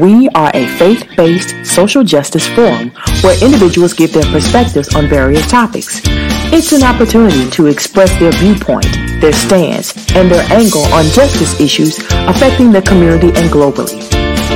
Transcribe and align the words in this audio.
We 0.00 0.28
are 0.30 0.50
a 0.54 0.66
faith 0.76 1.06
based 1.16 1.64
social 1.64 2.02
justice 2.02 2.48
forum 2.48 2.90
where 3.22 3.40
individuals 3.44 3.92
give 3.92 4.12
their 4.12 4.24
perspectives 4.32 4.92
on 4.96 5.06
various 5.06 5.48
topics. 5.48 6.00
It's 6.52 6.72
an 6.72 6.82
opportunity 6.82 7.48
to 7.50 7.66
express 7.66 8.10
their 8.18 8.32
viewpoint, 8.32 8.90
their 9.20 9.32
stance, 9.32 9.94
and 10.16 10.28
their 10.28 10.42
angle 10.52 10.82
on 10.92 11.04
justice 11.06 11.60
issues 11.60 11.98
affecting 12.26 12.72
the 12.72 12.82
community 12.82 13.28
and 13.28 13.50
globally. 13.54 14.02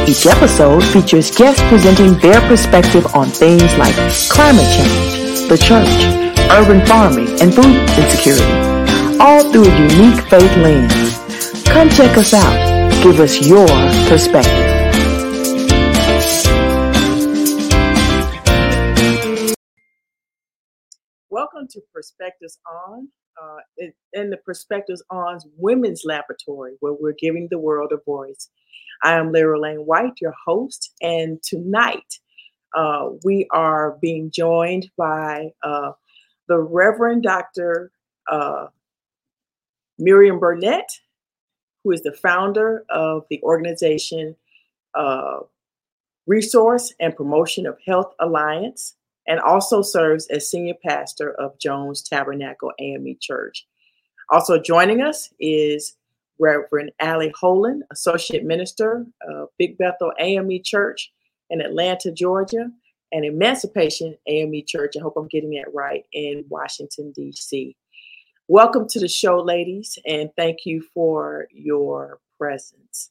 Each 0.09 0.27
episode 0.27 0.83
features 0.83 1.31
guests 1.31 1.63
presenting 1.69 2.19
their 2.19 2.41
perspective 2.49 3.07
on 3.15 3.29
things 3.29 3.77
like 3.79 3.95
climate 4.29 4.67
change, 4.75 5.49
the 5.49 5.57
church, 5.57 5.89
urban 6.51 6.85
farming, 6.85 7.29
and 7.41 7.55
food 7.55 7.77
insecurity, 7.97 9.21
all 9.21 9.53
through 9.53 9.71
a 9.71 9.81
unique 9.95 10.21
faith 10.27 10.57
lens. 10.57 11.65
Come 11.69 11.89
check 11.91 12.17
us 12.19 12.35
out. 12.35 13.03
Give 13.05 13.21
us 13.21 13.47
your 13.47 13.69
perspective. 14.09 14.68
To 21.71 21.81
Perspectives 21.93 22.59
On, 22.67 23.09
uh, 23.41 23.87
in 24.13 24.31
the 24.31 24.37
Perspectives 24.39 25.03
On's 25.11 25.47
Women's 25.57 26.03
Laboratory, 26.05 26.75
where 26.81 26.95
we're 26.95 27.15
giving 27.19 27.49
the 27.51 27.59
world 27.59 27.93
a 27.93 27.99
voice. 28.05 28.49
I 29.03 29.15
am 29.15 29.33
Lyra 29.33 29.61
Lane 29.61 29.81
White, 29.87 30.15
your 30.21 30.35
host, 30.45 30.93
and 31.01 31.43
tonight 31.43 32.19
uh, 32.75 33.11
we 33.25 33.47
are 33.53 33.97
being 34.01 34.31
joined 34.31 34.91
by 34.97 35.51
uh, 35.63 35.93
the 36.49 36.59
Reverend 36.59 37.23
Dr. 37.23 37.93
Uh, 38.31 38.67
Miriam 39.99 40.39
Burnett, 40.39 40.89
who 41.85 41.93
is 41.93 42.03
the 42.03 42.13
founder 42.13 42.85
of 42.91 43.25
the 43.31 43.41
organization 43.43 44.37
uh, 44.95 45.39
Resource 46.27 46.93
and 47.01 47.17
Promotion 47.17 47.67
of 47.67 47.79
Health 47.87 48.13
Alliance, 48.21 48.95
and 49.29 49.39
also 49.41 49.83
serves 49.83 50.27
as 50.29 50.51
senior 50.51 50.75
pastor 50.85 51.33
of 51.35 51.59
Jones 51.61 52.03
Tabernacle 52.03 52.73
AME 52.81 53.17
Church. 53.21 53.67
Also 54.31 54.59
joining 54.59 55.03
us 55.03 55.33
is 55.39 55.97
Reverend 56.41 56.93
Allie 57.01 57.33
Holan, 57.41 57.81
Associate 57.93 58.45
Minister 58.45 59.07
of 59.29 59.49
Big 59.59 59.77
Bethel 59.77 60.13
AME 60.19 60.63
Church 60.65 61.13
in 61.51 61.61
Atlanta, 61.61 62.11
Georgia, 62.11 62.71
and 63.13 63.25
Emancipation 63.25 64.17
AME 64.27 64.63
Church, 64.67 64.95
I 64.99 65.03
hope 65.03 65.15
I'm 65.17 65.29
getting 65.29 65.51
that 65.51 65.73
right, 65.75 66.05
in 66.13 66.45
Washington, 66.49 67.13
D.C. 67.15 67.77
Welcome 68.49 68.87
to 68.89 69.01
the 69.01 69.09
show, 69.09 69.41
ladies, 69.41 69.99
and 70.07 70.31
thank 70.37 70.65
you 70.65 70.83
for 70.95 71.49
your 71.51 72.19
presence. 72.39 73.11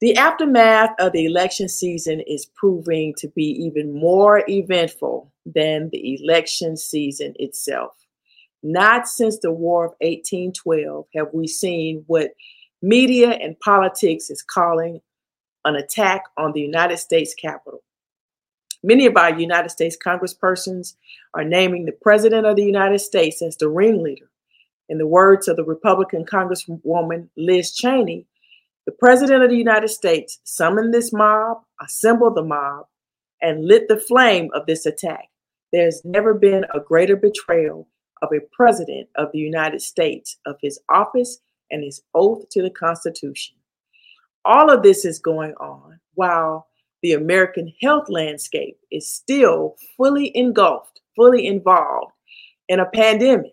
The 0.00 0.16
aftermath 0.16 0.94
of 1.00 1.10
the 1.10 1.24
election 1.24 1.68
season 1.68 2.20
is 2.20 2.46
proving 2.54 3.14
to 3.18 3.26
be 3.28 3.46
even 3.64 3.92
more 3.92 4.44
eventful 4.48 5.32
than 5.44 5.88
the 5.90 6.20
election 6.22 6.76
season 6.76 7.34
itself. 7.36 7.96
Not 8.62 9.08
since 9.08 9.40
the 9.40 9.50
War 9.50 9.86
of 9.86 9.94
1812 10.00 11.06
have 11.16 11.28
we 11.32 11.48
seen 11.48 12.04
what 12.06 12.30
media 12.80 13.30
and 13.30 13.58
politics 13.58 14.30
is 14.30 14.40
calling 14.40 15.00
an 15.64 15.74
attack 15.74 16.22
on 16.36 16.52
the 16.52 16.60
United 16.60 16.98
States 16.98 17.34
Capitol. 17.34 17.82
Many 18.84 19.06
of 19.06 19.16
our 19.16 19.36
United 19.36 19.70
States 19.70 19.96
congresspersons 19.96 20.94
are 21.34 21.42
naming 21.42 21.86
the 21.86 21.92
President 22.00 22.46
of 22.46 22.54
the 22.54 22.64
United 22.64 23.00
States 23.00 23.42
as 23.42 23.56
the 23.56 23.68
ringleader. 23.68 24.30
In 24.88 24.98
the 24.98 25.08
words 25.08 25.48
of 25.48 25.56
the 25.56 25.64
Republican 25.64 26.24
Congresswoman 26.24 27.28
Liz 27.36 27.74
Cheney, 27.74 28.26
the 28.88 28.92
President 28.92 29.44
of 29.44 29.50
the 29.50 29.56
United 29.56 29.88
States 29.88 30.38
summoned 30.44 30.94
this 30.94 31.12
mob, 31.12 31.58
assembled 31.82 32.34
the 32.34 32.42
mob, 32.42 32.86
and 33.42 33.66
lit 33.66 33.86
the 33.86 33.98
flame 33.98 34.48
of 34.54 34.64
this 34.64 34.86
attack. 34.86 35.28
There's 35.74 36.00
never 36.06 36.32
been 36.32 36.64
a 36.74 36.80
greater 36.80 37.14
betrayal 37.14 37.86
of 38.22 38.30
a 38.32 38.40
President 38.50 39.06
of 39.16 39.30
the 39.30 39.40
United 39.40 39.82
States 39.82 40.38
of 40.46 40.56
his 40.62 40.80
office 40.88 41.38
and 41.70 41.84
his 41.84 42.00
oath 42.14 42.48
to 42.48 42.62
the 42.62 42.70
Constitution. 42.70 43.56
All 44.46 44.70
of 44.70 44.82
this 44.82 45.04
is 45.04 45.18
going 45.18 45.52
on 45.60 46.00
while 46.14 46.68
the 47.02 47.12
American 47.12 47.70
health 47.82 48.08
landscape 48.08 48.78
is 48.90 49.12
still 49.12 49.76
fully 49.98 50.34
engulfed, 50.34 51.02
fully 51.14 51.46
involved 51.46 52.12
in 52.70 52.80
a 52.80 52.86
pandemic 52.86 53.52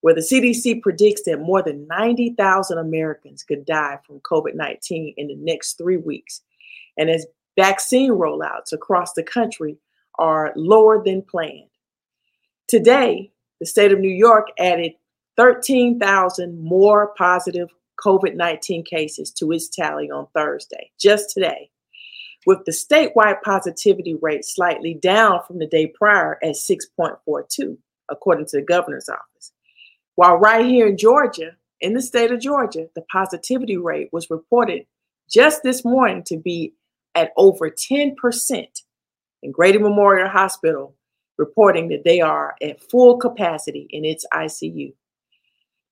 where 0.00 0.14
the 0.14 0.20
CDC 0.20 0.82
predicts 0.82 1.22
that 1.24 1.40
more 1.40 1.62
than 1.62 1.86
90,000 1.88 2.78
Americans 2.78 3.42
could 3.42 3.64
die 3.64 3.98
from 4.06 4.20
COVID 4.20 4.54
19 4.54 5.14
in 5.16 5.26
the 5.28 5.36
next 5.36 5.74
three 5.74 5.98
weeks. 5.98 6.42
And 6.96 7.10
as 7.10 7.26
vaccine 7.56 8.12
rollouts 8.12 8.72
across 8.72 9.12
the 9.12 9.22
country 9.22 9.76
are 10.18 10.52
lower 10.56 11.02
than 11.02 11.22
planned. 11.22 11.70
Today, 12.68 13.32
the 13.58 13.66
state 13.66 13.92
of 13.92 14.00
New 14.00 14.08
York 14.08 14.48
added 14.58 14.92
13,000 15.36 16.62
more 16.62 17.14
positive 17.16 17.68
COVID 18.04 18.34
19 18.34 18.84
cases 18.84 19.30
to 19.32 19.52
its 19.52 19.68
tally 19.68 20.10
on 20.10 20.26
Thursday, 20.34 20.90
just 20.98 21.30
today 21.30 21.70
with 22.46 22.64
the 22.64 22.72
statewide 22.72 23.42
positivity 23.42 24.14
rate 24.14 24.44
slightly 24.44 24.94
down 24.94 25.40
from 25.46 25.58
the 25.58 25.66
day 25.66 25.86
prior 25.86 26.38
at 26.42 26.54
6.42, 26.54 27.76
according 28.08 28.46
to 28.46 28.56
the 28.58 28.62
governor's 28.62 29.08
office. 29.08 29.29
While 30.14 30.36
right 30.36 30.64
here 30.64 30.86
in 30.86 30.96
Georgia, 30.96 31.52
in 31.80 31.94
the 31.94 32.02
state 32.02 32.30
of 32.30 32.40
Georgia, 32.40 32.88
the 32.94 33.02
positivity 33.12 33.76
rate 33.76 34.10
was 34.12 34.30
reported 34.30 34.86
just 35.28 35.62
this 35.62 35.84
morning 35.84 36.22
to 36.24 36.36
be 36.36 36.74
at 37.14 37.32
over 37.36 37.70
10%. 37.70 38.14
In 39.42 39.52
Grady 39.52 39.78
Memorial 39.78 40.28
Hospital, 40.28 40.94
reporting 41.38 41.88
that 41.88 42.04
they 42.04 42.20
are 42.20 42.54
at 42.62 42.82
full 42.90 43.16
capacity 43.16 43.86
in 43.90 44.04
its 44.04 44.26
ICU. 44.34 44.92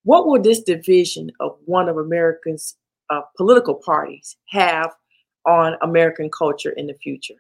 What 0.05 0.27
will 0.27 0.43
this 0.43 0.63
division 0.63 1.31
of 1.41 1.57
one 1.65 1.89
of 1.89 1.97
America's 1.97 2.77
uh, 3.11 3.23
political 3.37 3.75
parties 3.75 4.37
have 4.49 4.95
on 5.47 5.77
American 5.83 6.31
culture 6.31 6.71
in 6.71 6.87
the 6.87 6.95
future. 6.95 7.35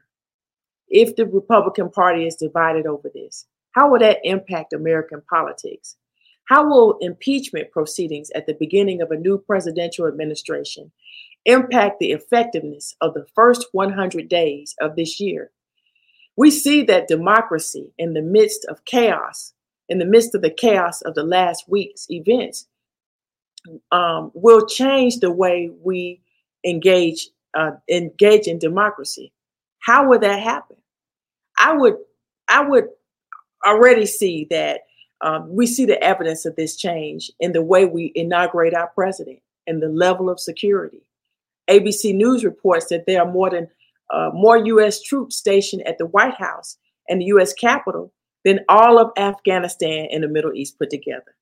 If 0.88 1.16
the 1.16 1.26
Republican 1.26 1.90
Party 1.90 2.26
is 2.26 2.36
divided 2.36 2.86
over 2.86 3.10
this, 3.12 3.46
how 3.72 3.90
will 3.90 3.98
that 3.98 4.20
impact 4.24 4.72
American 4.72 5.22
politics? 5.28 5.96
How 6.48 6.66
will 6.66 6.96
impeachment 7.00 7.70
proceedings 7.72 8.30
at 8.34 8.46
the 8.46 8.54
beginning 8.54 9.02
of 9.02 9.10
a 9.10 9.18
new 9.18 9.36
presidential 9.36 10.06
administration 10.06 10.90
impact 11.44 12.00
the 12.00 12.12
effectiveness 12.12 12.96
of 13.02 13.12
the 13.12 13.26
first 13.34 13.66
100 13.72 14.28
days 14.28 14.74
of 14.80 14.96
this 14.96 15.20
year? 15.20 15.50
We 16.36 16.50
see 16.50 16.84
that 16.84 17.06
democracy 17.06 17.92
in 17.98 18.14
the 18.14 18.22
midst 18.22 18.64
of 18.64 18.84
chaos, 18.86 19.52
in 19.90 19.98
the 19.98 20.06
midst 20.06 20.34
of 20.34 20.40
the 20.40 20.50
chaos 20.50 21.02
of 21.02 21.14
the 21.14 21.22
last 21.22 21.64
week's 21.68 22.06
events, 22.10 22.66
um, 23.92 24.30
will 24.32 24.66
change 24.66 25.18
the 25.18 25.30
way 25.30 25.70
we 25.82 26.22
engage 26.64 27.28
uh, 27.54 27.72
engage 27.90 28.46
in 28.46 28.58
democracy. 28.58 29.32
How 29.80 30.08
would 30.08 30.22
that 30.22 30.40
happen? 30.40 30.76
I 31.58 31.72
would, 31.72 31.96
I 32.46 32.62
would 32.62 32.88
already 33.66 34.06
see 34.06 34.46
that 34.50 34.82
um, 35.20 35.48
we 35.54 35.66
see 35.66 35.84
the 35.84 36.02
evidence 36.02 36.44
of 36.46 36.56
this 36.56 36.76
change 36.76 37.30
in 37.40 37.52
the 37.52 37.62
way 37.62 37.84
we 37.84 38.12
inaugurate 38.14 38.74
our 38.74 38.88
president 38.88 39.40
and 39.66 39.82
the 39.82 39.88
level 39.88 40.30
of 40.30 40.40
security. 40.40 41.02
ABC 41.68 42.14
News 42.14 42.44
reports 42.44 42.86
that 42.86 43.04
there 43.06 43.22
are 43.22 43.30
more 43.30 43.50
than 43.50 43.68
uh, 44.10 44.30
more 44.32 44.56
U.S. 44.56 45.02
troops 45.02 45.36
stationed 45.36 45.86
at 45.86 45.98
the 45.98 46.06
White 46.06 46.34
House 46.34 46.78
and 47.08 47.20
the 47.20 47.26
U.S. 47.26 47.52
Capitol 47.52 48.12
than 48.44 48.60
all 48.68 48.98
of 48.98 49.10
Afghanistan 49.18 50.08
and 50.10 50.22
the 50.22 50.28
Middle 50.28 50.54
East 50.54 50.78
put 50.78 50.88
together. 50.88 51.36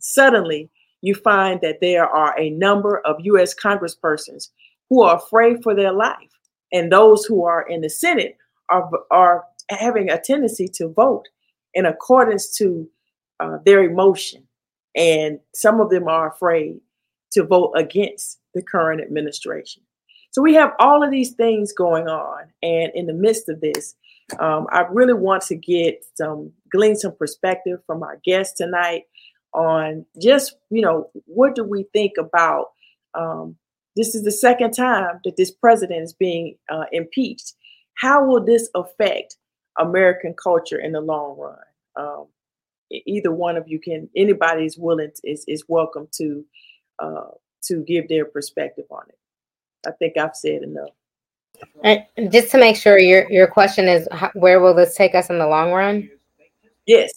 Suddenly, 0.00 0.70
you 1.00 1.14
find 1.14 1.60
that 1.62 1.80
there 1.80 2.06
are 2.06 2.38
a 2.38 2.50
number 2.50 2.98
of 3.06 3.16
U.S. 3.20 3.54
congresspersons 3.54 4.50
who 4.90 5.02
are 5.02 5.16
afraid 5.16 5.62
for 5.62 5.74
their 5.74 5.92
life. 5.92 6.30
And 6.72 6.92
those 6.92 7.24
who 7.24 7.44
are 7.44 7.62
in 7.68 7.80
the 7.80 7.90
Senate 7.90 8.36
are, 8.68 8.90
are 9.10 9.44
having 9.70 10.10
a 10.10 10.20
tendency 10.20 10.68
to 10.74 10.88
vote 10.88 11.28
in 11.72 11.86
accordance 11.86 12.54
to 12.56 12.88
uh, 13.40 13.58
their 13.64 13.82
emotion. 13.82 14.46
And 14.94 15.40
some 15.54 15.80
of 15.80 15.90
them 15.90 16.08
are 16.08 16.30
afraid 16.30 16.80
to 17.32 17.44
vote 17.44 17.72
against 17.74 18.38
the 18.54 18.62
current 18.62 19.00
administration. 19.00 19.82
So 20.30 20.42
we 20.42 20.54
have 20.54 20.72
all 20.78 21.02
of 21.02 21.10
these 21.10 21.32
things 21.32 21.72
going 21.72 22.08
on. 22.08 22.44
And 22.62 22.92
in 22.94 23.06
the 23.06 23.12
midst 23.12 23.48
of 23.48 23.60
this, 23.60 23.94
um, 24.38 24.66
I 24.70 24.84
really 24.90 25.14
want 25.14 25.42
to 25.44 25.56
get 25.56 26.04
some, 26.14 26.52
glean 26.70 26.96
some 26.96 27.14
perspective 27.16 27.80
from 27.86 28.02
our 28.02 28.20
guests 28.24 28.56
tonight 28.56 29.04
on 29.52 30.04
just, 30.20 30.56
you 30.70 30.80
know, 30.80 31.10
what 31.26 31.54
do 31.54 31.62
we 31.62 31.84
think 31.92 32.12
about 32.18 32.68
um, 33.14 33.56
this 33.96 34.14
is 34.14 34.24
the 34.24 34.32
second 34.32 34.72
time 34.72 35.20
that 35.24 35.36
this 35.36 35.50
president 35.52 36.02
is 36.02 36.12
being 36.12 36.56
uh, 36.68 36.84
impeached. 36.90 37.54
How 37.94 38.24
will 38.24 38.44
this 38.44 38.68
affect 38.74 39.36
American 39.78 40.34
culture 40.34 40.78
in 40.78 40.92
the 40.92 41.00
long 41.00 41.38
run? 41.38 41.58
Um, 41.96 42.26
either 43.06 43.32
one 43.32 43.56
of 43.56 43.68
you 43.68 43.78
can, 43.78 44.08
anybody 44.16 44.64
is 44.64 44.78
willing 44.78 45.10
to, 45.14 45.30
is 45.30 45.44
is 45.46 45.64
welcome 45.68 46.08
to 46.12 46.44
uh, 46.98 47.30
to 47.62 47.82
give 47.82 48.08
their 48.08 48.24
perspective 48.24 48.86
on 48.90 49.02
it. 49.08 49.18
I 49.86 49.92
think 49.92 50.16
I've 50.16 50.36
said 50.36 50.62
enough. 50.62 50.90
And 51.82 52.04
just 52.30 52.50
to 52.50 52.58
make 52.58 52.76
sure, 52.76 52.98
your 52.98 53.30
your 53.30 53.46
question 53.46 53.86
is, 53.86 54.08
where 54.34 54.60
will 54.60 54.74
this 54.74 54.94
take 54.94 55.14
us 55.14 55.30
in 55.30 55.38
the 55.38 55.46
long 55.46 55.72
run? 55.72 56.10
Yes. 56.86 57.12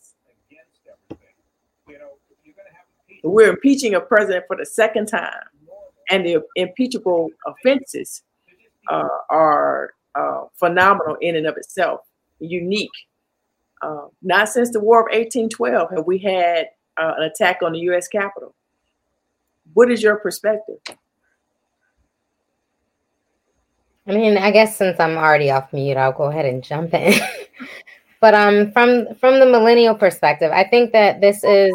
We're 3.23 3.49
impeaching 3.49 3.95
a 3.95 3.99
president 3.99 4.45
for 4.47 4.55
the 4.55 4.65
second 4.65 5.07
time, 5.07 5.33
and 6.09 6.25
the 6.25 6.41
impeachable 6.55 7.29
offenses 7.45 8.23
uh, 8.89 9.07
are 9.29 9.91
uh, 10.15 10.45
phenomenal 10.53 11.17
in 11.19 11.35
and 11.35 11.45
of 11.45 11.57
itself, 11.57 12.01
unique. 12.39 12.89
Uh, 13.81 14.07
not 14.21 14.49
since 14.49 14.71
the 14.71 14.79
War 14.79 15.01
of 15.01 15.05
1812 15.05 15.91
have 15.91 16.05
we 16.05 16.17
had 16.17 16.67
uh, 16.97 17.13
an 17.17 17.23
attack 17.23 17.59
on 17.61 17.73
the 17.73 17.79
U.S. 17.79 18.07
Capitol. 18.07 18.55
What 19.73 19.91
is 19.91 20.01
your 20.01 20.17
perspective? 20.17 20.77
I 24.07 24.11
mean, 24.11 24.37
I 24.37 24.51
guess 24.51 24.77
since 24.77 24.99
I'm 24.99 25.17
already 25.17 25.51
off 25.51 25.71
mute, 25.73 25.97
I'll 25.97 26.13
go 26.13 26.25
ahead 26.25 26.45
and 26.45 26.63
jump 26.63 26.93
in. 26.93 27.13
but 28.21 28.33
um, 28.33 28.71
from 28.71 29.13
from 29.15 29.39
the 29.39 29.45
millennial 29.45 29.95
perspective, 29.95 30.51
I 30.51 30.63
think 30.63 30.93
that 30.93 31.19
this 31.19 31.43
is 31.43 31.73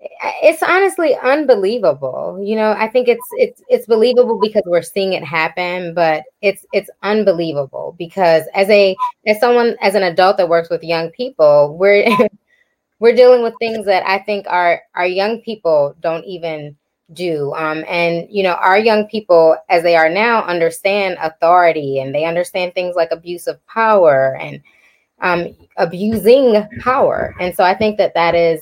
it's 0.00 0.62
honestly 0.62 1.16
unbelievable. 1.22 2.38
You 2.42 2.56
know, 2.56 2.72
I 2.72 2.88
think 2.88 3.08
it's 3.08 3.26
it's 3.32 3.62
it's 3.68 3.86
believable 3.86 4.38
because 4.38 4.62
we're 4.66 4.82
seeing 4.82 5.14
it 5.14 5.24
happen, 5.24 5.94
but 5.94 6.24
it's 6.42 6.66
it's 6.72 6.90
unbelievable 7.02 7.94
because 7.98 8.44
as 8.54 8.68
a 8.68 8.96
as 9.26 9.40
someone 9.40 9.76
as 9.80 9.94
an 9.94 10.02
adult 10.02 10.36
that 10.36 10.48
works 10.48 10.70
with 10.70 10.82
young 10.82 11.10
people, 11.10 11.76
we're 11.78 12.06
we're 12.98 13.14
dealing 13.14 13.42
with 13.42 13.54
things 13.58 13.86
that 13.86 14.06
I 14.06 14.18
think 14.18 14.46
our 14.48 14.82
our 14.94 15.06
young 15.06 15.40
people 15.40 15.94
don't 16.00 16.24
even 16.24 16.76
do. 17.12 17.52
Um, 17.54 17.84
and 17.88 18.26
you 18.30 18.42
know, 18.42 18.54
our 18.54 18.78
young 18.78 19.06
people, 19.06 19.56
as 19.68 19.82
they 19.82 19.96
are 19.96 20.10
now, 20.10 20.44
understand 20.44 21.16
authority 21.20 22.00
and 22.00 22.14
they 22.14 22.24
understand 22.24 22.74
things 22.74 22.96
like 22.96 23.10
abuse 23.12 23.46
of 23.46 23.64
power 23.66 24.36
and 24.40 24.60
um, 25.20 25.56
abusing 25.76 26.66
power. 26.80 27.34
And 27.40 27.54
so 27.54 27.64
I 27.64 27.74
think 27.74 27.96
that 27.98 28.14
that 28.14 28.34
is 28.34 28.60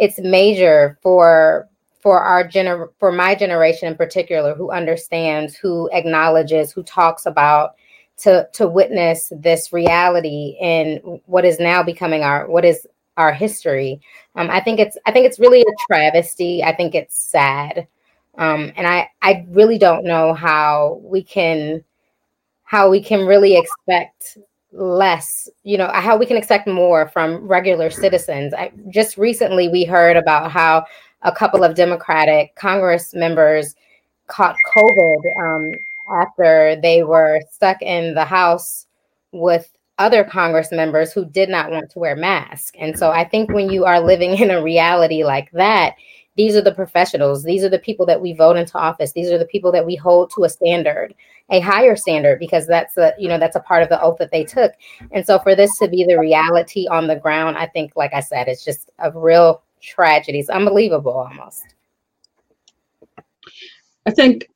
it's 0.00 0.18
major 0.18 0.98
for 1.02 1.68
for 2.00 2.20
our 2.22 2.42
gener 2.48 2.88
for 2.98 3.12
my 3.12 3.34
generation 3.34 3.86
in 3.86 3.94
particular, 3.94 4.54
who 4.54 4.70
understands, 4.72 5.54
who 5.54 5.88
acknowledges, 5.92 6.72
who 6.72 6.82
talks 6.82 7.26
about 7.26 7.76
to 8.16 8.48
to 8.54 8.66
witness 8.66 9.32
this 9.36 9.72
reality 9.72 10.56
in 10.60 11.20
what 11.26 11.44
is 11.44 11.60
now 11.60 11.82
becoming 11.82 12.22
our 12.22 12.48
what 12.48 12.64
is 12.64 12.86
our 13.18 13.32
history. 13.32 14.00
Um, 14.34 14.50
I 14.50 14.60
think 14.60 14.80
it's 14.80 14.96
I 15.06 15.12
think 15.12 15.26
it's 15.26 15.38
really 15.38 15.60
a 15.60 15.86
travesty. 15.86 16.64
I 16.64 16.74
think 16.74 16.94
it's 16.94 17.20
sad, 17.20 17.86
um, 18.38 18.72
and 18.76 18.86
I 18.86 19.10
I 19.20 19.46
really 19.50 19.78
don't 19.78 20.04
know 20.04 20.32
how 20.32 21.00
we 21.02 21.22
can 21.22 21.84
how 22.64 22.88
we 22.88 23.02
can 23.02 23.26
really 23.26 23.58
expect 23.58 24.38
less 24.72 25.48
you 25.64 25.76
know 25.76 25.90
how 25.92 26.16
we 26.16 26.26
can 26.26 26.36
expect 26.36 26.68
more 26.68 27.08
from 27.08 27.36
regular 27.46 27.90
citizens 27.90 28.54
I, 28.54 28.70
just 28.88 29.16
recently 29.18 29.68
we 29.68 29.84
heard 29.84 30.16
about 30.16 30.52
how 30.52 30.84
a 31.22 31.32
couple 31.32 31.64
of 31.64 31.74
democratic 31.74 32.54
congress 32.54 33.12
members 33.12 33.74
caught 34.28 34.56
covid 34.76 35.18
um, 35.42 35.72
after 36.22 36.76
they 36.80 37.02
were 37.02 37.40
stuck 37.50 37.82
in 37.82 38.14
the 38.14 38.24
house 38.24 38.86
with 39.32 39.72
other 40.00 40.24
Congress 40.24 40.72
members 40.72 41.12
who 41.12 41.26
did 41.26 41.50
not 41.50 41.70
want 41.70 41.90
to 41.90 41.98
wear 41.98 42.16
masks. 42.16 42.72
And 42.80 42.98
so 42.98 43.10
I 43.10 43.22
think 43.22 43.52
when 43.52 43.70
you 43.70 43.84
are 43.84 44.00
living 44.00 44.38
in 44.38 44.50
a 44.50 44.62
reality 44.62 45.22
like 45.24 45.50
that, 45.52 45.94
these 46.40 46.56
are 46.56 46.62
the 46.62 46.72
professionals. 46.72 47.42
These 47.42 47.64
are 47.64 47.68
the 47.68 47.78
people 47.78 48.06
that 48.06 48.22
we 48.22 48.32
vote 48.32 48.56
into 48.56 48.78
office. 48.78 49.12
These 49.12 49.30
are 49.30 49.36
the 49.36 49.44
people 49.44 49.70
that 49.72 49.84
we 49.84 49.94
hold 49.94 50.32
to 50.34 50.44
a 50.44 50.48
standard, 50.48 51.14
a 51.50 51.60
higher 51.60 51.94
standard, 51.94 52.38
because 52.38 52.66
that's 52.66 52.96
a 52.96 53.12
you 53.18 53.28
know 53.28 53.38
that's 53.38 53.56
a 53.56 53.60
part 53.60 53.82
of 53.82 53.90
the 53.90 54.00
oath 54.00 54.16
that 54.20 54.30
they 54.30 54.44
took. 54.44 54.72
And 55.12 55.26
so 55.26 55.38
for 55.38 55.54
this 55.54 55.76
to 55.80 55.88
be 55.88 56.02
the 56.02 56.18
reality 56.18 56.86
on 56.88 57.08
the 57.08 57.16
ground, 57.16 57.58
I 57.58 57.66
think, 57.66 57.92
like 57.94 58.14
I 58.14 58.20
said, 58.20 58.48
it's 58.48 58.64
just 58.64 58.90
a 59.00 59.12
real 59.12 59.62
tragedy. 59.82 60.38
It's 60.38 60.48
unbelievable 60.48 61.12
almost. 61.12 61.62
I 64.06 64.10
think 64.10 64.48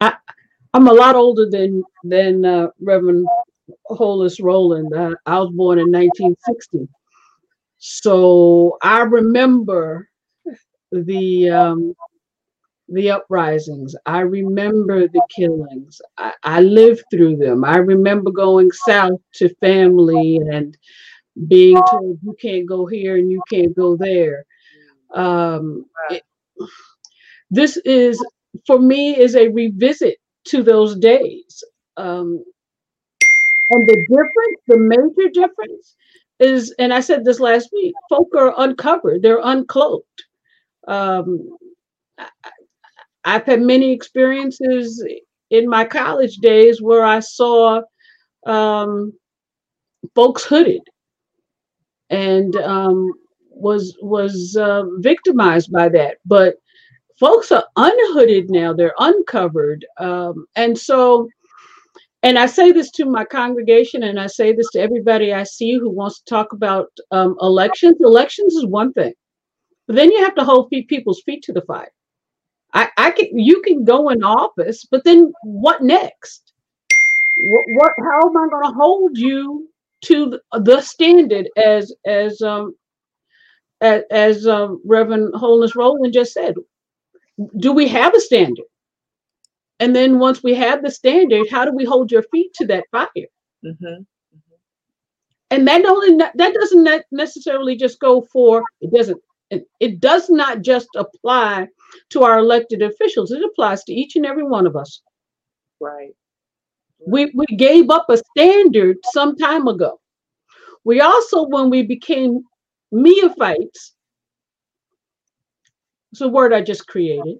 I 0.00 0.14
I'm 0.74 0.88
a 0.88 0.92
lot 0.92 1.14
older 1.14 1.48
than 1.48 1.84
than 2.02 2.44
uh, 2.44 2.70
Reverend 2.80 3.28
Hollis 3.88 4.40
Rowland. 4.40 4.92
Uh, 4.92 5.14
I 5.26 5.38
was 5.38 5.52
born 5.52 5.78
in 5.78 5.92
1960, 5.92 6.88
so 7.80 8.76
I 8.82 9.00
remember 9.00 10.08
the 10.92 11.48
um, 11.50 11.94
the 12.88 13.10
uprisings. 13.10 13.96
I 14.04 14.20
remember 14.20 15.08
the 15.08 15.22
killings. 15.34 16.00
I, 16.18 16.34
I 16.42 16.60
lived 16.60 17.04
through 17.10 17.36
them. 17.36 17.64
I 17.64 17.78
remember 17.78 18.30
going 18.30 18.70
south 18.72 19.20
to 19.36 19.48
family 19.56 20.36
and 20.36 20.76
being 21.48 21.80
told 21.90 22.18
you 22.22 22.36
can't 22.40 22.66
go 22.66 22.84
here 22.84 23.16
and 23.16 23.30
you 23.30 23.42
can't 23.50 23.74
go 23.74 23.96
there. 23.96 24.44
Um, 25.14 25.86
it, 26.10 26.22
this 27.50 27.78
is 27.78 28.22
for 28.66 28.78
me 28.78 29.18
is 29.18 29.36
a 29.36 29.48
revisit 29.48 30.18
to 30.48 30.62
those 30.62 30.96
days. 30.96 31.64
Um, 31.96 32.44
and 33.70 33.88
the 33.88 34.06
difference, 34.10 34.60
the 34.66 34.78
major 34.78 35.30
difference 35.32 35.96
is, 36.40 36.74
and 36.78 36.92
I 36.92 37.00
said 37.00 37.24
this 37.24 37.40
last 37.40 37.70
week, 37.72 37.94
folk 38.08 38.28
are 38.36 38.54
uncovered, 38.58 39.22
they're 39.22 39.42
uncloaked. 39.42 40.02
Um, 40.88 41.48
I, 42.18 42.28
I've 43.24 43.44
had 43.46 43.62
many 43.62 43.92
experiences 43.92 45.04
in 45.50 45.68
my 45.68 45.84
college 45.84 46.36
days 46.36 46.80
where 46.82 47.04
I 47.04 47.20
saw 47.20 47.82
um, 48.46 49.12
folks 50.14 50.44
hooded 50.44 50.82
and 52.08 52.56
um, 52.56 53.12
was 53.50 53.96
was 54.00 54.56
uh, 54.58 54.84
victimized 54.98 55.70
by 55.72 55.88
that. 55.90 56.18
But 56.24 56.56
folks 57.20 57.52
are 57.52 57.66
unhooded 57.76 58.50
now 58.50 58.72
they're 58.72 58.94
uncovered 58.98 59.84
um, 59.98 60.46
and 60.56 60.76
so 60.76 61.28
and 62.22 62.38
i 62.38 62.46
say 62.46 62.72
this 62.72 62.90
to 62.90 63.04
my 63.06 63.24
congregation 63.24 64.02
and 64.04 64.20
i 64.20 64.26
say 64.26 64.52
this 64.52 64.70
to 64.70 64.80
everybody 64.80 65.32
i 65.32 65.42
see 65.42 65.74
who 65.74 65.90
wants 65.90 66.20
to 66.20 66.24
talk 66.26 66.52
about 66.52 66.88
um, 67.12 67.36
elections. 67.40 67.96
Elections 68.00 68.54
is 68.54 68.66
one 68.66 68.92
thing 68.92 69.12
but 69.86 69.96
then 69.96 70.12
you 70.12 70.22
have 70.24 70.34
to 70.36 70.44
hold 70.44 70.70
people's 70.70 71.22
feet 71.26 71.42
to 71.44 71.52
the 71.52 71.62
fire. 71.62 71.90
I, 72.72 72.88
I 72.96 73.10
can 73.12 73.38
you 73.38 73.62
can 73.62 73.84
go 73.84 74.10
in 74.10 74.22
office 74.24 74.84
but 74.90 75.04
then 75.04 75.32
what 75.44 75.82
next? 75.82 76.52
What, 77.42 77.64
what 77.74 77.92
how 77.98 78.28
am 78.28 78.36
i 78.36 78.48
going 78.48 78.64
to 78.64 78.78
hold 78.78 79.18
you 79.18 79.68
to 80.02 80.40
the 80.52 80.80
standard 80.80 81.48
as 81.56 81.92
as 82.06 82.40
um 82.42 82.74
as, 83.80 84.02
as 84.10 84.46
um, 84.46 84.80
Reverend 84.84 85.34
Holness 85.34 85.76
Rowland 85.76 86.12
just 86.12 86.32
said, 86.32 86.54
do 87.58 87.72
we 87.72 87.88
have 87.88 88.14
a 88.14 88.20
standard? 88.20 88.66
And 89.80 89.96
then 89.96 90.18
once 90.18 90.42
we 90.42 90.54
have 90.54 90.82
the 90.82 90.90
standard, 90.90 91.48
how 91.50 91.64
do 91.64 91.72
we 91.72 91.84
hold 91.84 92.12
your 92.12 92.22
feet 92.24 92.52
to 92.54 92.66
that 92.66 92.84
fire? 92.92 93.08
Mm-hmm. 93.64 93.86
Mm-hmm. 93.86 94.54
And 95.50 95.66
that 95.66 95.84
only 95.84 96.16
that 96.16 96.54
doesn't 96.54 97.04
necessarily 97.10 97.76
just 97.76 97.98
go 97.98 98.22
for 98.32 98.62
it 98.80 98.92
doesn't 98.92 99.20
it, 99.50 99.66
it 99.80 99.98
does 100.00 100.30
not 100.30 100.60
just 100.62 100.88
apply 100.94 101.66
to 102.10 102.22
our 102.22 102.38
elected 102.38 102.82
officials. 102.82 103.32
It 103.32 103.42
applies 103.42 103.82
to 103.84 103.92
each 103.92 104.14
and 104.16 104.24
every 104.24 104.44
one 104.44 104.66
of 104.66 104.76
us. 104.76 105.02
Right. 105.80 106.14
We 107.06 107.32
we 107.34 107.46
gave 107.56 107.90
up 107.90 108.06
a 108.10 108.18
standard 108.18 108.98
some 109.12 109.36
time 109.36 109.66
ago. 109.66 109.98
We 110.84 111.00
also, 111.00 111.46
when 111.46 111.70
we 111.70 111.82
became 111.82 112.44
neophytes, 112.92 113.94
it's 116.12 116.20
a 116.20 116.28
word 116.28 116.52
I 116.52 116.60
just 116.62 116.86
created. 116.86 117.38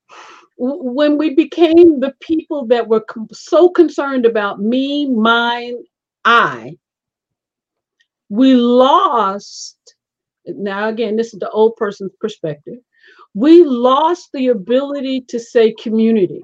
when 0.57 1.17
we 1.17 1.35
became 1.35 1.99
the 1.99 2.13
people 2.19 2.65
that 2.67 2.87
were 2.87 3.01
com- 3.01 3.27
so 3.31 3.69
concerned 3.69 4.25
about 4.25 4.59
me, 4.59 5.09
mine, 5.09 5.83
I, 6.25 6.77
we 8.29 8.55
lost. 8.55 9.77
Now, 10.45 10.89
again, 10.89 11.15
this 11.15 11.33
is 11.33 11.39
the 11.39 11.49
old 11.49 11.75
person's 11.75 12.13
perspective. 12.19 12.79
We 13.33 13.63
lost 13.63 14.29
the 14.33 14.47
ability 14.47 15.21
to 15.29 15.39
say 15.39 15.73
community. 15.73 16.41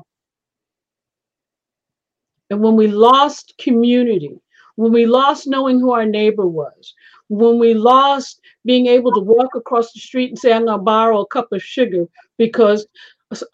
And 2.49 2.61
when 2.61 2.75
we 2.75 2.87
lost 2.87 3.55
community, 3.57 4.39
when 4.75 4.91
we 4.91 5.05
lost 5.05 5.47
knowing 5.47 5.79
who 5.79 5.91
our 5.91 6.05
neighbor 6.05 6.45
was, 6.45 6.93
when 7.29 7.57
we 7.57 7.73
lost 7.73 8.41
being 8.65 8.87
able 8.87 9.11
to 9.13 9.19
walk 9.19 9.55
across 9.55 9.91
the 9.93 9.99
street 9.99 10.29
and 10.29 10.39
say, 10.39 10.53
I'm 10.53 10.65
going 10.65 10.77
to 10.77 10.83
borrow 10.83 11.21
a 11.21 11.27
cup 11.27 11.47
of 11.51 11.63
sugar 11.63 12.05
because 12.37 12.85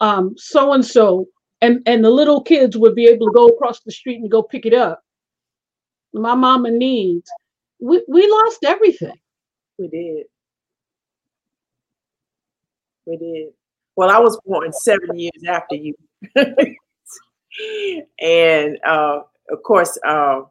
um, 0.00 0.34
so 0.36 0.72
and 0.72 0.84
so, 0.84 1.26
and 1.60 1.82
and 1.86 2.04
the 2.04 2.10
little 2.10 2.42
kids 2.42 2.76
would 2.76 2.94
be 2.94 3.06
able 3.06 3.26
to 3.28 3.32
go 3.32 3.46
across 3.46 3.80
the 3.80 3.92
street 3.92 4.20
and 4.20 4.30
go 4.30 4.42
pick 4.42 4.66
it 4.66 4.74
up. 4.74 5.02
My 6.12 6.34
mama 6.34 6.70
needs. 6.70 7.30
We 7.80 8.04
we 8.08 8.28
lost 8.28 8.64
everything. 8.64 9.18
We 9.78 9.88
did. 9.88 10.26
We 13.06 13.16
did. 13.16 13.48
Well, 13.96 14.10
I 14.10 14.18
was 14.18 14.38
born 14.44 14.72
seven 14.72 15.18
years 15.18 15.42
after 15.46 15.76
you. 15.76 15.94
and 18.20 18.78
uh, 18.86 19.20
of 19.50 19.62
course, 19.62 19.98
uh, 20.06 20.42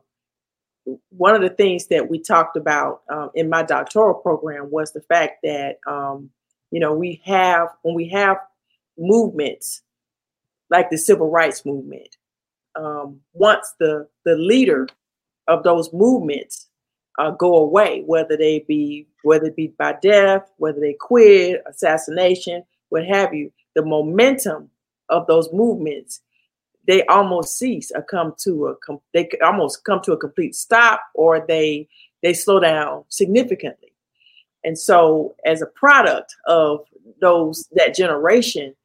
one 1.09 1.35
of 1.35 1.41
the 1.41 1.49
things 1.49 1.87
that 1.87 2.09
we 2.09 2.19
talked 2.19 2.57
about 2.57 3.01
um, 3.09 3.29
in 3.35 3.49
my 3.49 3.63
doctoral 3.63 4.15
program 4.15 4.69
was 4.71 4.91
the 4.91 5.01
fact 5.01 5.39
that 5.43 5.77
um, 5.87 6.29
you 6.71 6.79
know 6.79 6.93
we 6.93 7.21
have 7.25 7.69
when 7.83 7.95
we 7.95 8.09
have 8.09 8.37
movements 8.99 9.81
like 10.69 10.89
the 10.89 10.97
civil 10.97 11.29
rights 11.29 11.65
movement. 11.65 12.17
Um, 12.75 13.21
once 13.33 13.73
the 13.79 14.07
the 14.25 14.35
leader 14.35 14.87
of 15.47 15.63
those 15.63 15.91
movements 15.91 16.67
uh, 17.17 17.31
go 17.31 17.55
away 17.55 18.03
whether 18.05 18.37
they 18.37 18.59
be 18.67 19.07
whether 19.23 19.47
it 19.47 19.55
be 19.55 19.73
by 19.79 19.95
death 20.01 20.43
whether 20.57 20.79
they 20.79 20.93
quit 20.93 21.63
assassination 21.67 22.63
what 22.89 23.05
have 23.05 23.33
you 23.33 23.51
the 23.75 23.83
momentum 23.83 24.69
of 25.09 25.25
those 25.25 25.51
movements 25.51 26.21
they 26.89 27.05
almost 27.05 27.57
cease 27.57 27.91
or 27.93 28.01
come 28.01 28.33
to 28.39 28.67
a 28.67 28.75
they 29.13 29.29
almost 29.43 29.83
come 29.83 30.01
to 30.01 30.13
a 30.13 30.17
complete 30.17 30.55
stop 30.55 31.01
or 31.13 31.45
they 31.47 31.87
they 32.23 32.33
slow 32.33 32.59
down 32.59 33.05
significantly. 33.09 33.93
And 34.63 34.77
so 34.77 35.35
as 35.45 35.61
a 35.61 35.67
product 35.67 36.35
of 36.47 36.81
those 37.21 37.69
that 37.73 37.95
generation 37.95 38.75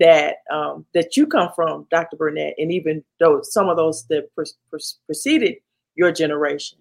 that 0.00 0.36
um, 0.52 0.84
that 0.94 1.16
you 1.16 1.26
come 1.26 1.50
from 1.54 1.86
dr 1.90 2.16
burnett 2.16 2.54
and 2.58 2.72
even 2.72 3.02
though 3.20 3.40
some 3.42 3.68
of 3.68 3.76
those 3.76 4.04
that 4.08 4.28
pre- 4.34 4.44
pre- 4.70 4.80
preceded 5.06 5.56
your 5.94 6.12
generation 6.12 6.78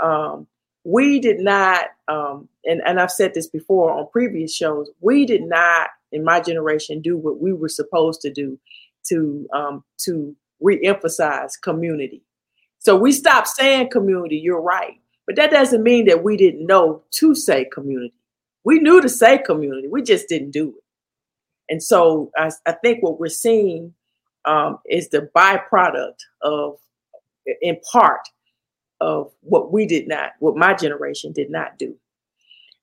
um, 0.00 0.46
we 0.84 1.18
did 1.20 1.40
not 1.40 1.86
um, 2.08 2.48
and, 2.64 2.80
and 2.84 3.00
i've 3.00 3.10
said 3.10 3.32
this 3.34 3.46
before 3.46 3.92
on 3.92 4.08
previous 4.10 4.54
shows 4.54 4.90
we 5.00 5.24
did 5.24 5.42
not 5.42 5.88
in 6.12 6.24
my 6.24 6.40
generation 6.40 7.00
do 7.00 7.16
what 7.16 7.40
we 7.40 7.52
were 7.52 7.68
supposed 7.68 8.20
to 8.20 8.32
do 8.32 8.58
to 9.08 9.48
um, 9.52 9.84
to 9.98 10.34
reemphasize 10.62 11.52
community. 11.62 12.22
So 12.78 12.96
we 12.96 13.12
stopped 13.12 13.48
saying 13.48 13.90
community. 13.90 14.36
You're 14.36 14.60
right, 14.60 15.00
but 15.26 15.36
that 15.36 15.50
doesn't 15.50 15.82
mean 15.82 16.06
that 16.06 16.22
we 16.22 16.36
didn't 16.36 16.66
know 16.66 17.02
to 17.12 17.34
say 17.34 17.64
community. 17.72 18.14
We 18.64 18.80
knew 18.80 19.00
to 19.00 19.08
say 19.08 19.38
community. 19.38 19.88
We 19.88 20.02
just 20.02 20.28
didn't 20.28 20.50
do 20.50 20.68
it. 20.68 20.84
And 21.68 21.82
so 21.82 22.30
I, 22.36 22.50
I 22.66 22.72
think 22.72 23.02
what 23.02 23.20
we're 23.20 23.28
seeing 23.28 23.94
um, 24.44 24.78
is 24.88 25.08
the 25.08 25.28
byproduct 25.34 26.18
of, 26.42 26.78
in 27.60 27.78
part, 27.92 28.28
of 29.00 29.30
what 29.42 29.72
we 29.72 29.86
did 29.86 30.08
not, 30.08 30.32
what 30.40 30.56
my 30.56 30.74
generation 30.74 31.32
did 31.32 31.50
not 31.50 31.78
do. 31.78 31.94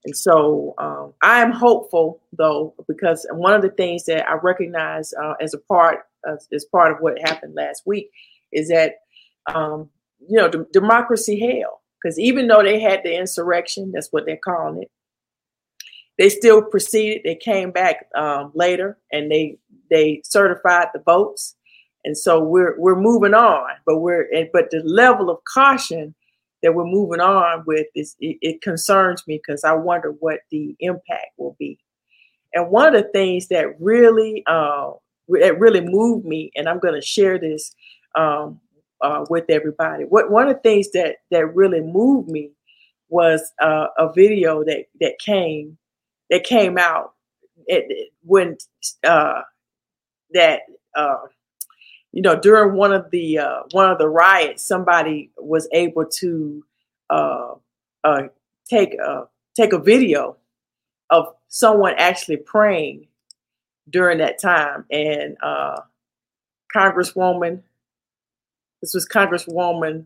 And 0.05 0.15
so 0.15 0.75
um, 0.77 1.13
I 1.21 1.41
am 1.41 1.51
hopeful, 1.51 2.21
though, 2.31 2.73
because 2.87 3.25
one 3.31 3.53
of 3.53 3.63
the 3.63 3.69
things 3.69 4.05
that 4.05 4.27
I 4.29 4.35
recognize 4.35 5.13
uh, 5.13 5.33
as 5.41 5.53
a 5.53 5.57
part 5.57 6.05
of, 6.25 6.39
as 6.53 6.65
part 6.65 6.91
of 6.91 6.99
what 6.99 7.19
happened 7.27 7.55
last 7.55 7.83
week 7.85 8.11
is 8.51 8.69
that 8.69 8.97
um, 9.53 9.89
you 10.27 10.37
know 10.37 10.47
d- 10.49 10.59
democracy 10.71 11.39
held 11.39 11.79
because 12.01 12.19
even 12.19 12.47
though 12.47 12.63
they 12.63 12.79
had 12.79 13.01
the 13.03 13.17
insurrection, 13.17 13.91
that's 13.91 14.09
what 14.11 14.25
they're 14.25 14.37
calling 14.37 14.83
it, 14.83 14.91
they 16.17 16.29
still 16.29 16.61
proceeded. 16.61 17.21
They 17.23 17.35
came 17.35 17.71
back 17.71 18.07
um, 18.15 18.51
later 18.53 18.97
and 19.11 19.31
they 19.31 19.57
they 19.89 20.21
certified 20.23 20.87
the 20.93 21.01
votes, 21.05 21.55
and 22.03 22.17
so 22.17 22.41
we're 22.41 22.79
we're 22.79 22.99
moving 22.99 23.33
on. 23.33 23.69
But 23.85 23.99
we're 23.99 24.27
but 24.53 24.71
the 24.71 24.81
level 24.83 25.29
of 25.29 25.39
caution 25.51 26.15
that 26.63 26.73
we're 26.73 26.85
moving 26.85 27.19
on 27.19 27.63
with 27.67 27.87
is 27.95 28.15
it, 28.19 28.37
it 28.41 28.61
concerns 28.61 29.23
me 29.27 29.39
because 29.45 29.63
I 29.63 29.73
wonder 29.73 30.11
what 30.19 30.39
the 30.51 30.75
impact 30.79 31.31
will 31.37 31.55
be. 31.59 31.79
And 32.53 32.71
one 32.71 32.95
of 32.95 33.03
the 33.03 33.09
things 33.09 33.49
that 33.49 33.79
really 33.79 34.43
uh, 34.47 34.91
it 35.27 35.59
really 35.59 35.81
moved 35.81 36.25
me, 36.25 36.51
and 36.55 36.67
I'm 36.67 36.79
going 36.79 36.93
to 36.93 37.05
share 37.05 37.37
this 37.37 37.75
um, 38.15 38.59
uh, 39.01 39.25
with 39.29 39.45
everybody. 39.49 40.05
What 40.05 40.31
one 40.31 40.47
of 40.47 40.55
the 40.55 40.61
things 40.61 40.91
that 40.91 41.17
that 41.31 41.53
really 41.53 41.81
moved 41.81 42.29
me 42.29 42.51
was 43.09 43.51
uh, 43.61 43.87
a 43.97 44.11
video 44.13 44.63
that 44.63 44.85
that 45.01 45.19
came 45.19 45.77
that 46.29 46.43
came 46.43 46.77
out 46.77 47.13
at, 47.69 47.83
when 48.23 48.57
uh, 49.03 49.41
that 50.33 50.61
uh, 50.95 51.17
you 52.15 52.21
know, 52.21 52.39
during 52.39 52.75
one 52.77 52.93
of 52.93 53.11
the 53.11 53.39
uh, 53.39 53.63
one 53.71 53.91
of 53.91 53.97
the 53.97 54.07
riots, 54.07 54.63
somebody 54.63 55.31
was 55.37 55.67
able 55.73 56.05
to 56.05 56.63
uh, 57.09 57.55
uh, 58.05 58.21
take 58.69 58.93
a 58.93 59.27
take 59.53 59.73
a 59.73 59.79
video 59.79 60.37
of 61.09 61.27
someone 61.49 61.93
actually 61.97 62.37
praying 62.37 63.07
during 63.89 64.19
that 64.19 64.39
time, 64.41 64.85
and 64.89 65.35
uh, 65.43 65.81
Congresswoman, 66.73 67.61
this 68.81 68.93
was 68.93 69.05
Congresswoman, 69.05 70.05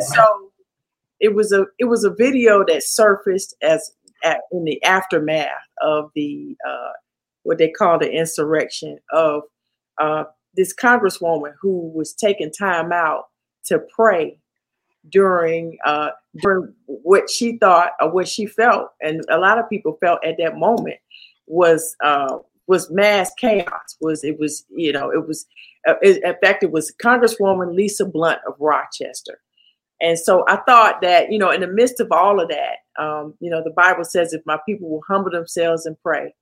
So 0.00 0.50
it 1.20 1.34
was 1.34 1.52
a 1.52 1.66
it 1.78 1.84
was 1.84 2.04
a 2.04 2.10
video 2.10 2.64
that 2.66 2.82
surfaced 2.82 3.54
as 3.62 3.92
at, 4.24 4.40
in 4.52 4.64
the 4.64 4.82
aftermath 4.82 5.48
of 5.82 6.10
the 6.14 6.56
uh, 6.66 6.92
what 7.42 7.58
they 7.58 7.70
call 7.70 7.98
the 7.98 8.10
insurrection 8.10 8.98
of 9.12 9.42
uh, 9.98 10.24
this 10.54 10.74
congresswoman 10.74 11.52
who 11.60 11.90
was 11.94 12.12
taking 12.12 12.50
time 12.52 12.92
out 12.92 13.24
to 13.66 13.80
pray 13.94 14.38
during 15.10 15.78
uh, 15.84 16.10
during 16.42 16.72
what 16.86 17.30
she 17.30 17.58
thought 17.58 17.92
or 18.00 18.10
what 18.10 18.28
she 18.28 18.46
felt, 18.46 18.90
and 19.00 19.22
a 19.30 19.38
lot 19.38 19.58
of 19.58 19.68
people 19.68 19.96
felt 20.00 20.24
at 20.24 20.36
that 20.38 20.56
moment 20.56 20.98
was 21.46 21.96
uh, 22.04 22.38
was 22.68 22.90
mass 22.90 23.32
chaos. 23.38 23.96
Was 24.00 24.24
it 24.24 24.38
was 24.38 24.64
you 24.70 24.92
know 24.92 25.10
it 25.10 25.26
was 25.26 25.46
uh, 25.86 25.94
in 26.02 26.34
fact 26.42 26.62
it 26.62 26.70
was 26.70 26.94
Congresswoman 27.02 27.74
Lisa 27.74 28.04
Blunt 28.04 28.40
of 28.46 28.54
Rochester, 28.58 29.40
and 30.00 30.18
so 30.18 30.44
I 30.48 30.56
thought 30.56 31.00
that 31.02 31.32
you 31.32 31.38
know 31.38 31.50
in 31.50 31.60
the 31.60 31.68
midst 31.68 32.00
of 32.00 32.08
all 32.12 32.40
of 32.40 32.48
that, 32.48 33.02
um, 33.02 33.34
you 33.40 33.50
know 33.50 33.62
the 33.62 33.70
Bible 33.70 34.04
says 34.04 34.32
if 34.32 34.42
my 34.46 34.58
people 34.66 34.88
will 34.88 35.04
humble 35.08 35.30
themselves 35.30 35.86
and 35.86 36.00
pray, 36.02 36.34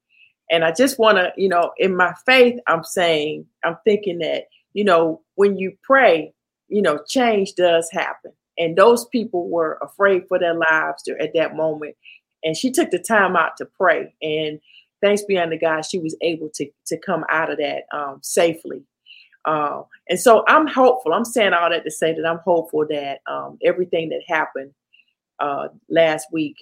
and 0.50 0.64
I 0.64 0.72
just 0.72 0.98
want 0.98 1.18
to 1.18 1.32
you 1.36 1.48
know 1.48 1.72
in 1.78 1.96
my 1.96 2.14
faith 2.26 2.58
I'm 2.66 2.84
saying 2.84 3.46
I'm 3.64 3.76
thinking 3.84 4.18
that 4.18 4.44
you 4.74 4.84
know 4.84 5.22
when 5.36 5.56
you 5.56 5.76
pray, 5.82 6.34
you 6.68 6.82
know 6.82 6.98
change 7.08 7.54
does 7.54 7.88
happen 7.92 8.32
and 8.58 8.76
those 8.76 9.06
people 9.06 9.48
were 9.48 9.78
afraid 9.82 10.26
for 10.28 10.38
their 10.38 10.54
lives 10.54 11.04
at 11.20 11.32
that 11.34 11.56
moment. 11.56 11.96
And 12.44 12.56
she 12.56 12.70
took 12.70 12.90
the 12.90 12.98
time 12.98 13.36
out 13.36 13.56
to 13.58 13.66
pray. 13.66 14.14
And 14.22 14.60
thanks 15.02 15.24
be 15.24 15.38
unto 15.38 15.58
God, 15.58 15.84
she 15.84 15.98
was 15.98 16.16
able 16.20 16.50
to, 16.54 16.68
to 16.86 16.98
come 16.98 17.24
out 17.30 17.50
of 17.50 17.58
that 17.58 17.84
um, 17.92 18.20
safely. 18.22 18.82
Uh, 19.44 19.82
and 20.08 20.18
so 20.18 20.44
I'm 20.48 20.66
hopeful. 20.66 21.12
I'm 21.12 21.24
saying 21.24 21.52
all 21.52 21.70
that 21.70 21.84
to 21.84 21.90
say 21.90 22.12
that 22.14 22.26
I'm 22.26 22.40
hopeful 22.44 22.86
that 22.88 23.20
um, 23.30 23.58
everything 23.64 24.08
that 24.08 24.22
happened 24.26 24.72
uh, 25.38 25.68
last 25.88 26.26
week 26.32 26.56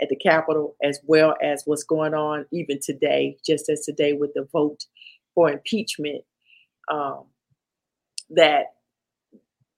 at 0.00 0.08
the 0.08 0.16
Capitol, 0.16 0.74
as 0.82 0.98
well 1.04 1.36
as 1.42 1.62
what's 1.64 1.84
going 1.84 2.14
on 2.14 2.46
even 2.52 2.80
today, 2.82 3.36
just 3.46 3.68
as 3.68 3.84
today 3.84 4.14
with 4.14 4.34
the 4.34 4.48
vote 4.52 4.84
for 5.34 5.50
impeachment, 5.50 6.24
um, 6.90 7.24
that 8.30 8.72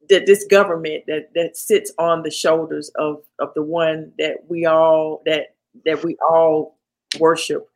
that 0.08 0.24
this 0.24 0.46
government 0.46 1.04
that 1.06 1.30
that 1.34 1.56
sits 1.56 1.92
on 1.98 2.22
the 2.22 2.30
shoulders 2.30 2.90
of 2.96 3.22
of 3.38 3.52
the 3.54 3.62
one 3.62 4.12
that 4.18 4.36
we 4.48 4.64
all 4.64 5.22
that 5.26 5.54
that 5.84 6.02
we 6.02 6.16
all 6.30 6.78
worship 7.18 7.68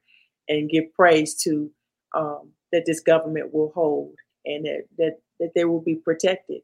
and 0.49 0.70
give 0.70 0.92
praise 0.94 1.35
to 1.42 1.70
um, 2.14 2.50
that 2.73 2.87
this 2.87 3.00
government 3.00 3.52
will 3.52 3.70
hold 3.75 4.14
and 4.44 4.64
that 4.64 4.85
that, 4.99 5.20
that 5.38 5.52
they 5.54 5.64
will 5.64 5.80
be 5.80 5.94
protected. 5.94 6.62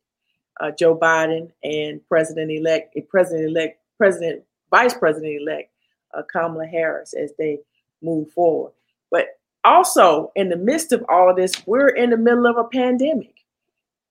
Uh, 0.61 0.71
Joe 0.71 0.97
Biden 0.97 1.51
and 1.63 2.01
President 2.09 2.51
elect 2.51 2.97
President 3.09 3.51
elect 3.51 3.81
President 3.99 4.43
Vice 4.71 4.95
President 4.95 5.41
elect 5.41 5.71
uh, 6.15 6.23
Kamala 6.31 6.67
Harris 6.67 7.15
as 7.15 7.33
they 7.39 7.59
move 8.03 8.31
forward. 8.33 8.73
But 9.11 9.39
also 9.65 10.33
in 10.35 10.49
the 10.49 10.57
midst 10.57 10.93
of 10.93 11.05
all 11.09 11.31
of 11.31 11.37
this, 11.37 11.53
we're 11.67 11.89
in 11.89 12.11
the 12.11 12.17
middle 12.17 12.47
of 12.47 12.57
a 12.57 12.65
pandemic. 12.65 13.35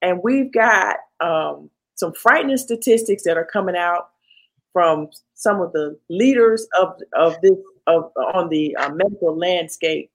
And 0.01 0.22
we've 0.24 0.51
got 0.51 0.98
um, 1.19 1.69
some 1.95 2.13
frightening 2.13 2.57
statistics 2.57 3.24
that 3.24 3.38
are 3.38 3.45
coming 3.45 3.75
out 3.75 4.10
from 4.72 5.10
some 5.34 5.62
of 5.62 5.72
the 5.72 5.98
leaders 6.10 6.67
of 6.79 7.00
of 7.13 7.39
this 7.41 7.57
of 7.88 8.12
on 8.34 8.50
the 8.50 8.75
uh, 8.77 8.89
medical 8.89 9.38
landscape 9.38 10.12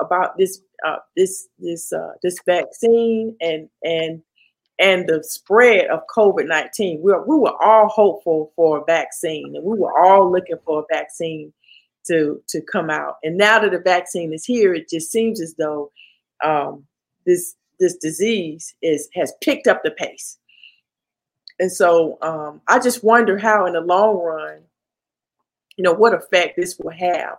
about 0.00 0.36
this 0.36 0.60
uh, 0.86 0.96
this 1.16 1.48
this 1.58 1.92
uh, 1.92 2.12
this 2.22 2.38
vaccine 2.46 3.36
and 3.40 3.68
and 3.82 4.22
and 4.78 5.08
the 5.08 5.22
spread 5.24 5.86
of 5.86 6.00
COVID 6.14 6.46
nineteen. 6.46 7.00
We 7.02 7.12
were, 7.12 7.26
we 7.26 7.36
were 7.36 7.62
all 7.62 7.88
hopeful 7.88 8.52
for 8.56 8.78
a 8.78 8.84
vaccine, 8.84 9.54
and 9.54 9.64
we 9.64 9.78
were 9.78 9.98
all 9.98 10.30
looking 10.30 10.58
for 10.64 10.80
a 10.80 10.94
vaccine 10.94 11.52
to 12.06 12.42
to 12.48 12.60
come 12.60 12.90
out. 12.90 13.16
And 13.22 13.36
now 13.36 13.58
that 13.60 13.70
the 13.70 13.78
vaccine 13.78 14.32
is 14.32 14.44
here, 14.44 14.74
it 14.74 14.88
just 14.88 15.10
seems 15.10 15.40
as 15.40 15.54
though 15.54 15.90
um, 16.44 16.84
this 17.24 17.56
this 17.80 17.96
disease 17.96 18.74
is 18.82 19.08
has 19.14 19.32
picked 19.42 19.66
up 19.66 19.82
the 19.82 19.90
pace. 19.90 20.38
And 21.58 21.72
so 21.72 22.18
um, 22.20 22.60
I 22.68 22.78
just 22.78 23.02
wonder 23.02 23.38
how, 23.38 23.64
in 23.64 23.72
the 23.72 23.80
long 23.80 24.18
run, 24.18 24.58
you 25.76 25.82
know, 25.82 25.92
what 25.92 26.14
effect 26.14 26.56
this 26.56 26.78
will 26.78 26.92
have 26.92 27.36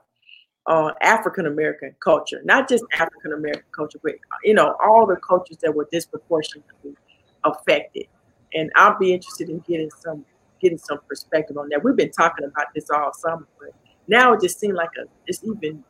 on 0.65 0.93
African 1.01 1.45
American 1.45 1.95
culture, 2.03 2.41
not 2.43 2.67
just 2.67 2.83
African 2.93 3.33
American 3.33 3.63
culture, 3.75 3.99
but 4.03 4.13
you 4.43 4.53
know, 4.53 4.75
all 4.83 5.05
the 5.05 5.15
cultures 5.17 5.57
that 5.57 5.73
were 5.73 5.87
disproportionately 5.91 6.95
affected. 7.43 8.05
And 8.53 8.71
I'll 8.75 8.97
be 8.97 9.13
interested 9.13 9.49
in 9.49 9.59
getting 9.59 9.89
some 10.01 10.25
getting 10.61 10.77
some 10.77 10.99
perspective 11.07 11.57
on 11.57 11.69
that. 11.69 11.83
We've 11.83 11.95
been 11.95 12.11
talking 12.11 12.45
about 12.45 12.67
this 12.73 12.89
all 12.89 13.13
summer, 13.13 13.47
but 13.59 13.69
now 14.07 14.33
it 14.33 14.41
just 14.41 14.59
seems 14.59 14.75
like 14.75 14.89
a 14.97 15.05
it's 15.25 15.43
even 15.43 15.83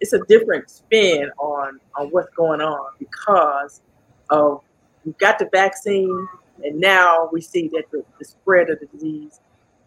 it's 0.00 0.12
a 0.12 0.20
different 0.28 0.70
spin 0.70 1.30
on 1.38 1.78
on 1.96 2.08
what's 2.08 2.34
going 2.34 2.60
on 2.60 2.92
because 2.98 3.82
of 4.30 4.62
we've 5.04 5.18
got 5.18 5.38
the 5.38 5.48
vaccine 5.52 6.28
and 6.64 6.80
now 6.80 7.28
we 7.32 7.40
see 7.40 7.68
that 7.68 7.84
the, 7.90 8.04
the 8.18 8.24
spread 8.24 8.70
of 8.70 8.78
the 8.80 8.86
disease 8.86 9.40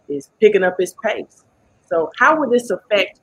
is 0.08 0.30
picking 0.40 0.64
up 0.64 0.76
its 0.80 0.96
pace. 1.04 1.44
So 1.86 2.12
how 2.18 2.40
will 2.40 2.50
this 2.50 2.70
affect 2.70 3.22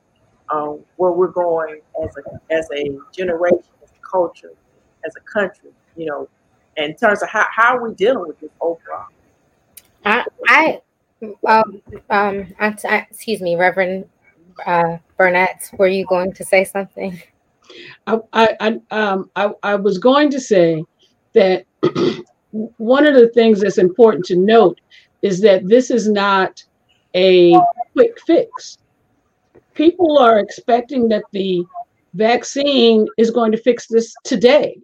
um, 0.49 0.79
where 0.97 1.11
we're 1.11 1.27
going 1.27 1.81
as 2.03 2.15
a 2.17 2.53
as 2.53 2.67
a 2.75 2.97
generation, 3.11 3.63
as 3.83 3.89
a 3.91 4.09
culture, 4.09 4.53
as 5.05 5.13
a 5.15 5.21
country? 5.21 5.71
You 5.95 6.05
know, 6.07 6.29
in 6.77 6.95
terms 6.95 7.21
of 7.21 7.29
how, 7.29 7.45
how 7.55 7.77
are 7.77 7.87
we 7.87 7.93
dealing 7.95 8.27
with 8.27 8.39
this 8.39 8.51
overall? 8.61 9.07
I, 10.05 10.25
I 10.47 10.81
um, 11.47 11.81
um, 12.09 12.53
I, 12.59 12.75
I, 12.85 13.07
excuse 13.09 13.41
me, 13.41 13.55
Reverend 13.55 14.05
uh, 14.65 14.97
Burnett, 15.17 15.69
were 15.77 15.87
you 15.87 16.05
going 16.05 16.33
to 16.33 16.43
say 16.43 16.63
something? 16.63 17.21
I, 18.07 18.19
I, 18.33 18.79
um, 18.91 19.29
I, 19.35 19.51
I 19.63 19.75
was 19.75 19.97
going 19.97 20.29
to 20.31 20.39
say 20.39 20.83
that 21.33 21.65
one 22.51 23.05
of 23.05 23.15
the 23.15 23.29
things 23.29 23.61
that's 23.61 23.77
important 23.77 24.25
to 24.25 24.35
note 24.35 24.79
is 25.21 25.39
that 25.41 25.67
this 25.67 25.89
is 25.89 26.09
not 26.09 26.63
a 27.15 27.53
quick 27.93 28.19
fix. 28.25 28.77
People 29.73 30.17
are 30.17 30.39
expecting 30.39 31.07
that 31.09 31.23
the 31.31 31.65
vaccine 32.13 33.07
is 33.17 33.31
going 33.31 33.51
to 33.51 33.57
fix 33.57 33.87
this 33.87 34.13
today. 34.23 34.77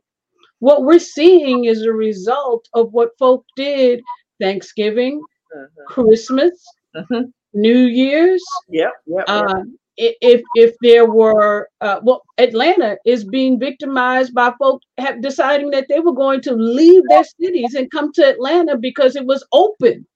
What 0.60 0.84
we're 0.84 1.00
seeing 1.00 1.66
is 1.66 1.84
a 1.84 1.94
result 1.94 2.68
of 2.74 2.92
what 2.92 3.18
folk 3.18 3.46
did 3.56 4.02
Thanksgiving, 4.42 5.22
uh-huh. 5.56 5.86
Christmas, 5.88 6.66
uh-huh. 6.96 7.24
New 7.54 7.86
Year's. 7.86 8.44
Yeah. 8.68 8.90
yep, 9.08 9.26
yep. 9.26 9.26
Uh, 9.28 9.64
if 10.00 10.42
if 10.56 10.76
there 10.82 11.06
were 11.12 11.68
uh, 11.82 12.00
well 12.04 12.24
atlanta 12.38 12.98
is 13.06 13.26
being 13.26 13.60
victimized 13.60 14.34
by 14.34 14.52
folks 14.58 14.86
have 14.98 15.22
deciding 15.22 15.70
that 15.72 15.88
they 15.90 16.00
were 16.00 16.14
going 16.14 16.40
to 16.40 16.54
leave 16.54 17.04
their 17.10 17.24
cities 17.24 17.74
and 17.76 17.92
come 17.92 18.12
to 18.14 18.26
atlanta 18.26 18.78
because 18.78 19.18
it 19.18 19.26
was 19.26 19.46
open 19.52 20.08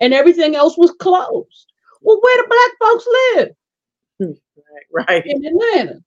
and 0.00 0.14
everything 0.14 0.54
else 0.56 0.76
was 0.76 0.92
closed. 0.92 1.72
Well 2.02 2.20
where 2.20 2.42
do 2.42 2.48
black 2.48 2.70
folks 2.80 3.06
live? 3.34 3.48
Right, 4.92 5.06
right. 5.08 5.26
in 5.26 5.44
atlanta. 5.44 6.00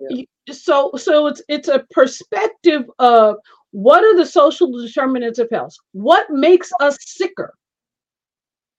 Yeah. 0.00 0.24
so 0.52 0.90
so 0.96 1.26
it's 1.28 1.42
it's 1.48 1.68
a 1.68 1.86
perspective 1.90 2.84
of 2.98 3.36
what 3.70 4.04
are 4.04 4.16
the 4.16 4.26
social 4.26 4.70
determinants 4.70 5.38
of 5.38 5.48
health? 5.50 5.74
What 5.92 6.30
makes 6.30 6.70
us 6.80 6.96
sicker? 7.00 7.54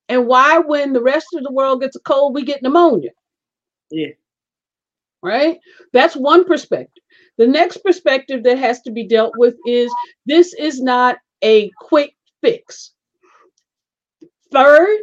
And 0.08 0.28
why 0.28 0.60
when 0.60 0.93
the 0.93 1.02
rest 1.02 1.28
of 1.34 1.43
the 1.43 1.52
world 1.52 1.82
gets 1.82 1.95
a 1.95 2.00
cold 2.00 2.34
we 2.34 2.43
get 2.43 2.62
pneumonia? 2.62 3.12
Yeah. 3.91 4.12
Right? 5.21 5.58
That's 5.91 6.15
one 6.15 6.45
perspective. 6.45 7.04
The 7.38 7.48
next 7.48 7.78
perspective 7.78 8.43
that 8.43 8.58
has 8.58 8.82
to 8.84 8.91
be 8.91 9.08
dealt 9.08 9.34
with 9.38 9.56
is 9.65 9.91
this 10.26 10.54
is 10.54 10.82
not 10.82 11.17
a 11.43 11.71
quick 11.82 12.15
fix 12.41 12.91
third 14.52 14.98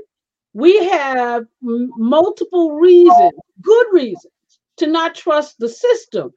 we 0.54 0.84
have 0.86 1.44
multiple 1.60 2.72
reasons 2.72 3.32
good 3.60 3.86
reasons 3.92 4.32
to 4.76 4.86
not 4.86 5.14
trust 5.14 5.58
the 5.58 5.68
system 5.68 6.32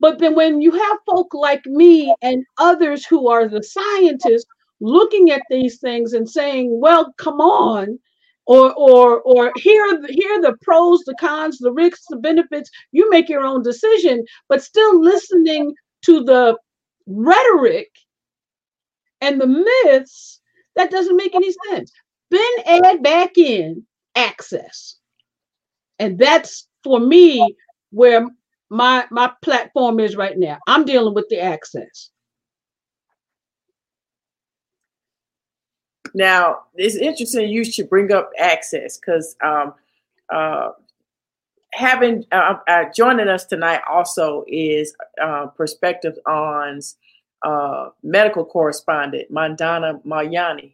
but 0.00 0.18
then 0.18 0.34
when 0.34 0.60
you 0.60 0.72
have 0.72 0.98
folk 1.06 1.32
like 1.32 1.64
me 1.66 2.14
and 2.22 2.44
others 2.58 3.06
who 3.06 3.28
are 3.28 3.48
the 3.48 3.62
scientists 3.62 4.46
looking 4.80 5.30
at 5.30 5.42
these 5.48 5.78
things 5.78 6.12
and 6.12 6.28
saying, 6.28 6.80
well, 6.80 7.12
come 7.16 7.40
on, 7.40 7.98
or 8.46 8.72
or 8.74 9.22
or 9.22 9.52
here 9.56 9.84
here 10.08 10.40
the 10.40 10.56
pros, 10.62 11.02
the 11.04 11.14
cons, 11.18 11.58
the 11.58 11.72
risks, 11.72 12.04
the 12.08 12.16
benefits. 12.16 12.70
You 12.92 13.08
make 13.10 13.28
your 13.28 13.44
own 13.44 13.62
decision, 13.62 14.24
but 14.48 14.62
still 14.62 15.00
listening 15.00 15.74
to 16.02 16.22
the 16.22 16.56
rhetoric 17.06 17.90
and 19.20 19.40
the 19.40 19.46
myths 19.46 20.40
that 20.76 20.90
doesn't 20.90 21.16
make 21.16 21.34
any 21.34 21.52
sense. 21.70 21.90
Then 22.30 22.50
add 22.66 23.02
back 23.02 23.38
in 23.38 23.84
access, 24.14 24.96
and 25.98 26.18
that's 26.18 26.66
for 26.82 26.98
me 26.98 27.54
where 27.90 28.26
my 28.68 29.06
my 29.10 29.32
platform 29.42 30.00
is 30.00 30.16
right 30.16 30.36
now. 30.36 30.58
I'm 30.66 30.84
dealing 30.84 31.14
with 31.14 31.28
the 31.28 31.40
access. 31.40 32.10
Now, 36.14 36.62
it's 36.74 36.96
interesting 36.96 37.50
you 37.50 37.62
should 37.62 37.90
bring 37.90 38.10
up 38.10 38.30
access 38.38 38.96
because 38.96 39.36
um, 39.44 39.74
uh, 40.32 40.70
having 41.74 42.24
uh, 42.32 42.54
uh, 42.66 42.84
joining 42.94 43.28
us 43.28 43.44
tonight 43.44 43.82
also 43.88 44.42
is 44.48 44.94
uh, 45.22 45.46
perspective 45.48 46.18
on 46.26 46.80
uh, 47.42 47.90
medical 48.02 48.46
correspondent 48.46 49.30
Mandana 49.30 50.00
Mayani, 50.06 50.72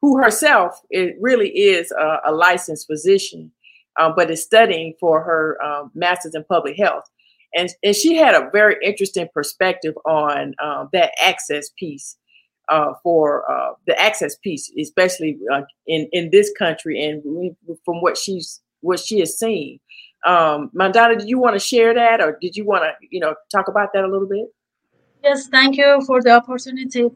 who 0.00 0.18
herself 0.18 0.80
it 0.90 1.16
really 1.20 1.48
is 1.48 1.90
a, 1.92 2.18
a 2.26 2.32
licensed 2.32 2.86
physician, 2.86 3.50
uh, 3.98 4.12
but 4.14 4.30
is 4.30 4.42
studying 4.42 4.94
for 5.00 5.22
her 5.22 5.62
um, 5.62 5.90
master's 5.94 6.34
in 6.34 6.44
public 6.44 6.76
health. 6.76 7.04
And, 7.54 7.70
and 7.82 7.96
she 7.96 8.16
had 8.16 8.34
a 8.34 8.50
very 8.52 8.76
interesting 8.82 9.28
perspective 9.32 9.94
on 10.04 10.54
um, 10.62 10.90
that 10.92 11.12
access 11.22 11.70
piece 11.78 12.16
uh, 12.68 12.92
for 13.02 13.50
uh, 13.50 13.74
the 13.86 13.98
access 14.00 14.36
piece, 14.36 14.70
especially 14.78 15.38
uh, 15.52 15.62
in 15.86 16.08
in 16.12 16.30
this 16.30 16.52
country, 16.58 17.02
and 17.02 17.22
from 17.84 18.00
what 18.00 18.18
she's 18.18 18.60
what 18.80 19.00
she 19.00 19.20
has 19.20 19.38
seen. 19.38 19.78
Um, 20.26 20.70
Mandana, 20.72 21.16
did 21.16 21.28
you 21.28 21.38
want 21.38 21.54
to 21.54 21.60
share 21.60 21.94
that, 21.94 22.20
or 22.20 22.36
did 22.40 22.56
you 22.56 22.64
want 22.64 22.82
to 22.82 22.92
you 23.10 23.20
know 23.20 23.34
talk 23.52 23.68
about 23.68 23.92
that 23.94 24.04
a 24.04 24.08
little 24.08 24.28
bit? 24.28 24.46
Yes, 25.22 25.48
thank 25.48 25.76
you 25.76 26.02
for 26.06 26.22
the 26.22 26.30
opportunity. 26.30 27.08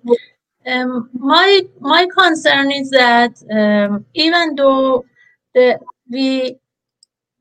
Um, 0.66 1.08
my 1.14 1.62
my 1.80 2.06
concern 2.16 2.70
is 2.70 2.90
that 2.90 3.32
um, 3.50 4.04
even 4.14 4.54
though 4.56 5.04
the 5.54 5.78
we 6.10 6.56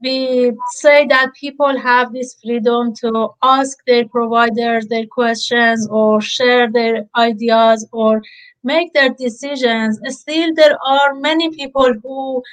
we 0.02 0.54
say 0.72 1.06
that 1.08 1.34
people 1.40 1.78
have 1.78 2.14
this 2.14 2.36
freedom 2.44 2.94
to 3.02 3.30
ask 3.44 3.78
their 3.88 4.08
providers 4.08 4.88
their 4.88 5.08
questions 5.08 5.88
or 5.92 6.22
share 6.22 6.72
their 6.72 7.10
ideas 7.18 7.88
or 7.94 8.22
make 8.64 8.94
their 8.94 9.10
decisions 9.26 10.00
still 10.22 10.54
there 10.56 10.78
are 10.86 11.14
many 11.16 11.50
people 11.56 11.92
who 12.04 12.44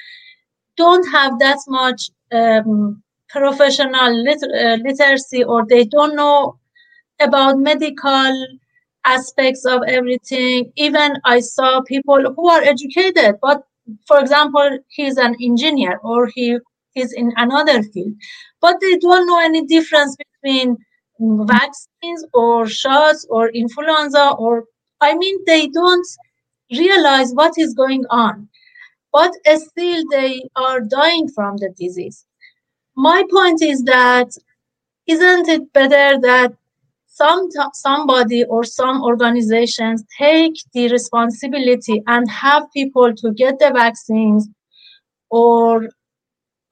don't 0.77 1.07
have 1.11 1.39
that 1.39 1.59
much 1.67 2.09
um, 2.31 3.03
professional 3.29 4.11
liter- 4.25 4.55
uh, 4.65 4.77
literacy 4.87 5.43
or 5.43 5.65
they 5.67 5.85
don't 5.85 6.15
know 6.15 6.57
about 7.19 7.57
medical 7.59 8.33
aspects 9.07 9.65
of 9.65 9.81
everything. 9.87 10.71
Even 10.75 11.13
i 11.25 11.39
saw 11.39 11.81
people 11.81 12.21
who 12.35 12.49
are 12.49 12.61
educated 12.61 13.35
but 13.41 13.63
for 14.07 14.19
example 14.19 14.79
he's 14.89 15.17
an 15.17 15.35
engineer 15.41 15.99
or 16.03 16.27
he 16.35 16.57
is 16.95 17.13
in 17.13 17.31
another 17.37 17.83
field. 17.83 18.13
But 18.61 18.79
they 18.81 18.97
don't 18.97 19.27
know 19.27 19.39
any 19.39 19.65
difference 19.65 20.15
between 20.25 20.77
vaccines 21.19 22.25
or 22.33 22.67
shots 22.67 23.25
or 23.29 23.49
influenza 23.49 24.31
or 24.37 24.65
i 25.01 25.15
mean 25.15 25.37
they 25.45 25.67
don't 25.67 26.07
realize 26.71 27.33
what 27.33 27.53
is 27.57 27.73
going 27.73 28.05
on. 28.09 28.49
But 29.13 29.31
still 29.55 30.03
they 30.11 30.41
are 30.55 30.81
dying 30.81 31.29
from 31.29 31.57
the 31.57 31.69
disease. 31.77 32.25
My 32.95 33.23
point 33.31 33.61
is 33.61 33.83
that 33.83 34.29
isn't 35.07 35.47
it 35.47 35.73
better 35.73 36.19
that 36.21 36.53
some 37.17 37.49
somebody 37.73 38.43
or 38.45 38.63
some 38.63 39.03
organizations 39.03 40.03
take 40.17 40.53
the 40.73 40.89
responsibility 40.89 42.03
and 42.07 42.29
have 42.29 42.63
people 42.73 43.13
to 43.15 43.31
get 43.33 43.57
the 43.59 43.71
vaccines 43.73 44.47
or 45.29 45.89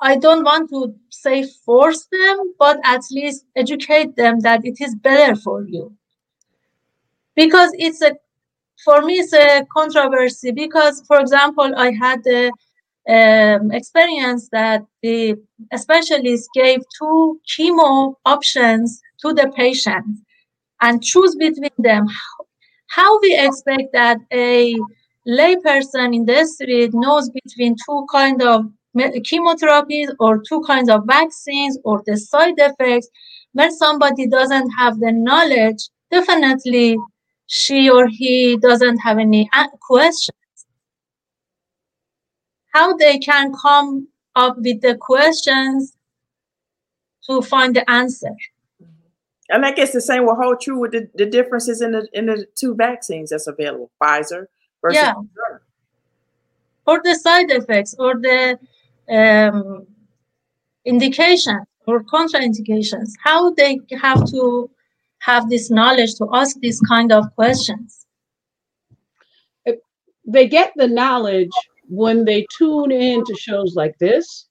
I 0.02 0.18
don't 0.18 0.44
want 0.44 0.70
to 0.70 0.94
say 1.10 1.46
force 1.66 2.06
them, 2.12 2.38
but 2.60 2.78
at 2.84 3.02
least 3.12 3.46
educate 3.56 4.16
them 4.16 4.40
that 4.42 4.62
it 4.64 4.76
is 4.80 4.94
better 4.96 5.36
for 5.36 5.64
you. 5.64 5.96
Because 7.36 7.72
it's 7.74 8.02
a, 8.02 8.16
for 8.84 9.02
me, 9.02 9.16
it's 9.16 9.34
a 9.34 9.66
controversy. 9.74 10.52
Because, 10.52 11.02
for 11.08 11.20
example, 11.20 11.74
I 11.76 11.92
had 11.92 12.24
the 12.24 12.52
um, 13.10 13.72
experience 13.72 14.50
that 14.52 14.82
the 15.02 15.36
specialist 15.76 16.50
gave 16.54 16.82
two 17.00 17.40
chemo 17.50 18.16
options 18.26 19.02
to 19.22 19.34
the 19.34 19.52
patient 19.56 20.06
and 20.82 21.04
choose 21.04 21.36
between 21.36 21.72
them. 21.78 22.08
How 22.88 23.20
we 23.22 23.38
expect 23.38 23.94
that 23.94 24.18
a 24.32 24.76
layperson 25.28 26.16
in 26.16 26.26
the 26.26 26.46
street 26.46 26.92
knows 26.94 27.30
between 27.30 27.76
two 27.86 28.06
kind 28.12 28.42
of 28.42 28.66
chemotherapies 28.96 30.08
or 30.20 30.42
two 30.48 30.62
kinds 30.62 30.90
of 30.90 31.04
vaccines 31.06 31.78
or 31.84 32.02
the 32.06 32.16
side 32.16 32.54
effects 32.58 33.10
when 33.54 33.72
somebody 33.72 34.28
doesn't 34.28 34.70
have 34.78 35.00
the 35.00 35.12
knowledge 35.12 35.90
definitely 36.12 36.98
she 37.48 37.90
or 37.90 38.08
he 38.08 38.58
doesn't 38.58 38.98
have 38.98 39.18
any 39.18 39.50
uh, 39.54 39.68
questions 39.82 40.66
how 42.74 42.96
they 42.96 43.18
can 43.18 43.52
come 43.62 44.08
up 44.36 44.56
with 44.58 44.82
the 44.82 44.96
questions 44.96 45.98
to 47.28 47.42
find 47.42 47.76
the 47.76 47.90
answer 47.90 48.36
and 49.50 49.66
I 49.66 49.72
guess 49.72 49.94
the 49.94 50.02
same 50.02 50.26
will 50.26 50.36
hold 50.36 50.62
true 50.62 50.80
with 50.80 50.92
the, 50.92 51.10
the 51.16 51.26
differences 51.26 51.82
in 51.82 51.92
the 51.92 52.08
in 52.14 52.26
the 52.26 52.46
two 52.56 52.76
vaccines 52.76 53.30
that's 53.30 53.48
available, 53.48 53.92
Pfizer 54.02 54.48
versus 54.82 55.02
yeah. 55.02 55.14
Or 56.88 57.02
the 57.04 57.16
side 57.16 57.50
effects 57.50 57.96
or 57.98 58.16
the 58.16 58.60
um, 59.10 59.88
indications 60.86 61.66
or 61.88 62.04
contraindications, 62.04 63.12
how 63.24 63.52
they 63.52 63.80
have 64.00 64.30
to 64.32 64.70
have 65.20 65.50
this 65.50 65.72
knowledge 65.72 66.16
to 66.16 66.30
ask 66.34 66.60
these 66.60 66.80
kind 66.82 67.12
of 67.12 67.34
questions. 67.36 68.06
They 70.28 70.48
get 70.48 70.74
the 70.76 70.88
knowledge 70.88 71.52
when 71.88 72.26
they 72.26 72.48
tune 72.58 72.92
in 72.92 73.24
to 73.26 73.36
shows 73.36 73.76
like 73.76 73.98
this. 74.00 74.48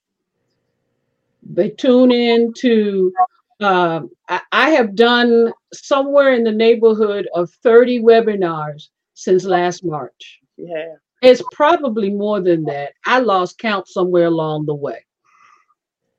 They 1.43 1.71
tune 1.71 2.13
in 2.13 2.53
to, 2.59 3.13
um, 3.61 4.11
I, 4.29 4.41
I 4.53 4.71
have 4.71 4.95
done 4.95 5.53
somewhere 5.73 6.35
in 6.35 6.45
the 6.45 6.53
neighborhood 6.53 7.29
of 7.35 7.51
30 7.63 8.01
webinars 8.01 8.89
since 9.15 9.45
last 9.45 9.85
March. 9.85 10.41
Yeah. 10.57 10.95
It's 11.23 11.43
probably 11.53 12.11
more 12.11 12.41
than 12.41 12.65
that. 12.65 12.93
I 13.07 13.21
lost 13.21 13.59
count 13.59 13.89
somewhere 13.89 14.27
along 14.27 14.67
the 14.67 14.75
way. 14.75 15.05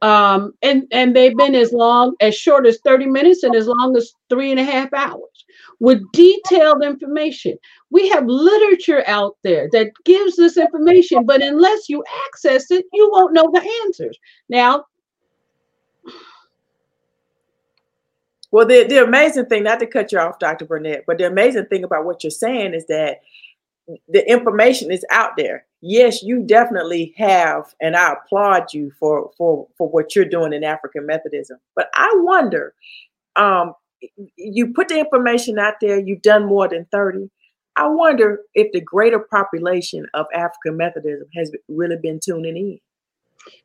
Um, 0.02 0.54
and 0.62 0.84
and 0.91 1.15
they've 1.15 1.36
been 1.36 1.56
as 1.56 1.71
long 1.71 2.15
as 2.21 2.36
short 2.36 2.67
as 2.67 2.80
30 2.84 3.08
minutes 3.08 3.43
and 3.43 3.56
as 3.56 3.67
long 3.67 3.95
as 3.95 4.13
three 4.30 4.52
and 4.52 4.60
a 4.60 4.63
half 4.63 4.93
hours 4.93 5.45
with 5.80 6.02
detailed 6.12 6.84
information. 6.84 7.58
We 7.89 8.10
have 8.10 8.26
literature 8.28 9.04
out 9.08 9.38
there 9.43 9.69
that 9.71 9.91
gives 10.04 10.36
this 10.36 10.58
information, 10.58 11.26
but 11.26 11.41
unless 11.41 11.89
you 11.89 12.04
access 12.28 12.69
it, 12.71 12.86
you 12.93 13.10
won't 13.12 13.34
know 13.34 13.50
the 13.52 13.67
answers. 13.86 14.17
Now, 14.50 14.86
well, 18.56 18.65
the, 18.65 18.86
the 18.86 19.04
amazing 19.04 19.48
thing, 19.48 19.63
not 19.63 19.82
to 19.82 19.86
cut 19.86 20.13
you 20.13 20.18
off, 20.18 20.39
Dr. 20.39 20.63
Burnett, 20.63 21.04
but 21.06 21.18
the 21.18 21.28
amazing 21.28 21.65
thing 21.65 21.84
about 21.84 22.06
what 22.06 22.24
you're 22.24 22.32
saying 22.32 22.74
is 22.74 22.86
that 22.86 23.20
the 24.08 24.32
information 24.32 24.94
is 24.94 25.04
out 25.12 25.36
there. 25.36 25.65
Yes, 25.82 26.24
you 26.24 26.41
definitely 26.41 27.13
have, 27.18 27.76
and 27.82 27.98
I 27.98 28.13
applaud 28.13 28.74
you 28.74 28.94
for 28.98 29.30
for 29.38 29.68
for 29.78 29.89
what 29.89 30.15
you're 30.15 30.24
doing 30.24 30.54
in 30.54 30.63
African 30.63 31.06
Methodism. 31.06 31.58
But 31.76 31.89
I 31.96 32.10
wonder, 32.20 32.74
um, 33.36 33.74
you 34.38 34.72
put 34.72 34.88
the 34.88 35.00
information 35.00 35.60
out 35.60 35.74
there. 35.82 36.00
You've 36.00 36.22
done 36.22 36.46
more 36.46 36.70
than 36.70 36.86
thirty. 36.94 37.30
I 37.76 37.89
wonder 37.89 38.39
if 38.54 38.72
the 38.72 38.80
greater 38.80 39.20
population 39.20 40.06
of 40.13 40.28
African 40.34 40.78
Methodism 40.78 41.28
has 41.36 41.52
really 41.68 41.98
been 42.02 42.22
tuning 42.24 42.56
in. 42.56 42.80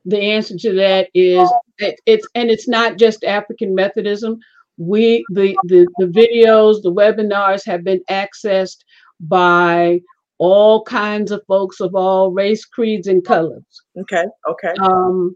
The 0.05 0.21
answer 0.21 0.59
to 0.59 0.75
that 0.75 1.11
is 1.15 1.49
it, 1.79 2.01
it's 2.07 2.27
and 2.35 2.51
it's 2.51 2.67
not 2.67 2.99
just 2.99 3.23
African 3.23 3.73
Methodism. 3.77 4.41
We 4.81 5.23
the 5.29 5.55
the 5.65 5.87
the 5.99 6.07
videos, 6.07 6.83
the 6.83 6.93
webinars 6.93 7.67
have 7.67 7.85
been 7.85 8.01
accessed 8.09 8.79
by 9.21 10.01
all 10.39 10.83
kinds 10.85 11.31
of 11.31 11.43
folks 11.47 11.81
of 11.81 11.95
all 11.95 12.33
race, 12.33 12.65
creeds, 12.65 13.07
and 13.07 13.23
colors. 13.23 13.83
Okay. 13.99 14.25
Okay. 14.49 14.73
Um, 14.81 15.35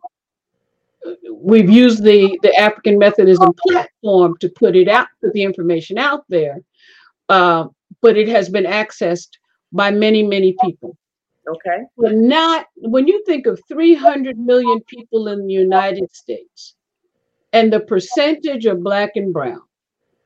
we've 1.30 1.68
used 1.68 2.02
the 2.02 2.38
the 2.42 2.56
African 2.56 2.98
Methodism 2.98 3.52
platform 3.68 4.34
to 4.38 4.48
put 4.48 4.76
it 4.76 4.88
out, 4.88 5.08
put 5.22 5.34
the 5.34 5.42
information 5.42 5.98
out 5.98 6.24
there, 6.30 6.60
uh, 7.28 7.66
but 8.00 8.16
it 8.16 8.28
has 8.28 8.48
been 8.48 8.64
accessed 8.64 9.32
by 9.72 9.90
many, 9.90 10.22
many 10.22 10.56
people. 10.64 10.96
Okay. 11.46 11.84
But 11.98 12.14
not 12.14 12.66
when 12.76 13.06
you 13.06 13.22
think 13.26 13.46
of 13.46 13.60
300 13.68 14.38
million 14.38 14.80
people 14.84 15.28
in 15.28 15.46
the 15.46 15.52
United 15.52 16.14
States 16.16 16.76
and 17.54 17.72
the 17.72 17.80
percentage 17.80 18.66
of 18.66 18.82
black 18.82 19.12
and 19.14 19.32
brown, 19.32 19.62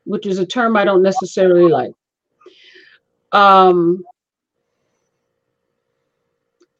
which 0.04 0.26
is 0.26 0.40
a 0.40 0.46
term 0.46 0.76
I 0.76 0.84
don't 0.84 1.02
necessarily 1.02 1.70
like 1.70 1.92
um, 3.32 4.02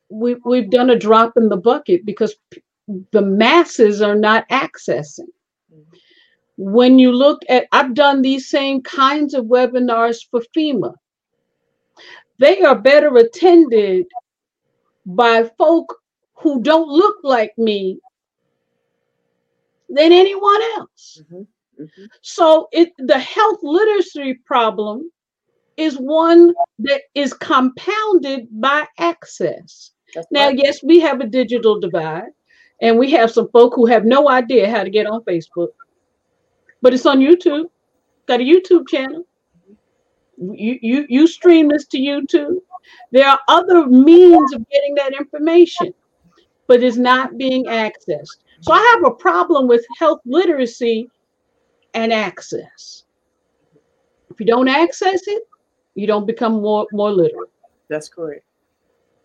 we, 0.08 0.36
we've 0.44 0.70
done 0.70 0.90
a 0.90 0.98
drop 0.98 1.36
in 1.36 1.48
the 1.48 1.56
bucket 1.56 2.04
because 2.04 2.34
the 3.12 3.22
masses 3.22 4.00
are 4.00 4.14
not 4.14 4.48
accessing. 4.48 5.28
When 6.56 6.98
you 6.98 7.12
look 7.12 7.42
at, 7.48 7.66
I've 7.70 7.94
done 7.94 8.22
these 8.22 8.50
same 8.50 8.82
kinds 8.82 9.34
of 9.34 9.44
webinars 9.44 10.18
for 10.30 10.42
FEMA. 10.56 10.94
They 12.38 12.62
are 12.62 12.78
better 12.78 13.14
attended 13.16 14.06
by 15.06 15.50
folk 15.58 15.96
who 16.34 16.62
don't 16.62 16.88
look 16.88 17.16
like 17.22 17.52
me 17.58 18.00
than 19.88 20.12
anyone 20.12 20.62
else. 20.76 21.22
Mm-hmm. 21.22 21.82
Mm-hmm. 21.82 22.04
So 22.22 22.68
it 22.72 22.92
the 22.98 23.18
health 23.18 23.60
literacy 23.62 24.34
problem 24.44 25.10
is 25.76 25.96
one 25.96 26.52
that 26.80 27.02
is 27.14 27.32
compounded 27.32 28.48
by 28.50 28.86
access. 28.98 29.92
That's 30.14 30.26
now, 30.30 30.46
right. 30.46 30.60
yes, 30.60 30.82
we 30.82 30.98
have 31.00 31.20
a 31.20 31.26
digital 31.26 31.78
divide, 31.78 32.30
and 32.82 32.98
we 32.98 33.10
have 33.12 33.30
some 33.30 33.48
folk 33.50 33.74
who 33.74 33.86
have 33.86 34.04
no 34.04 34.28
idea 34.28 34.70
how 34.70 34.82
to 34.82 34.90
get 34.90 35.06
on 35.06 35.22
Facebook, 35.22 35.68
but 36.82 36.92
it's 36.92 37.06
on 37.06 37.20
YouTube. 37.20 37.66
Got 38.26 38.40
a 38.40 38.44
YouTube 38.44 38.88
channel. 38.88 39.24
You 40.36 40.78
you 40.82 41.06
you 41.08 41.26
stream 41.26 41.68
this 41.68 41.86
to 41.88 41.98
YouTube. 41.98 42.56
There 43.12 43.28
are 43.28 43.40
other 43.48 43.86
means 43.86 44.52
of 44.52 44.68
getting 44.70 44.94
that 44.96 45.12
information, 45.12 45.94
but 46.66 46.82
it's 46.82 46.96
not 46.96 47.38
being 47.38 47.66
accessed. 47.66 48.38
So 48.60 48.72
I 48.72 48.94
have 48.94 49.10
a 49.10 49.14
problem 49.14 49.68
with 49.68 49.84
health 49.98 50.20
literacy 50.24 51.08
and 51.94 52.12
access. 52.12 53.04
If 54.30 54.40
you 54.40 54.46
don't 54.46 54.68
access 54.68 55.22
it, 55.26 55.42
you 55.94 56.06
don't 56.06 56.26
become 56.26 56.60
more 56.60 56.86
more 56.92 57.10
literate. 57.10 57.50
That's 57.88 58.08
correct. 58.08 58.44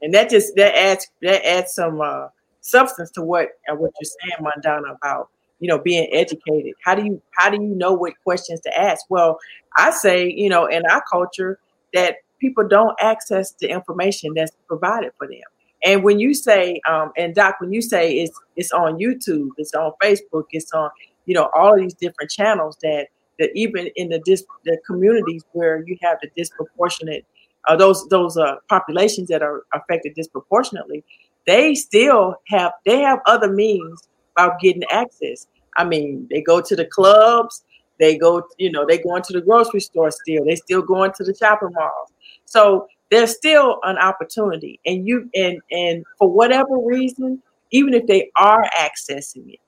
And 0.02 0.14
that 0.14 0.30
just 0.30 0.56
that 0.56 0.76
adds 0.76 1.08
that 1.22 1.46
adds 1.48 1.74
some 1.74 2.02
uh, 2.02 2.28
substance 2.62 3.12
to 3.12 3.22
what 3.22 3.50
uh, 3.72 3.76
what 3.76 3.92
you're 4.00 4.12
saying, 4.22 4.42
Mandana, 4.42 4.94
about 4.94 5.30
you 5.60 5.68
know 5.68 5.80
being 5.80 6.08
educated. 6.12 6.74
How 6.84 6.96
do 6.96 7.04
you 7.04 7.22
how 7.38 7.50
do 7.50 7.58
you 7.62 7.76
know 7.76 7.94
what 7.94 8.14
questions 8.24 8.60
to 8.62 8.80
ask? 8.80 9.06
Well, 9.10 9.40
I 9.78 9.92
say 9.92 10.30
you 10.30 10.50
know 10.50 10.66
in 10.66 10.86
our 10.86 11.04
culture 11.12 11.60
that 11.94 12.18
people 12.40 12.68
don't 12.68 12.96
access 13.02 13.54
the 13.60 13.70
information 13.70 14.34
that's 14.36 14.52
provided 14.68 15.12
for 15.18 15.28
them. 15.28 15.40
And 15.86 16.04
when 16.04 16.20
you 16.20 16.34
say, 16.34 16.80
um, 16.90 17.12
and 17.18 17.36
Doc, 17.36 17.56
when 17.60 17.74
you 17.74 17.82
say 17.82 18.14
it's 18.20 18.40
it's 18.56 18.72
on 18.72 18.98
YouTube, 18.98 19.50
it's 19.58 19.74
on 19.74 19.92
Facebook, 20.04 20.46
it's 20.52 20.72
on 20.74 20.90
you 21.26 21.36
know 21.36 21.50
all 21.56 21.74
of 21.74 21.80
these 21.82 21.94
different 21.94 22.32
channels 22.32 22.78
that 22.82 23.08
that 23.40 23.50
even 23.56 23.90
in 23.96 24.10
the 24.10 24.20
dis- 24.26 24.46
the 24.66 24.78
communities 24.86 25.44
where 25.54 25.84
you 25.86 25.98
have 26.02 26.18
the 26.22 26.30
disproportionate 26.38 27.26
uh, 27.68 27.76
those 27.76 28.08
those 28.10 28.38
uh, 28.38 28.56
populations 28.70 29.28
that 29.30 29.42
are 29.42 29.64
affected 29.74 30.14
disproportionately, 30.16 31.04
they 31.48 31.76
still 31.76 32.36
have 32.50 32.72
they 32.86 33.00
have 33.00 33.20
other 33.26 33.52
means 33.52 34.08
of 34.38 34.52
getting 34.62 34.84
access. 34.86 35.48
I 35.78 35.86
mean, 35.86 36.28
they 36.30 36.42
go 36.42 36.62
to 36.62 36.76
the 36.76 36.86
clubs, 36.86 37.64
they 38.00 38.18
go, 38.18 38.44
you 38.58 38.72
know, 38.72 38.86
they 38.88 38.98
go 38.98 39.16
into 39.16 39.34
the 39.34 39.42
grocery 39.42 39.80
store 39.80 40.12
still, 40.12 40.46
they 40.46 40.56
still 40.56 40.82
go 40.82 41.04
into 41.04 41.24
the 41.24 41.34
shopping 41.34 41.70
malls. 41.74 42.12
So 42.46 42.88
there's 43.14 43.36
still 43.36 43.80
an 43.84 43.98
opportunity, 43.98 44.80
and 44.86 45.08
you 45.08 45.30
and 45.36 45.62
and 45.72 46.04
for 46.18 46.30
whatever 46.30 46.78
reason, 46.78 47.42
even 47.72 47.94
if 47.94 48.08
they 48.08 48.32
are 48.38 48.64
accessing 48.80 49.54
it, 49.54 49.60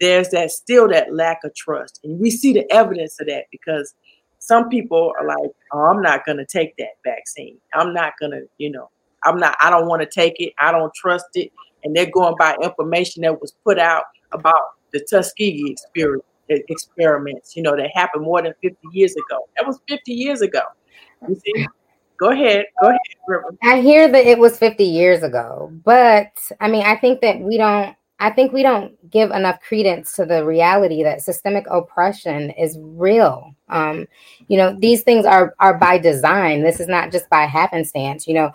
there's 0.00 0.30
that 0.30 0.50
still 0.50 0.88
that 0.88 1.12
lack 1.14 1.38
of 1.44 1.54
trust. 1.54 2.00
And 2.04 2.20
we 2.20 2.30
see 2.30 2.52
the 2.52 2.70
evidence 2.72 3.18
of 3.20 3.26
that 3.26 3.44
because 3.50 3.94
some 4.38 4.68
people 4.68 5.12
are 5.18 5.26
like, 5.26 5.50
oh, 5.72 5.84
I'm 5.84 6.02
not 6.02 6.26
going 6.26 6.38
to 6.38 6.44
take 6.44 6.76
that 6.76 6.96
vaccine. 7.04 7.56
I'm 7.72 7.94
not 7.94 8.12
going 8.20 8.32
to, 8.32 8.42
you 8.58 8.70
know, 8.70 8.90
I'm 9.24 9.38
not, 9.38 9.56
I 9.62 9.70
don't 9.70 9.88
want 9.88 10.02
to 10.02 10.08
take 10.08 10.38
it. 10.38 10.52
I 10.58 10.70
don't 10.70 10.92
trust 10.94 11.26
it. 11.34 11.50
and 11.82 11.94
they're 11.96 12.10
going 12.10 12.34
by 12.38 12.56
information 12.62 13.22
that 13.22 13.40
was 13.40 13.52
put 13.64 13.78
out 13.78 14.04
about 14.32 14.74
the 14.92 15.00
Tuskegee 15.10 15.70
experience, 15.70 16.24
experiments, 16.48 17.56
you 17.56 17.62
know, 17.62 17.76
that 17.76 17.90
happened 17.94 18.24
more 18.24 18.42
than 18.42 18.54
50 18.62 18.76
years 18.92 19.12
ago. 19.12 19.48
That 19.56 19.66
was 19.66 19.80
50 19.88 20.12
years 20.12 20.42
ago. 20.42 20.62
You 21.28 21.36
see? 21.36 21.66
Go 22.24 22.30
ahead. 22.30 22.64
Go 22.80 22.88
ahead, 22.88 23.00
River. 23.28 23.54
I 23.62 23.82
hear 23.82 24.08
that 24.08 24.24
it 24.24 24.38
was 24.38 24.56
50 24.58 24.82
years 24.82 25.22
ago, 25.22 25.70
but 25.84 26.32
I 26.58 26.68
mean, 26.68 26.82
I 26.82 26.96
think 26.96 27.20
that 27.20 27.38
we 27.38 27.58
don't 27.58 27.94
I 28.18 28.30
think 28.30 28.54
we 28.54 28.62
don't 28.62 28.94
give 29.10 29.30
enough 29.30 29.60
credence 29.60 30.14
to 30.14 30.24
the 30.24 30.42
reality 30.42 31.02
that 31.02 31.20
systemic 31.20 31.66
oppression 31.70 32.48
is 32.52 32.78
real. 32.80 33.54
Um, 33.68 34.06
you 34.48 34.56
know, 34.56 34.74
these 34.78 35.02
things 35.02 35.26
are 35.26 35.54
are 35.58 35.76
by 35.76 35.98
design. 35.98 36.62
This 36.62 36.80
is 36.80 36.88
not 36.88 37.12
just 37.12 37.28
by 37.28 37.42
happenstance. 37.44 38.26
You 38.26 38.32
know, 38.32 38.52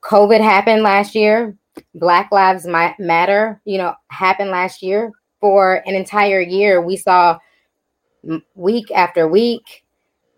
COVID 0.00 0.40
happened 0.40 0.82
last 0.82 1.14
year. 1.14 1.54
Black 1.94 2.32
Lives 2.32 2.66
Matter, 2.66 3.60
you 3.66 3.76
know, 3.76 3.94
happened 4.08 4.48
last 4.48 4.82
year. 4.82 5.12
For 5.38 5.82
an 5.86 5.94
entire 5.94 6.40
year, 6.40 6.80
we 6.80 6.96
saw 6.96 7.38
week 8.54 8.90
after 8.90 9.28
week, 9.28 9.84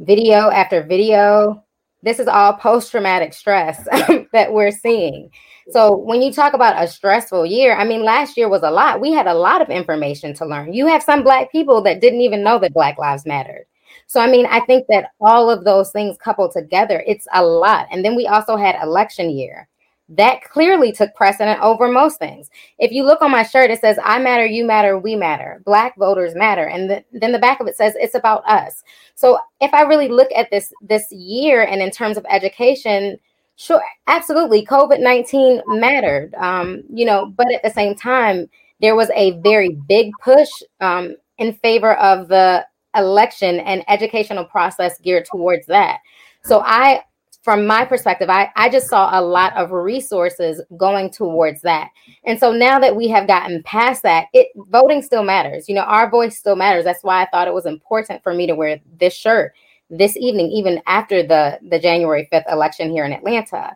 video 0.01 0.51
after 0.51 0.83
video. 0.83 1.64
This 2.05 2.19
is 2.19 2.29
all 2.29 2.53
post 2.53 2.91
traumatic 2.91 3.33
stress 3.33 3.85
that 4.33 4.53
we're 4.53 4.71
seeing. 4.71 5.31
So 5.71 5.97
when 5.97 6.21
you 6.21 6.31
talk 6.31 6.53
about 6.53 6.83
a 6.83 6.87
stressful 6.87 7.47
year, 7.47 7.75
I 7.75 7.85
mean, 7.85 8.05
last 8.05 8.37
year 8.37 8.49
was 8.51 8.63
a 8.63 8.71
lot. 8.71 9.01
We 9.01 9.13
had 9.13 9.27
a 9.27 9.33
lot 9.33 9.63
of 9.63 9.71
information 9.71 10.35
to 10.35 10.45
learn. 10.45 10.75
You 10.75 10.87
have 10.87 11.03
some 11.03 11.23
Black 11.23 11.51
people 11.51 11.81
that 11.83 12.03
didn't 12.03 12.21
even 12.21 12.45
know 12.45 12.59
that 12.59 12.75
Black 12.75 12.99
Lives 12.99 13.25
Mattered. 13.25 13.65
So, 14.07 14.21
I 14.21 14.31
mean, 14.31 14.45
I 14.47 14.61
think 14.61 14.85
that 14.91 15.13
all 15.23 15.49
of 15.49 15.65
those 15.65 15.91
things 15.93 16.19
coupled 16.19 16.53
together, 16.53 17.03
it's 17.07 17.27
a 17.33 17.43
lot. 17.43 17.87
And 17.91 18.05
then 18.05 18.15
we 18.15 18.27
also 18.27 18.57
had 18.57 18.77
election 18.83 19.31
year. 19.31 19.67
That 20.09 20.43
clearly 20.43 20.93
took 20.93 21.15
precedent 21.15 21.61
over 21.63 21.89
most 21.89 22.19
things. 22.19 22.51
If 22.79 22.93
you 22.93 23.05
look 23.05 23.23
on 23.23 23.31
my 23.31 23.43
shirt, 23.43 23.71
it 23.71 23.81
says, 23.81 23.99
I 24.05 24.19
matter, 24.19 24.45
you 24.45 24.65
matter, 24.65 24.99
we 24.99 25.17
matter. 25.17 25.63
Black 25.65 25.97
voters 25.97 26.35
matter. 26.35 26.67
And 26.67 26.91
the, 26.91 27.05
then 27.13 27.33
the 27.33 27.39
back 27.39 27.61
of 27.61 27.67
it 27.67 27.77
says, 27.77 27.95
it's 27.97 28.15
about 28.15 28.47
us. 28.47 28.83
So 29.15 29.39
if 29.61 29.73
I 29.73 29.83
really 29.83 30.09
look 30.09 30.29
at 30.37 30.51
this 30.51 30.73
this 30.83 31.11
year 31.11 31.63
and 31.63 31.81
in 31.81 31.91
terms 31.91 32.19
of 32.19 32.27
education, 32.29 33.19
Sure, 33.57 33.83
absolutely. 34.09 34.67
COVID 34.67 35.01
19 35.01 35.63
mattered, 35.67 36.35
um, 36.35 36.83
you 36.93 37.05
know, 37.05 37.33
but 37.37 37.47
at 37.55 37.63
the 37.63 37.71
same 37.71 37.95
time, 37.95 38.49
there 38.81 38.97
was 38.97 39.11
a 39.15 39.39
very 39.41 39.79
big 39.89 40.11
push 40.23 40.49
um, 40.81 41.15
in 41.39 41.53
favor 41.55 41.95
of 41.95 42.29
the 42.29 42.67
election 42.97 43.61
and 43.61 43.85
educational 43.89 44.45
process 44.45 44.99
geared 45.01 45.25
towards 45.25 45.67
that. 45.67 45.99
So, 46.43 46.63
I, 46.65 47.03
from 47.45 47.67
my 47.67 47.85
perspective, 47.85 48.31
I, 48.31 48.51
I 48.57 48.71
just 48.71 48.89
saw 48.89 49.11
a 49.13 49.21
lot 49.21 49.55
of 49.55 49.71
resources 49.71 50.63
going 50.79 51.11
towards 51.11 51.61
that. 51.61 51.91
And 52.25 52.41
so 52.41 52.53
now 52.53 52.79
that 52.79 52.97
we 52.97 53.07
have 53.09 53.27
gotten 53.27 53.63
past 53.65 54.03
that, 54.03 54.29
it 54.33 54.49
voting 54.57 55.03
still 55.03 55.23
matters. 55.23 55.69
You 55.69 55.75
know, 55.75 55.83
our 55.83 56.09
voice 56.09 56.39
still 56.39 56.57
matters. 56.57 56.85
That's 56.85 57.05
why 57.05 57.23
I 57.23 57.27
thought 57.27 57.47
it 57.47 57.53
was 57.53 57.67
important 57.67 58.23
for 58.23 58.33
me 58.33 58.47
to 58.47 58.55
wear 58.55 58.81
this 58.99 59.13
shirt 59.15 59.53
this 59.91 60.17
evening, 60.17 60.47
even 60.53 60.81
after 60.87 61.23
the, 61.23 61.59
the 61.69 61.79
January 61.79 62.27
5th 62.33 62.51
election 62.51 62.91
here 62.91 63.05
in 63.05 63.13
Atlanta. 63.13 63.75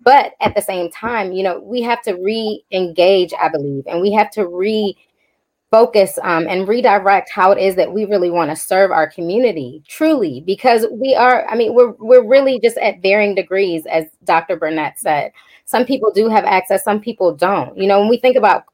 But 0.00 0.32
at 0.40 0.56
the 0.56 0.60
same 0.60 0.90
time, 0.90 1.30
you 1.30 1.44
know, 1.44 1.60
we 1.60 1.82
have 1.82 2.02
to 2.02 2.14
re 2.14 2.64
engage, 2.72 3.32
I 3.40 3.48
believe, 3.48 3.84
and 3.86 4.00
we 4.00 4.12
have 4.14 4.32
to 4.32 4.48
re 4.48 4.96
focus 5.70 6.18
um, 6.22 6.46
and 6.48 6.68
redirect 6.68 7.30
how 7.30 7.50
it 7.50 7.58
is 7.58 7.74
that 7.74 7.92
we 7.92 8.04
really 8.04 8.30
want 8.30 8.50
to 8.50 8.56
serve 8.56 8.90
our 8.90 9.10
community 9.10 9.82
truly 9.88 10.40
because 10.46 10.86
we 10.92 11.14
are 11.14 11.48
i 11.48 11.56
mean 11.56 11.74
we're 11.74 11.90
we're 11.98 12.26
really 12.26 12.60
just 12.60 12.78
at 12.78 13.02
varying 13.02 13.34
degrees 13.34 13.84
as 13.86 14.04
dr 14.24 14.56
burnett 14.56 14.98
said. 14.98 15.32
Some 15.68 15.84
people 15.84 16.12
do 16.12 16.28
have 16.28 16.44
access 16.44 16.84
some 16.84 17.00
people 17.00 17.34
don't. 17.34 17.76
You 17.76 17.88
know 17.88 17.98
when 17.98 18.08
we 18.08 18.18
think 18.18 18.36
about 18.36 18.64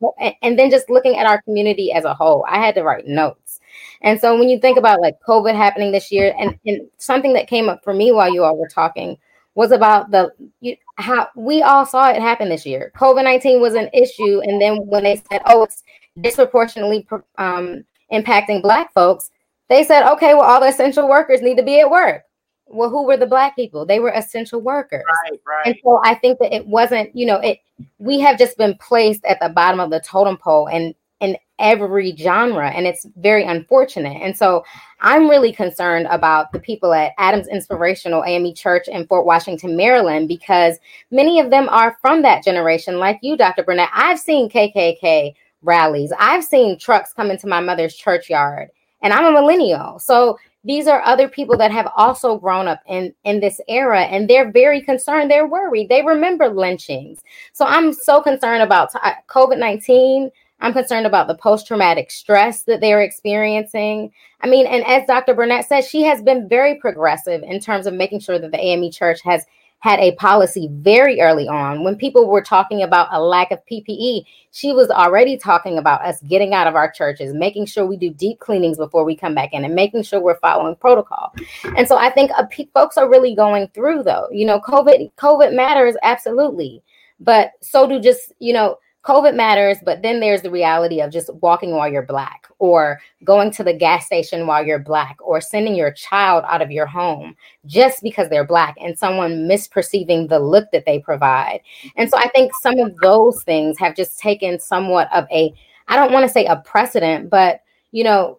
and 0.42 0.58
then 0.58 0.70
just 0.70 0.90
looking 0.90 1.16
at 1.16 1.26
our 1.26 1.40
community 1.42 1.92
as 1.92 2.04
a 2.04 2.14
whole 2.14 2.44
i 2.48 2.58
had 2.58 2.74
to 2.74 2.82
write 2.82 3.06
notes. 3.06 3.60
And 4.02 4.20
so 4.20 4.38
when 4.38 4.48
you 4.48 4.58
think 4.58 4.78
about 4.78 5.00
like 5.00 5.14
COVID 5.26 5.54
happening 5.54 5.92
this 5.92 6.10
year, 6.12 6.34
and, 6.38 6.58
and 6.66 6.88
something 6.98 7.32
that 7.34 7.46
came 7.46 7.68
up 7.68 7.82
for 7.84 7.94
me 7.94 8.12
while 8.12 8.32
you 8.32 8.44
all 8.44 8.56
were 8.56 8.68
talking 8.68 9.16
was 9.54 9.70
about 9.70 10.10
the 10.10 10.32
you, 10.60 10.76
how 10.96 11.28
we 11.36 11.62
all 11.62 11.84
saw 11.84 12.10
it 12.10 12.20
happen 12.20 12.48
this 12.48 12.66
year. 12.66 12.92
COVID 12.96 13.24
nineteen 13.24 13.60
was 13.60 13.74
an 13.74 13.90
issue, 13.92 14.40
and 14.42 14.60
then 14.60 14.86
when 14.86 15.04
they 15.04 15.22
said, 15.30 15.42
"Oh, 15.46 15.64
it's 15.64 15.82
disproportionately 16.20 17.06
um, 17.38 17.84
impacting 18.12 18.62
Black 18.62 18.92
folks," 18.92 19.30
they 19.68 19.84
said, 19.84 20.10
"Okay, 20.12 20.34
well, 20.34 20.44
all 20.44 20.60
the 20.60 20.68
essential 20.68 21.08
workers 21.08 21.42
need 21.42 21.56
to 21.56 21.62
be 21.62 21.80
at 21.80 21.90
work." 21.90 22.22
Well, 22.66 22.88
who 22.88 23.04
were 23.04 23.18
the 23.18 23.26
Black 23.26 23.54
people? 23.54 23.84
They 23.84 24.00
were 24.00 24.10
essential 24.10 24.60
workers, 24.60 25.04
right? 25.24 25.40
Right. 25.46 25.66
And 25.66 25.76
so 25.84 26.00
I 26.04 26.14
think 26.14 26.38
that 26.38 26.54
it 26.54 26.66
wasn't, 26.66 27.14
you 27.14 27.26
know, 27.26 27.38
it. 27.40 27.58
We 27.98 28.20
have 28.20 28.38
just 28.38 28.56
been 28.56 28.76
placed 28.78 29.24
at 29.26 29.40
the 29.40 29.50
bottom 29.50 29.80
of 29.80 29.90
the 29.90 30.00
totem 30.00 30.38
pole, 30.38 30.68
and 30.68 30.94
in 31.22 31.38
every 31.58 32.14
genre 32.16 32.70
and 32.70 32.86
it's 32.86 33.06
very 33.16 33.44
unfortunate. 33.44 34.20
And 34.20 34.36
so 34.36 34.64
i'm 35.00 35.28
really 35.28 35.52
concerned 35.52 36.06
about 36.10 36.52
the 36.52 36.60
people 36.60 36.92
at 36.92 37.12
adams 37.18 37.48
inspirational 37.48 38.24
ame 38.24 38.54
church 38.54 38.86
in 38.88 39.06
fort 39.06 39.26
washington 39.26 39.76
maryland 39.76 40.28
because 40.28 40.78
many 41.10 41.40
of 41.40 41.50
them 41.50 41.68
are 41.70 41.96
from 42.00 42.22
that 42.22 42.44
generation. 42.44 42.98
Like 42.98 43.18
you 43.22 43.36
dr 43.36 43.62
burnett 43.62 43.90
i've 43.94 44.18
seen 44.18 44.50
kkk 44.50 45.34
rallies. 45.62 46.12
I've 46.18 46.42
seen 46.42 46.76
trucks 46.76 47.12
come 47.12 47.30
into 47.30 47.46
my 47.46 47.60
mother's 47.60 47.94
churchyard 47.94 48.68
and 49.00 49.12
i'm 49.12 49.24
a 49.24 49.32
millennial. 49.32 49.98
So 50.00 50.38
these 50.64 50.86
are 50.86 51.02
other 51.02 51.28
people 51.28 51.56
that 51.56 51.72
have 51.72 51.88
also 51.96 52.38
grown 52.38 52.66
up 52.66 52.80
in 52.88 53.14
in 53.24 53.40
this 53.40 53.60
era 53.68 54.02
and 54.02 54.28
they're 54.28 54.50
very 54.50 54.80
concerned 54.80 55.30
they're 55.30 55.46
worried 55.46 55.88
they 55.88 56.02
remember 56.02 56.48
lynchings. 56.48 57.20
So 57.52 57.64
i'm 57.64 57.92
so 57.92 58.20
concerned 58.20 58.62
about 58.62 58.94
uh, 58.96 59.10
t- 59.10 59.20
covid-19 59.28 60.30
I'm 60.62 60.72
concerned 60.72 61.06
about 61.06 61.26
the 61.26 61.34
post 61.34 61.66
traumatic 61.66 62.10
stress 62.10 62.62
that 62.62 62.80
they're 62.80 63.02
experiencing. 63.02 64.12
I 64.40 64.46
mean, 64.46 64.66
and 64.66 64.86
as 64.86 65.06
Dr. 65.06 65.34
Burnett 65.34 65.66
said, 65.66 65.82
she 65.82 66.02
has 66.02 66.22
been 66.22 66.48
very 66.48 66.76
progressive 66.76 67.42
in 67.42 67.60
terms 67.60 67.86
of 67.86 67.94
making 67.94 68.20
sure 68.20 68.38
that 68.38 68.52
the 68.52 68.60
AME 68.60 68.92
Church 68.92 69.20
has 69.24 69.44
had 69.80 69.98
a 69.98 70.14
policy 70.14 70.68
very 70.70 71.20
early 71.20 71.48
on. 71.48 71.82
When 71.82 71.96
people 71.96 72.28
were 72.28 72.40
talking 72.40 72.84
about 72.84 73.08
a 73.10 73.20
lack 73.20 73.50
of 73.50 73.58
PPE, 73.68 74.24
she 74.52 74.72
was 74.72 74.88
already 74.88 75.36
talking 75.36 75.76
about 75.76 76.02
us 76.02 76.20
getting 76.22 76.54
out 76.54 76.68
of 76.68 76.76
our 76.76 76.88
churches, 76.88 77.34
making 77.34 77.66
sure 77.66 77.84
we 77.84 77.96
do 77.96 78.10
deep 78.10 78.38
cleanings 78.38 78.78
before 78.78 79.04
we 79.04 79.16
come 79.16 79.34
back 79.34 79.52
in, 79.52 79.64
and 79.64 79.74
making 79.74 80.04
sure 80.04 80.20
we're 80.20 80.38
following 80.38 80.76
protocol. 80.76 81.34
And 81.76 81.88
so 81.88 81.96
I 81.96 82.10
think 82.10 82.30
uh, 82.30 82.46
folks 82.72 82.96
are 82.96 83.10
really 83.10 83.34
going 83.34 83.66
through, 83.74 84.04
though. 84.04 84.28
You 84.30 84.46
know, 84.46 84.60
COVID 84.60 85.10
COVID 85.14 85.52
matters 85.56 85.96
absolutely, 86.04 86.80
but 87.18 87.50
so 87.60 87.88
do 87.88 87.98
just 87.98 88.32
you 88.38 88.52
know 88.52 88.76
COVID 89.04 89.34
matters, 89.34 89.78
but 89.84 90.02
then 90.02 90.20
there's 90.20 90.42
the 90.42 90.50
reality 90.50 91.00
of 91.00 91.10
just 91.10 91.32
walking 91.42 91.72
while 91.72 91.90
you're 91.90 92.06
black, 92.06 92.46
or 92.60 93.00
going 93.24 93.50
to 93.52 93.64
the 93.64 93.72
gas 93.72 94.06
station 94.06 94.46
while 94.46 94.64
you're 94.64 94.78
black, 94.78 95.16
or 95.20 95.40
sending 95.40 95.74
your 95.74 95.92
child 95.92 96.44
out 96.48 96.62
of 96.62 96.70
your 96.70 96.86
home 96.86 97.36
just 97.66 98.02
because 98.02 98.28
they're 98.28 98.46
black 98.46 98.76
and 98.80 98.96
someone 98.96 99.48
misperceiving 99.48 100.28
the 100.28 100.38
look 100.38 100.70
that 100.72 100.86
they 100.86 101.00
provide. 101.00 101.60
And 101.96 102.08
so 102.08 102.16
I 102.16 102.28
think 102.28 102.52
some 102.62 102.78
of 102.78 102.96
those 102.98 103.42
things 103.42 103.76
have 103.78 103.96
just 103.96 104.18
taken 104.18 104.60
somewhat 104.60 105.12
of 105.12 105.26
a, 105.32 105.52
I 105.88 105.96
don't 105.96 106.12
want 106.12 106.24
to 106.24 106.32
say 106.32 106.46
a 106.46 106.56
precedent, 106.56 107.28
but 107.28 107.60
you 107.90 108.04
know, 108.04 108.38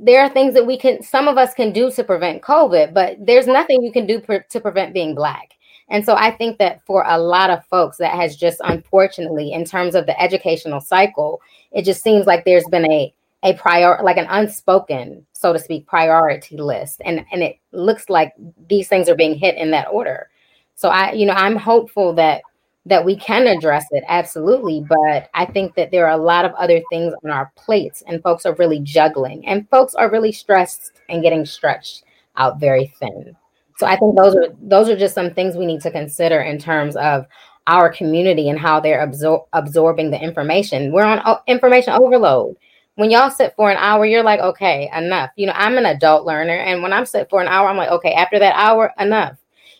there 0.00 0.22
are 0.22 0.28
things 0.28 0.54
that 0.54 0.66
we 0.66 0.78
can, 0.78 1.02
some 1.02 1.28
of 1.28 1.38
us 1.38 1.54
can 1.54 1.72
do 1.72 1.90
to 1.90 2.04
prevent 2.04 2.42
COVID, 2.42 2.94
but 2.94 3.16
there's 3.24 3.46
nothing 3.46 3.82
you 3.82 3.92
can 3.92 4.06
do 4.06 4.20
to 4.50 4.60
prevent 4.60 4.94
being 4.94 5.14
black. 5.14 5.52
And 5.88 6.04
so 6.04 6.14
I 6.14 6.30
think 6.32 6.58
that 6.58 6.84
for 6.84 7.04
a 7.06 7.18
lot 7.18 7.50
of 7.50 7.64
folks, 7.66 7.98
that 7.98 8.14
has 8.14 8.36
just 8.36 8.60
unfortunately, 8.64 9.52
in 9.52 9.64
terms 9.64 9.94
of 9.94 10.06
the 10.06 10.20
educational 10.20 10.80
cycle, 10.80 11.40
it 11.72 11.82
just 11.84 12.02
seems 12.02 12.26
like 12.26 12.44
there's 12.44 12.66
been 12.70 12.90
a 12.90 13.12
a 13.44 13.54
prior 13.54 14.02
like 14.02 14.16
an 14.16 14.26
unspoken, 14.28 15.24
so 15.32 15.52
to 15.52 15.58
speak, 15.58 15.86
priority 15.86 16.56
list. 16.56 17.00
And 17.04 17.24
and 17.32 17.42
it 17.42 17.58
looks 17.72 18.08
like 18.08 18.34
these 18.68 18.88
things 18.88 19.08
are 19.08 19.14
being 19.14 19.36
hit 19.36 19.56
in 19.56 19.70
that 19.72 19.88
order. 19.88 20.28
So 20.74 20.88
I, 20.88 21.12
you 21.12 21.26
know, 21.26 21.34
I'm 21.34 21.56
hopeful 21.56 22.12
that 22.14 22.42
that 22.86 23.04
we 23.04 23.16
can 23.16 23.48
address 23.48 23.84
it 23.90 24.04
absolutely 24.06 24.80
but 24.88 25.28
i 25.34 25.44
think 25.44 25.74
that 25.74 25.90
there 25.90 26.06
are 26.06 26.16
a 26.18 26.22
lot 26.22 26.44
of 26.44 26.52
other 26.54 26.80
things 26.88 27.12
on 27.24 27.30
our 27.30 27.52
plates 27.56 28.02
and 28.06 28.22
folks 28.22 28.46
are 28.46 28.54
really 28.54 28.78
juggling 28.80 29.46
and 29.46 29.68
folks 29.68 29.94
are 29.94 30.08
really 30.08 30.32
stressed 30.32 30.92
and 31.08 31.22
getting 31.22 31.44
stretched 31.44 32.04
out 32.36 32.60
very 32.60 32.94
thin 33.00 33.36
so 33.78 33.86
I 33.86 33.96
think 33.96 34.16
those 34.16 34.34
are 34.34 34.46
those 34.62 34.88
are 34.88 34.96
just 34.96 35.14
some 35.14 35.32
things 35.34 35.56
we 35.56 35.66
need 35.66 35.82
to 35.82 35.90
consider 35.90 36.40
in 36.40 36.58
terms 36.58 36.96
of 36.96 37.26
our 37.66 37.92
community 37.92 38.48
and 38.48 38.58
how 38.58 38.80
they're 38.80 39.06
absor- 39.06 39.46
absorbing 39.52 40.10
the 40.10 40.22
information. 40.22 40.92
We're 40.92 41.04
on 41.04 41.20
o- 41.26 41.40
information 41.46 41.94
overload. 41.94 42.56
When 42.94 43.10
y'all 43.10 43.30
sit 43.30 43.54
for 43.56 43.70
an 43.70 43.76
hour, 43.76 44.06
you're 44.06 44.22
like, 44.22 44.40
okay, 44.40 44.90
enough. 44.96 45.30
You 45.36 45.46
know, 45.48 45.52
I'm 45.54 45.76
an 45.76 45.84
adult 45.84 46.24
learner, 46.24 46.54
and 46.56 46.82
when 46.82 46.92
I'm 46.92 47.04
sit 47.04 47.28
for 47.28 47.42
an 47.42 47.48
hour, 47.48 47.68
I'm 47.68 47.76
like, 47.76 47.90
okay, 47.90 48.12
after 48.12 48.38
that 48.38 48.54
hour, 48.56 48.92
enough. 48.98 49.36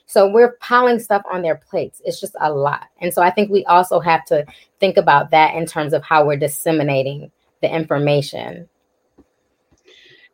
So 0.07 0.31
we're 0.31 0.53
piling 0.61 0.99
stuff 0.99 1.23
on 1.33 1.43
their 1.43 1.57
plates. 1.57 2.01
It's 2.05 2.21
just 2.21 2.37
a 2.41 2.53
lot. 2.53 2.87
And 3.01 3.13
so 3.13 3.23
I 3.23 3.31
think 3.31 3.51
we 3.51 3.65
also 3.65 3.99
have 4.01 4.25
to 4.27 4.45
think 4.79 4.97
about 4.97 5.31
that 5.31 5.55
in 5.55 5.67
terms 5.67 5.93
of 5.93 6.03
how 6.05 6.27
we're 6.27 6.37
disseminating 6.37 7.31
the 7.63 7.75
information 7.75 8.69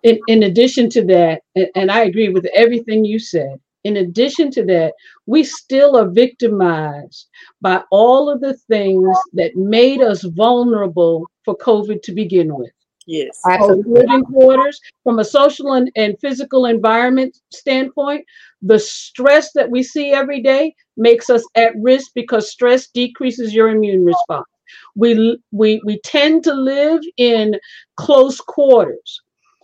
in, 0.02 0.18
in 0.28 0.42
addition 0.44 0.88
to 0.90 1.04
that, 1.06 1.42
and, 1.54 1.68
and 1.74 1.90
I 1.90 2.04
agree 2.04 2.28
with 2.28 2.46
everything 2.54 3.04
you 3.04 3.18
said, 3.18 3.58
in 3.84 3.96
addition 3.96 4.50
to 4.52 4.64
that, 4.66 4.94
we 5.26 5.42
still 5.42 5.96
are 5.96 6.08
victimized 6.08 7.28
by 7.60 7.82
all 7.90 8.30
of 8.30 8.40
the 8.40 8.54
things 8.54 9.16
that 9.32 9.56
made 9.56 10.00
us 10.00 10.22
vulnerable 10.22 11.26
for 11.44 11.56
COVID 11.56 12.02
to 12.02 12.12
begin 12.12 12.54
with. 12.54 12.70
Yes. 13.06 13.40
Living 13.44 14.22
quarters, 14.24 14.80
from 15.02 15.18
a 15.18 15.24
social 15.24 15.72
and, 15.72 15.90
and 15.96 16.16
physical 16.20 16.66
environment 16.66 17.36
standpoint, 17.50 18.24
the 18.60 18.78
stress 18.78 19.52
that 19.54 19.68
we 19.68 19.82
see 19.82 20.12
every 20.12 20.40
day 20.40 20.74
makes 20.96 21.28
us 21.28 21.44
at 21.56 21.72
risk 21.76 22.12
because 22.14 22.52
stress 22.52 22.88
decreases 22.88 23.52
your 23.52 23.70
immune 23.70 24.04
response. 24.04 24.46
We, 24.94 25.38
we, 25.50 25.82
we 25.84 26.00
tend 26.04 26.44
to 26.44 26.54
live 26.54 27.02
in 27.16 27.56
close 27.96 28.40
quarters 28.40 29.20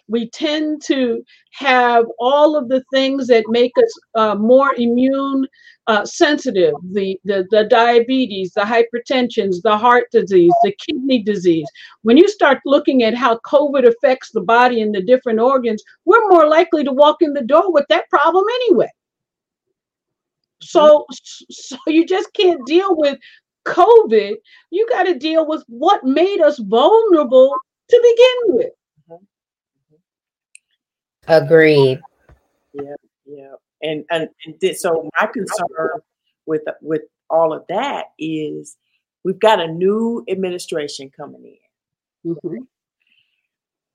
we 0.08 0.28
tend 0.30 0.82
to 0.86 1.22
have 1.52 2.06
all 2.18 2.56
of 2.56 2.68
the 2.68 2.82
things 2.92 3.26
that 3.28 3.44
make 3.48 3.72
us 3.78 3.92
uh, 4.14 4.34
more 4.34 4.74
immune 4.76 5.46
uh, 5.86 6.04
sensitive 6.04 6.74
the, 6.92 7.18
the, 7.24 7.46
the 7.50 7.64
diabetes, 7.64 8.52
the 8.52 8.60
hypertensions, 8.60 9.62
the 9.62 9.76
heart 9.76 10.04
disease, 10.12 10.52
the 10.62 10.74
kidney 10.86 11.22
disease. 11.22 11.66
When 12.02 12.16
you 12.16 12.28
start 12.28 12.58
looking 12.66 13.02
at 13.02 13.14
how 13.14 13.38
COVID 13.46 13.86
affects 13.86 14.30
the 14.30 14.42
body 14.42 14.82
and 14.82 14.94
the 14.94 15.02
different 15.02 15.40
organs, 15.40 15.82
we're 16.04 16.28
more 16.28 16.46
likely 16.46 16.84
to 16.84 16.92
walk 16.92 17.22
in 17.22 17.32
the 17.32 17.42
door 17.42 17.72
with 17.72 17.86
that 17.88 18.08
problem 18.10 18.44
anyway. 18.62 18.90
So, 20.60 21.06
so 21.50 21.78
you 21.86 22.04
just 22.04 22.32
can't 22.34 22.64
deal 22.66 22.96
with 22.96 23.18
COVID. 23.66 24.34
You 24.70 24.88
got 24.90 25.04
to 25.04 25.18
deal 25.18 25.46
with 25.46 25.64
what 25.68 26.04
made 26.04 26.40
us 26.40 26.58
vulnerable 26.58 27.54
to 27.88 28.00
begin 28.02 28.56
with. 28.56 28.72
Agreed. 31.28 32.00
Yeah, 32.72 32.94
yeah. 33.26 33.54
And 33.82 34.04
and, 34.10 34.28
and 34.46 34.76
so 34.76 35.08
my 35.20 35.26
concern 35.26 36.00
with 36.46 36.62
with 36.80 37.02
all 37.30 37.52
of 37.52 37.64
that 37.68 38.06
is 38.18 38.76
we've 39.24 39.38
got 39.38 39.60
a 39.60 39.68
new 39.68 40.24
administration 40.28 41.10
coming 41.14 41.44
in. 42.24 42.32
Mm-hmm. 42.32 42.62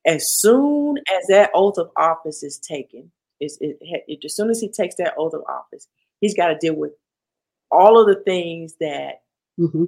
As 0.05 0.25
soon 0.39 0.97
as 0.97 1.27
that 1.29 1.49
oath 1.53 1.77
of 1.77 1.89
office 1.95 2.43
is 2.43 2.59
taken, 2.59 3.11
is 3.39 3.57
it, 3.61 3.77
it, 3.81 4.19
as 4.23 4.35
soon 4.35 4.49
as 4.49 4.59
he 4.59 4.69
takes 4.69 4.95
that 4.95 5.13
oath 5.17 5.33
of 5.33 5.43
office, 5.47 5.87
he's 6.19 6.35
got 6.35 6.47
to 6.47 6.57
deal 6.59 6.75
with 6.75 6.91
all 7.71 7.99
of 7.99 8.07
the 8.07 8.21
things 8.23 8.75
that, 8.79 9.21
mm-hmm. 9.59 9.85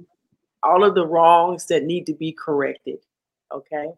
all 0.62 0.84
of 0.84 0.94
the 0.94 1.06
wrongs 1.06 1.66
that 1.66 1.84
need 1.84 2.06
to 2.06 2.14
be 2.14 2.32
corrected. 2.32 2.98
Okay, 3.52 3.88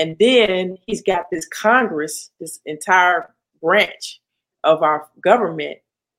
and 0.00 0.16
then 0.18 0.78
he's 0.86 1.02
got 1.02 1.26
this 1.30 1.46
Congress, 1.46 2.30
this 2.40 2.58
entire 2.64 3.34
branch 3.62 4.22
of 4.64 4.82
our 4.82 5.06
government 5.22 5.76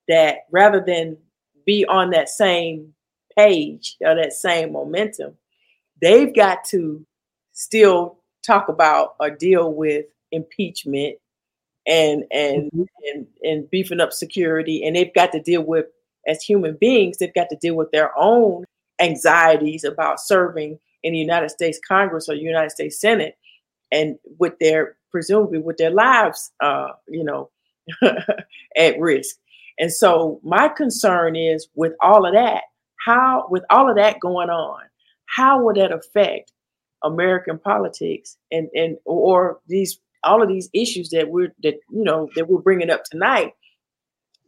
that 0.08 0.42
rather 0.52 0.84
than 0.86 1.18
be 1.66 1.84
on 1.88 2.12
that 2.12 2.30
same 2.30 2.94
page 3.36 3.98
or 4.02 4.14
that 4.14 4.34
same 4.34 4.74
momentum, 4.74 5.34
they've 6.00 6.36
got 6.36 6.64
to 6.66 7.04
still 7.54 8.20
talk 8.46 8.70
about 8.70 9.16
or 9.20 9.32
deal 9.32 9.74
with 9.74 10.06
impeachment 10.32 11.16
and 11.88 12.24
and 12.32 12.72
mm-hmm. 12.72 12.84
and 13.12 13.28
and 13.42 13.70
beefing 13.72 14.00
up 14.00 14.14
security 14.14 14.86
and 14.86 14.96
they've 14.96 15.14
got 15.16 15.32
to 15.32 15.42
deal 15.42 15.64
with 15.64 15.88
as 16.28 16.42
human 16.44 16.78
beings 16.80 17.18
they've 17.18 17.34
got 17.34 17.50
to 17.50 17.56
deal 17.56 17.76
with 17.76 17.90
their 17.92 18.16
own 18.18 18.64
anxieties 19.00 19.84
about 19.84 20.20
serving 20.20 20.80
in 21.04 21.14
the 21.14 21.20
United 21.20 21.50
States 21.50 21.80
Congress 21.86 22.30
or 22.30 22.36
the 22.36 22.42
United 22.42 22.70
States 22.70 23.00
Senate 23.00 23.36
and 23.92 24.18
with 24.40 24.54
their 24.60 24.96
presumably 25.12 25.60
with 25.60 25.78
their 25.78 25.92
lives, 25.92 26.52
uh, 26.62 26.88
you 27.08 27.24
know, 27.24 27.50
at 28.78 29.00
risk. 29.00 29.36
And 29.78 29.92
so 29.92 30.40
my 30.44 30.70
concern 30.70 31.36
is 31.36 31.68
with 31.76 31.94
all 32.02 32.26
of 32.26 32.34
that, 32.34 32.64
how 33.06 33.48
with 33.50 33.64
all 33.70 33.90
of 33.90 33.98
that 33.98 34.20
going 34.20 34.50
on, 34.50 34.82
how 35.26 35.64
would 35.64 35.76
that 35.76 35.92
affect 35.92 36.52
American 37.04 37.58
politics 37.58 38.38
and 38.52 38.70
and 38.74 38.98
or 39.06 39.60
these 39.68 40.00
all 40.24 40.42
of 40.42 40.50
these 40.50 40.70
issues 40.74 41.10
that 41.10 41.30
we're 41.30 41.54
that 41.64 41.76
you 41.90 42.04
know 42.04 42.30
that 42.36 42.48
we're 42.48 42.62
bringing 42.62 42.90
up 42.90 43.04
tonight? 43.04 43.54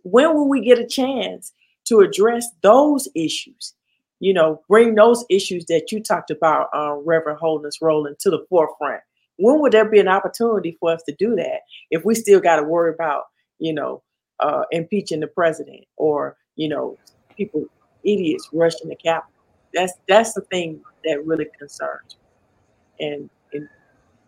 When 0.04 0.34
will 0.34 0.50
we 0.50 0.62
get 0.62 0.80
a 0.80 0.88
chance 0.88 1.54
to 1.86 2.02
address 2.02 2.46
those 2.62 3.08
issues? 3.16 3.74
You 4.20 4.34
know, 4.34 4.62
bring 4.70 4.96
those 4.96 5.26
issues 5.30 5.66
that 5.66 5.92
you 5.92 6.02
talked 6.02 6.32
about, 6.32 6.70
uh, 6.74 6.94
Reverend 6.94 7.40
Holness 7.40 7.80
Roland, 7.82 8.18
to 8.20 8.30
the 8.30 8.46
forefront 8.50 9.02
when 9.44 9.60
would 9.60 9.74
there 9.74 9.90
be 9.90 10.00
an 10.00 10.08
opportunity 10.08 10.78
for 10.80 10.94
us 10.94 11.04
to 11.04 11.14
do 11.20 11.36
that 11.36 11.62
if 11.92 12.06
we 12.06 12.16
still 12.16 12.40
got 12.40 12.56
to 12.56 12.64
worry 12.64 12.94
about, 12.94 13.24
you 13.60 13.74
know, 13.74 14.02
uh, 14.40 14.64
impeaching 14.72 15.20
the 15.20 15.28
president 15.28 15.84
or, 15.98 16.38
you 16.56 16.70
know, 16.70 16.98
people, 17.36 17.66
idiots 18.06 18.48
rushing 18.54 18.88
the 18.88 18.96
Capitol? 18.96 19.34
That's 19.74 19.92
that's 20.08 20.34
the 20.34 20.42
thing 20.42 20.80
that 21.04 21.26
really 21.26 21.48
concerns 21.60 22.16
me. 23.00 23.06
And, 23.06 23.30
and 23.52 23.68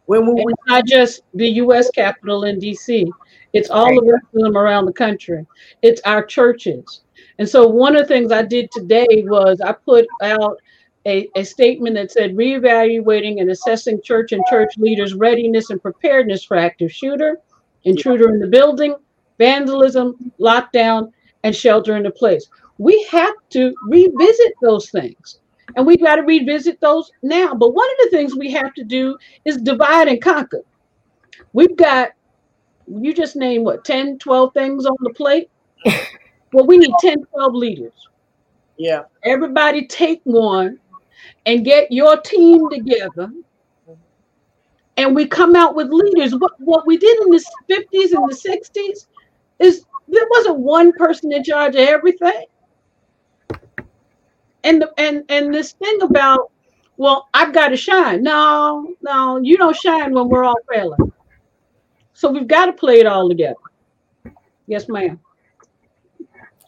when 0.07 0.25
we, 0.25 0.41
it's 0.41 0.67
not 0.67 0.85
just 0.85 1.21
the 1.33 1.47
U.S. 1.47 1.89
Capitol 1.91 2.43
in 2.43 2.59
D.C. 2.59 3.09
It's 3.53 3.69
all 3.69 3.95
the 3.95 4.11
rest 4.11 4.25
of 4.33 4.41
them 4.41 4.57
around 4.57 4.85
the 4.85 4.93
country. 4.93 5.45
It's 5.81 6.01
our 6.01 6.25
churches. 6.25 7.03
And 7.39 7.47
so 7.47 7.65
one 7.65 7.95
of 7.95 8.01
the 8.01 8.07
things 8.13 8.33
I 8.33 8.41
did 8.41 8.69
today 8.71 9.07
was 9.27 9.61
I 9.61 9.71
put 9.71 10.07
out 10.21 10.59
a, 11.05 11.29
a 11.35 11.43
statement 11.43 11.95
that 11.95 12.11
said 12.11 12.35
reevaluating 12.35 13.39
and 13.39 13.51
assessing 13.51 14.01
church 14.01 14.31
and 14.31 14.43
church 14.49 14.73
leaders' 14.77 15.13
readiness 15.13 15.69
and 15.69 15.81
preparedness 15.81 16.43
for 16.43 16.57
active 16.57 16.91
shooter, 16.91 17.39
intruder 17.83 18.29
in 18.29 18.39
the 18.39 18.47
building, 18.47 18.95
vandalism, 19.37 20.31
lockdown, 20.39 21.11
and 21.43 21.55
shelter 21.55 21.95
in 21.95 22.03
the 22.03 22.11
place. 22.11 22.47
We 22.77 23.03
have 23.11 23.35
to 23.51 23.73
revisit 23.83 24.53
those 24.61 24.89
things. 24.89 25.39
And 25.75 25.85
we've 25.85 26.01
got 26.01 26.15
to 26.15 26.23
revisit 26.23 26.79
those 26.81 27.11
now. 27.21 27.53
But 27.53 27.73
one 27.73 27.87
of 27.91 27.97
the 28.03 28.17
things 28.17 28.35
we 28.35 28.51
have 28.51 28.73
to 28.75 28.83
do 28.83 29.17
is 29.45 29.57
divide 29.57 30.07
and 30.07 30.21
conquer. 30.21 30.61
We've 31.53 31.75
got, 31.75 32.11
you 32.87 33.13
just 33.13 33.35
name 33.35 33.63
what, 33.63 33.85
10, 33.85 34.19
12 34.19 34.53
things 34.53 34.85
on 34.85 34.95
the 35.01 35.11
plate? 35.11 35.49
well, 36.53 36.65
we 36.65 36.77
need 36.77 36.93
10, 36.99 37.25
12 37.25 37.53
leaders. 37.53 37.93
Yeah. 38.77 39.03
Everybody 39.23 39.87
take 39.87 40.21
one 40.23 40.79
and 41.45 41.65
get 41.65 41.91
your 41.91 42.19
team 42.21 42.69
together 42.69 43.31
and 44.97 45.15
we 45.15 45.27
come 45.27 45.55
out 45.55 45.75
with 45.75 45.89
leaders. 45.89 46.35
What, 46.35 46.53
what 46.59 46.87
we 46.87 46.97
did 46.97 47.21
in 47.21 47.29
the 47.29 47.43
50s 47.69 48.13
and 48.13 48.29
the 48.29 48.35
60s 48.35 49.07
is 49.59 49.85
there 50.07 50.27
wasn't 50.29 50.59
one 50.59 50.93
person 50.93 51.33
in 51.33 51.43
charge 51.43 51.75
of 51.75 51.81
everything. 51.81 52.45
And 54.63 54.81
the, 54.81 54.91
and 54.97 55.23
and 55.29 55.53
this 55.53 55.73
thing 55.73 56.01
about, 56.01 56.51
well, 56.97 57.27
I've 57.33 57.53
got 57.53 57.67
to 57.67 57.77
shine. 57.77 58.23
No, 58.23 58.95
no, 59.01 59.37
you 59.37 59.57
don't 59.57 59.75
shine 59.75 60.13
when 60.13 60.27
we're 60.27 60.43
all 60.43 60.59
failing. 60.71 61.11
So 62.13 62.31
we've 62.31 62.47
got 62.47 62.65
to 62.67 62.73
play 62.73 62.99
it 62.99 63.05
all 63.05 63.29
together. 63.29 63.55
Yes, 64.65 64.87
ma'am. 64.87 65.19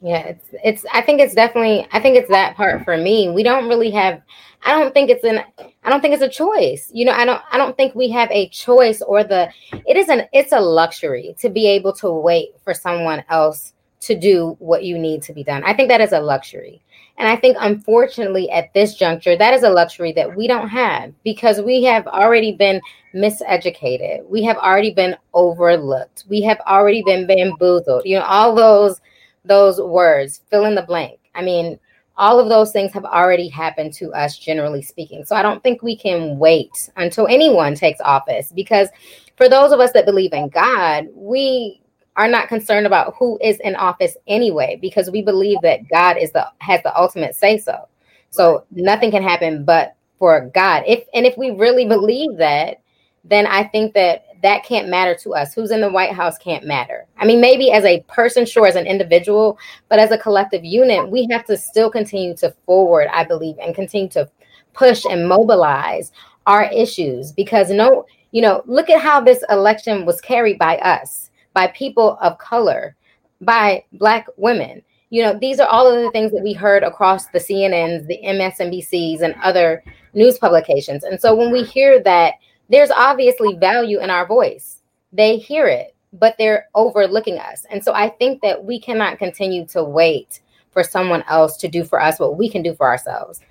Yeah, 0.02 0.20
it's 0.20 0.46
it's 0.64 0.86
I 0.94 1.02
think 1.02 1.22
it's 1.22 1.34
definitely 1.34 1.88
I 1.92 2.00
think 2.00 2.18
it's 2.18 2.30
that 2.30 2.56
part 2.56 2.84
for 2.84 2.98
me. 2.98 3.30
We 3.30 3.44
don't 3.44 3.68
really 3.68 3.92
have 3.92 4.22
I 4.64 4.72
don't 4.72 4.94
think 4.94 5.10
it's 5.10 5.24
an 5.24 5.40
I 5.84 5.90
don't 5.90 6.02
think 6.02 6.14
it's 6.14 6.24
a 6.24 6.30
choice. 6.30 6.90
You 6.94 7.06
know, 7.06 7.14
I 7.14 7.26
don't 7.26 7.42
I 7.52 7.58
don't 7.58 7.76
think 7.76 7.96
we 7.96 8.10
have 8.10 8.30
a 8.32 8.50
choice 8.50 9.02
or 9.02 9.24
the 9.24 9.50
it 9.86 9.98
is 9.98 10.10
an 10.10 10.28
it's 10.34 10.52
a 10.52 10.60
luxury 10.60 11.36
to 11.40 11.50
be 11.50 11.68
able 11.68 11.94
to 11.94 12.12
wait 12.12 12.50
for 12.64 12.74
someone 12.74 13.24
else 13.30 13.74
to 14.02 14.16
do 14.18 14.56
what 14.60 14.84
you 14.84 14.98
need 15.00 15.24
to 15.24 15.34
be 15.34 15.44
done. 15.44 15.64
I 15.64 15.74
think 15.74 15.90
that 15.90 16.02
is 16.02 16.12
a 16.12 16.20
luxury. 16.20 16.82
And 17.18 17.28
I 17.28 17.36
think 17.36 17.58
unfortunately 17.60 18.52
at 18.52 18.72
this 18.76 18.94
juncture 18.94 19.36
that 19.36 19.56
is 19.56 19.64
a 19.64 19.70
luxury 19.70 20.12
that 20.14 20.36
we 20.36 20.48
don't 20.48 20.70
have 20.70 21.12
because 21.24 21.60
we 21.60 21.84
have 21.86 22.06
already 22.06 22.52
been 22.52 22.82
miseducated. 23.16 24.28
We 24.30 24.44
have 24.44 24.58
already 24.58 24.94
been 24.94 25.16
overlooked. 25.34 26.26
We 26.30 26.42
have 26.44 26.60
already 26.68 27.02
been 27.02 27.26
bamboozled. 27.26 28.04
You 28.06 28.20
know, 28.20 28.26
all 28.26 28.54
those 28.54 29.02
those 29.48 29.80
words, 29.80 30.42
fill 30.50 30.66
in 30.66 30.76
the 30.76 30.82
blank. 30.84 31.20
I 31.36 31.42
mean, 31.42 31.80
all 32.18 32.40
of 32.40 32.50
those 32.50 32.72
things 32.72 32.92
have 32.94 33.06
already 33.06 33.48
happened 33.48 33.94
to 33.94 34.12
us, 34.12 34.38
generally 34.38 34.82
speaking. 34.82 35.24
So 35.24 35.36
I 35.36 35.44
don't 35.44 35.62
think 35.62 35.84
we 35.84 35.96
can 35.96 36.38
wait 36.40 36.90
until 36.96 37.28
anyone 37.28 37.76
takes 37.76 38.02
office 38.02 38.52
because 38.52 38.90
for 39.36 39.48
those 39.48 39.72
of 39.72 39.80
us 39.80 39.92
that 39.94 40.06
believe 40.06 40.34
in 40.34 40.50
God, 40.50 41.08
we 41.14 41.82
are 42.16 42.28
not 42.28 42.48
concerned 42.48 42.88
about 42.88 43.16
who 43.20 43.38
is 43.42 43.60
in 43.60 43.76
office 43.76 44.18
anyway 44.26 44.80
because 44.82 45.12
we 45.12 45.22
believe 45.22 45.60
that 45.62 45.88
God 45.90 46.18
is 46.18 46.32
the 46.32 46.48
has 46.60 46.82
the 46.82 46.98
ultimate 47.00 47.36
say 47.36 47.60
so. 47.60 47.88
So 48.32 48.66
nothing 48.72 49.12
can 49.12 49.22
happen 49.22 49.64
but 49.64 49.96
for 50.18 50.50
God. 50.54 50.84
If 50.88 51.04
and 51.14 51.28
if 51.28 51.38
we 51.38 51.52
really 51.52 51.86
believe 51.86 52.38
that, 52.38 52.82
then 53.24 53.46
I 53.46 53.64
think 53.64 53.94
that 53.94 54.26
that 54.48 54.64
can't 54.64 54.88
matter 54.88 55.14
to 55.24 55.34
us. 55.34 55.54
Who's 55.54 55.72
in 55.72 55.82
the 55.82 55.92
White 55.92 56.14
House 56.14 56.38
can't 56.38 56.66
matter. 56.66 57.06
I 57.18 57.26
mean, 57.26 57.42
maybe 57.42 57.70
as 57.70 57.84
a 57.84 58.02
person, 58.08 58.46
sure, 58.46 58.66
as 58.66 58.78
an 58.78 58.88
individual, 58.88 59.60
but 59.90 60.00
as 60.00 60.12
a 60.12 60.18
collective 60.18 60.64
unit, 60.64 61.12
we 61.12 61.28
have 61.30 61.46
to 61.48 61.58
still 61.58 61.92
continue 61.92 62.34
to 62.38 62.56
forward, 62.66 63.10
I 63.12 63.26
believe, 63.26 63.58
and 63.60 63.76
continue 63.76 64.08
to 64.12 64.30
push 64.72 65.04
and 65.04 65.28
mobilize 65.28 66.14
our 66.46 66.72
issues 66.72 67.34
because 67.34 67.70
no, 67.70 68.06
you 68.32 68.42
know, 68.42 68.64
look 68.66 68.90
at 68.90 69.02
how 69.02 69.20
this 69.20 69.44
election 69.50 70.06
was 70.06 70.22
carried 70.22 70.58
by 70.58 70.78
us, 70.78 71.30
by 71.54 71.68
people 71.68 72.18
of 72.22 72.38
color. 72.38 72.96
by 73.42 73.84
Black 73.94 74.28
women. 74.38 74.82
You 75.10 75.24
know, 75.24 75.38
these 75.40 75.60
are 75.60 75.68
all 75.68 75.88
of 75.88 76.02
the 76.02 76.12
things 76.12 76.32
that 76.32 76.44
we 76.44 76.54
heard 76.54 76.84
across 76.84 77.28
the 77.28 77.40
CNNs, 77.40 78.08
the 78.08 78.20
MSNBCs, 78.26 79.22
and 79.22 79.36
other 79.42 79.84
news 80.14 80.38
publications. 80.38 81.04
And 81.04 81.20
so 81.20 81.36
when 81.36 81.52
we 81.52 81.64
hear 81.64 82.02
that, 82.04 82.36
there's 82.70 82.92
obviously 82.92 83.56
value 83.56 84.00
in 84.00 84.10
our 84.10 84.26
voice. 84.26 84.82
They 85.14 85.38
hear 85.38 85.68
it, 85.68 85.96
but 86.14 86.36
they're 86.38 86.68
overlooking 86.76 87.38
us. 87.40 87.66
And 87.70 87.84
so 87.84 87.94
I 87.94 88.10
think 88.10 88.42
that 88.42 88.64
we 88.64 88.80
cannot 88.80 89.20
continue 89.20 89.66
to 89.68 89.84
wait 89.84 90.42
for 90.72 90.84
someone 90.84 91.24
else 91.28 91.58
to 91.58 91.68
do 91.68 91.84
for 91.84 92.02
us 92.02 92.20
what 92.20 92.38
we 92.38 92.50
can 92.50 92.62
do 92.62 92.74
for 92.76 92.88
ourselves. 92.88 93.42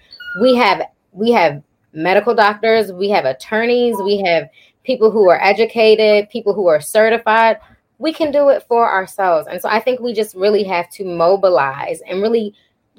We 0.41 0.55
have 0.57 0.83
we 1.13 1.33
have 1.33 1.63
medical 1.93 2.35
doctors, 2.35 2.93
we 2.93 3.09
have 3.11 3.25
attorneys, 3.25 3.97
we 4.03 4.19
have 4.19 4.49
people 4.85 5.11
who 5.11 5.29
are 5.29 5.43
educated, 5.43 6.29
people 6.31 6.55
who 6.55 6.67
are 6.69 6.81
certified. 6.81 7.59
We 7.99 8.13
can 8.13 8.31
do 8.31 8.51
it 8.51 8.63
for 8.69 8.89
ourselves. 8.89 9.49
And 9.49 9.61
so 9.61 9.71
I 9.71 9.81
think 9.81 10.01
we 10.01 10.13
just 10.13 10.35
really 10.35 10.63
have 10.65 10.91
to 10.91 11.05
mobilize 11.05 12.03
and 12.03 12.21
really 12.21 12.55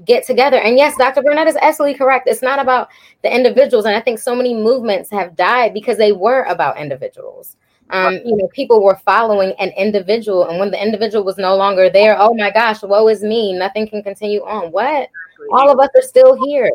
get 0.06 0.26
together. 0.26 0.58
And 0.58 0.78
yes, 0.78 0.96
Dr. 0.98 1.22
Burnett 1.22 1.48
is 1.48 1.58
absolutely 1.62 1.98
correct. 1.98 2.28
It's 2.28 2.42
not 2.42 2.60
about 2.60 2.90
the 3.24 3.34
individuals. 3.34 3.86
And 3.86 3.96
I 3.96 4.02
think 4.02 4.20
so 4.20 4.36
many 4.36 4.54
movements 4.54 5.10
have 5.12 5.36
died 5.36 5.74
because 5.74 5.98
they 5.98 6.12
were 6.12 6.44
about 6.44 6.80
individuals. 6.80 7.58
Um, 7.90 8.16
you 8.26 8.36
know, 8.36 8.48
people 8.54 8.84
were 8.84 8.98
following 8.98 9.54
an 9.60 9.70
individual, 9.78 10.50
and 10.50 10.60
when 10.60 10.72
the 10.72 10.84
individual 10.84 11.24
was 11.24 11.38
no 11.38 11.56
longer 11.56 11.90
there, 11.90 12.18
oh 12.20 12.34
my 12.34 12.52
gosh, 12.52 12.84
woe 12.84 13.08
is 13.08 13.24
me. 13.24 13.54
Nothing 13.54 13.88
can 13.88 14.04
continue 14.04 14.42
on. 14.42 14.74
What? 14.74 15.10
All 15.54 15.72
of 15.72 15.80
us 15.80 15.90
are 15.96 16.02
still 16.02 16.46
here. 16.46 16.70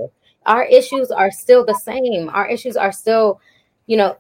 Our 0.47 0.65
issues 0.65 1.11
are 1.11 1.31
still 1.31 1.67
the 1.67 1.75
same. 1.75 2.31
Our 2.31 2.49
issues 2.49 2.79
are 2.79 2.93
still, 2.93 3.41
you 3.87 3.99
know, 3.99 4.17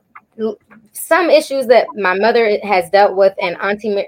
some 0.93 1.31
issues 1.31 1.67
that 1.67 1.87
my 1.95 2.15
mother 2.15 2.59
has 2.63 2.91
dealt 2.91 3.17
with 3.17 3.35
and 3.41 3.57
auntie 3.61 4.07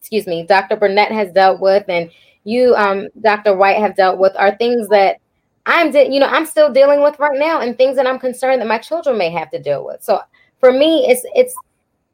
excuse 0.00 0.26
me 0.26 0.44
dr 0.44 0.74
burnett 0.76 1.12
has 1.12 1.32
dealt 1.32 1.60
with 1.60 1.84
and 1.88 2.10
you 2.44 2.74
um 2.76 3.08
dr 3.20 3.54
white 3.56 3.78
have 3.78 3.96
dealt 3.96 4.18
with 4.18 4.34
are 4.36 4.56
things 4.56 4.88
that 4.88 5.18
i'm 5.66 5.90
de- 5.90 6.12
you 6.12 6.18
know 6.18 6.26
i'm 6.26 6.46
still 6.46 6.72
dealing 6.72 7.02
with 7.02 7.18
right 7.18 7.38
now 7.38 7.60
and 7.60 7.76
things 7.76 7.96
that 7.96 8.06
i'm 8.06 8.18
concerned 8.18 8.60
that 8.60 8.68
my 8.68 8.78
children 8.78 9.16
may 9.16 9.30
have 9.30 9.50
to 9.50 9.58
deal 9.60 9.84
with. 9.84 10.02
So 10.02 10.20
for 10.58 10.72
me 10.72 11.06
it's 11.08 11.24
it's 11.34 11.54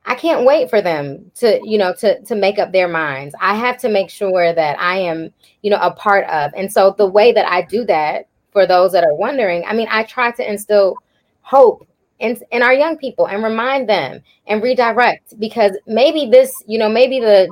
i 0.07 0.15
can't 0.15 0.47
wait 0.47 0.71
for 0.71 0.83
them 0.83 1.31
to 1.37 1.61
you 1.65 1.79
know 1.79 1.95
to 1.95 2.21
to 2.23 2.35
make 2.35 2.59
up 2.59 2.73
their 2.73 2.89
minds. 2.89 3.35
I 3.41 3.55
have 3.55 3.79
to 3.79 3.89
make 3.89 4.11
sure 4.11 4.53
that 4.53 4.79
i 4.79 4.97
am 4.97 5.33
you 5.63 5.71
know 5.71 5.81
a 5.81 5.93
part 5.93 6.27
of. 6.29 6.53
And 6.57 6.73
so 6.73 6.95
the 6.97 7.07
way 7.07 7.33
that 7.33 7.51
i 7.51 7.63
do 7.63 7.85
that 7.87 8.27
for 8.53 8.67
those 8.67 8.93
that 8.93 9.05
are 9.05 9.15
wondering 9.15 9.65
i 9.67 9.73
mean 9.73 9.89
i 9.91 10.03
try 10.03 10.31
to 10.33 10.49
instill 10.49 10.97
hope 11.43 11.87
in, 12.19 12.39
in 12.51 12.63
our 12.63 12.75
young 12.75 12.97
people 12.97 13.27
and 13.27 13.43
remind 13.43 13.89
them 13.89 14.21
and 14.47 14.63
redirect 14.63 15.39
because 15.39 15.73
maybe 15.87 16.29
this, 16.31 16.53
you 16.67 16.79
know, 16.79 16.89
maybe 16.89 17.21
the 17.21 17.49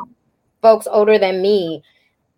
folks 0.60 0.86
older 0.90 1.18
than 1.18 1.40
me, 1.40 1.82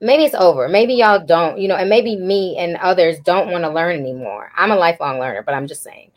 maybe 0.01 0.25
it's 0.25 0.35
over. 0.35 0.69
Maybe 0.69 0.95
y'all 0.95 1.25
don't, 1.25 1.59
you 1.59 1.69
know, 1.69 1.77
and 1.77 1.89
maybe 1.89 2.17
me 2.17 2.57
and 2.59 2.77
others 2.77 3.19
don't 3.21 3.51
want 3.51 3.65
to 3.65 3.71
learn 3.71 3.99
anymore. 3.99 4.51
I'm 4.57 4.71
a 4.71 4.77
lifelong 4.77 5.19
learner, 5.19 5.43
but 5.43 5.55
I'm 5.55 5.67
just 5.67 5.83
saying. 5.83 6.11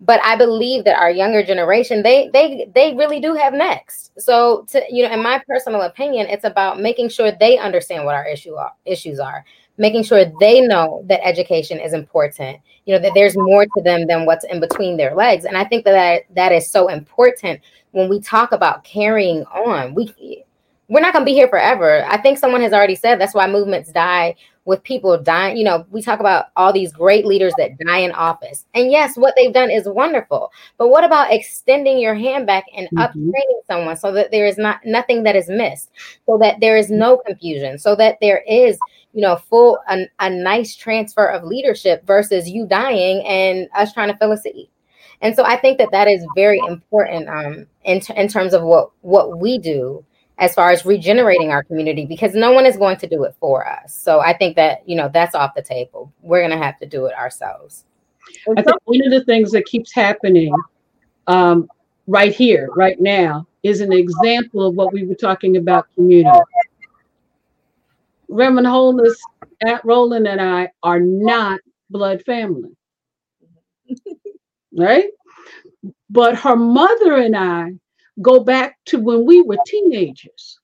But 0.00 0.20
I 0.22 0.36
believe 0.36 0.84
that 0.84 0.98
our 0.98 1.10
younger 1.10 1.42
generation, 1.42 2.02
they 2.02 2.28
they 2.32 2.68
they 2.74 2.94
really 2.94 3.20
do 3.20 3.34
have 3.34 3.54
next. 3.54 4.12
So 4.20 4.66
to 4.68 4.82
you 4.90 5.06
know, 5.06 5.12
in 5.12 5.22
my 5.22 5.42
personal 5.48 5.82
opinion, 5.82 6.26
it's 6.26 6.44
about 6.44 6.80
making 6.80 7.08
sure 7.08 7.32
they 7.32 7.58
understand 7.58 8.04
what 8.04 8.14
our 8.14 8.26
issue 8.26 8.54
are, 8.54 8.72
issues 8.84 9.18
are 9.18 9.44
making 9.78 10.04
sure 10.04 10.24
they 10.40 10.60
know 10.60 11.02
that 11.06 11.26
education 11.26 11.78
is 11.78 11.92
important 11.92 12.58
you 12.84 12.94
know 12.94 13.00
that 13.00 13.12
there's 13.14 13.36
more 13.36 13.64
to 13.64 13.82
them 13.82 14.06
than 14.06 14.24
what's 14.24 14.44
in 14.44 14.60
between 14.60 14.96
their 14.96 15.14
legs 15.14 15.44
and 15.44 15.56
i 15.56 15.64
think 15.64 15.84
that 15.84 15.92
that, 15.92 16.34
that 16.34 16.52
is 16.52 16.70
so 16.70 16.88
important 16.88 17.60
when 17.92 18.08
we 18.08 18.20
talk 18.20 18.52
about 18.52 18.84
carrying 18.84 19.44
on 19.46 19.94
we 19.94 20.43
we're 20.88 21.00
not 21.00 21.12
going 21.12 21.24
to 21.24 21.30
be 21.30 21.34
here 21.34 21.48
forever 21.48 22.04
i 22.08 22.16
think 22.16 22.38
someone 22.38 22.60
has 22.60 22.72
already 22.72 22.94
said 22.94 23.20
that's 23.20 23.34
why 23.34 23.46
movements 23.46 23.92
die 23.92 24.34
with 24.66 24.82
people 24.82 25.20
dying 25.20 25.56
you 25.56 25.64
know 25.64 25.84
we 25.90 26.00
talk 26.00 26.20
about 26.20 26.46
all 26.56 26.72
these 26.72 26.92
great 26.92 27.26
leaders 27.26 27.52
that 27.58 27.78
die 27.78 27.98
in 27.98 28.12
office 28.12 28.66
and 28.74 28.90
yes 28.90 29.16
what 29.16 29.34
they've 29.36 29.52
done 29.52 29.70
is 29.70 29.88
wonderful 29.88 30.50
but 30.78 30.88
what 30.88 31.04
about 31.04 31.32
extending 31.32 31.98
your 31.98 32.14
hand 32.14 32.46
back 32.46 32.64
and 32.76 32.88
mm-hmm. 32.88 32.98
upgrading 32.98 33.66
someone 33.66 33.96
so 33.96 34.12
that 34.12 34.30
there 34.30 34.46
is 34.46 34.58
not 34.58 34.80
nothing 34.84 35.22
that 35.22 35.36
is 35.36 35.48
missed 35.48 35.90
so 36.26 36.38
that 36.38 36.60
there 36.60 36.76
is 36.76 36.90
no 36.90 37.18
confusion 37.18 37.78
so 37.78 37.94
that 37.94 38.16
there 38.20 38.42
is 38.48 38.78
you 39.14 39.20
know, 39.20 39.36
full 39.36 39.78
a, 39.88 40.06
a 40.18 40.28
nice 40.28 40.74
transfer 40.74 41.26
of 41.26 41.44
leadership 41.44 42.04
versus 42.04 42.50
you 42.50 42.66
dying 42.66 43.24
and 43.24 43.68
us 43.74 43.92
trying 43.92 44.10
to 44.10 44.18
fill 44.18 44.32
a 44.32 44.36
seat. 44.36 44.68
And 45.22 45.34
so 45.34 45.44
I 45.44 45.56
think 45.56 45.78
that 45.78 45.92
that 45.92 46.08
is 46.08 46.26
very 46.34 46.60
important 46.66 47.28
um, 47.28 47.66
in, 47.84 48.00
t- 48.00 48.12
in 48.16 48.28
terms 48.28 48.52
of 48.52 48.62
what 48.62 48.90
what 49.00 49.38
we 49.38 49.58
do 49.58 50.04
as 50.38 50.54
far 50.54 50.70
as 50.70 50.84
regenerating 50.84 51.50
our 51.50 51.62
community 51.62 52.06
because 52.06 52.34
no 52.34 52.52
one 52.52 52.66
is 52.66 52.76
going 52.76 52.96
to 52.96 53.06
do 53.06 53.24
it 53.24 53.34
for 53.38 53.66
us. 53.66 53.94
So 53.94 54.20
I 54.20 54.36
think 54.36 54.56
that 54.56 54.88
you 54.88 54.96
know 54.96 55.10
that's 55.12 55.34
off 55.34 55.54
the 55.54 55.62
table. 55.62 56.12
We're 56.22 56.40
going 56.40 56.58
to 56.58 56.64
have 56.64 56.78
to 56.80 56.86
do 56.86 57.06
it 57.06 57.14
ourselves. 57.14 57.84
I 58.56 58.62
think 58.62 58.76
one 58.84 59.04
of 59.04 59.10
the 59.10 59.24
things 59.24 59.52
that 59.52 59.66
keeps 59.66 59.92
happening 59.92 60.54
um, 61.26 61.68
right 62.06 62.34
here, 62.34 62.68
right 62.74 63.00
now, 63.00 63.46
is 63.62 63.80
an 63.80 63.92
example 63.92 64.66
of 64.66 64.74
what 64.74 64.92
we 64.92 65.04
were 65.04 65.14
talking 65.14 65.56
about 65.56 65.92
community. 65.94 66.38
Reverend 68.28 68.66
Holness, 68.66 69.16
Aunt 69.66 69.84
Roland, 69.84 70.26
and 70.26 70.40
I 70.40 70.70
are 70.82 71.00
not 71.00 71.60
blood 71.90 72.22
family. 72.24 72.70
right? 74.76 75.10
But 76.10 76.36
her 76.36 76.56
mother 76.56 77.16
and 77.16 77.36
I 77.36 77.72
go 78.22 78.40
back 78.40 78.78
to 78.86 78.98
when 78.98 79.26
we 79.26 79.42
were 79.42 79.58
teenagers. 79.66 80.58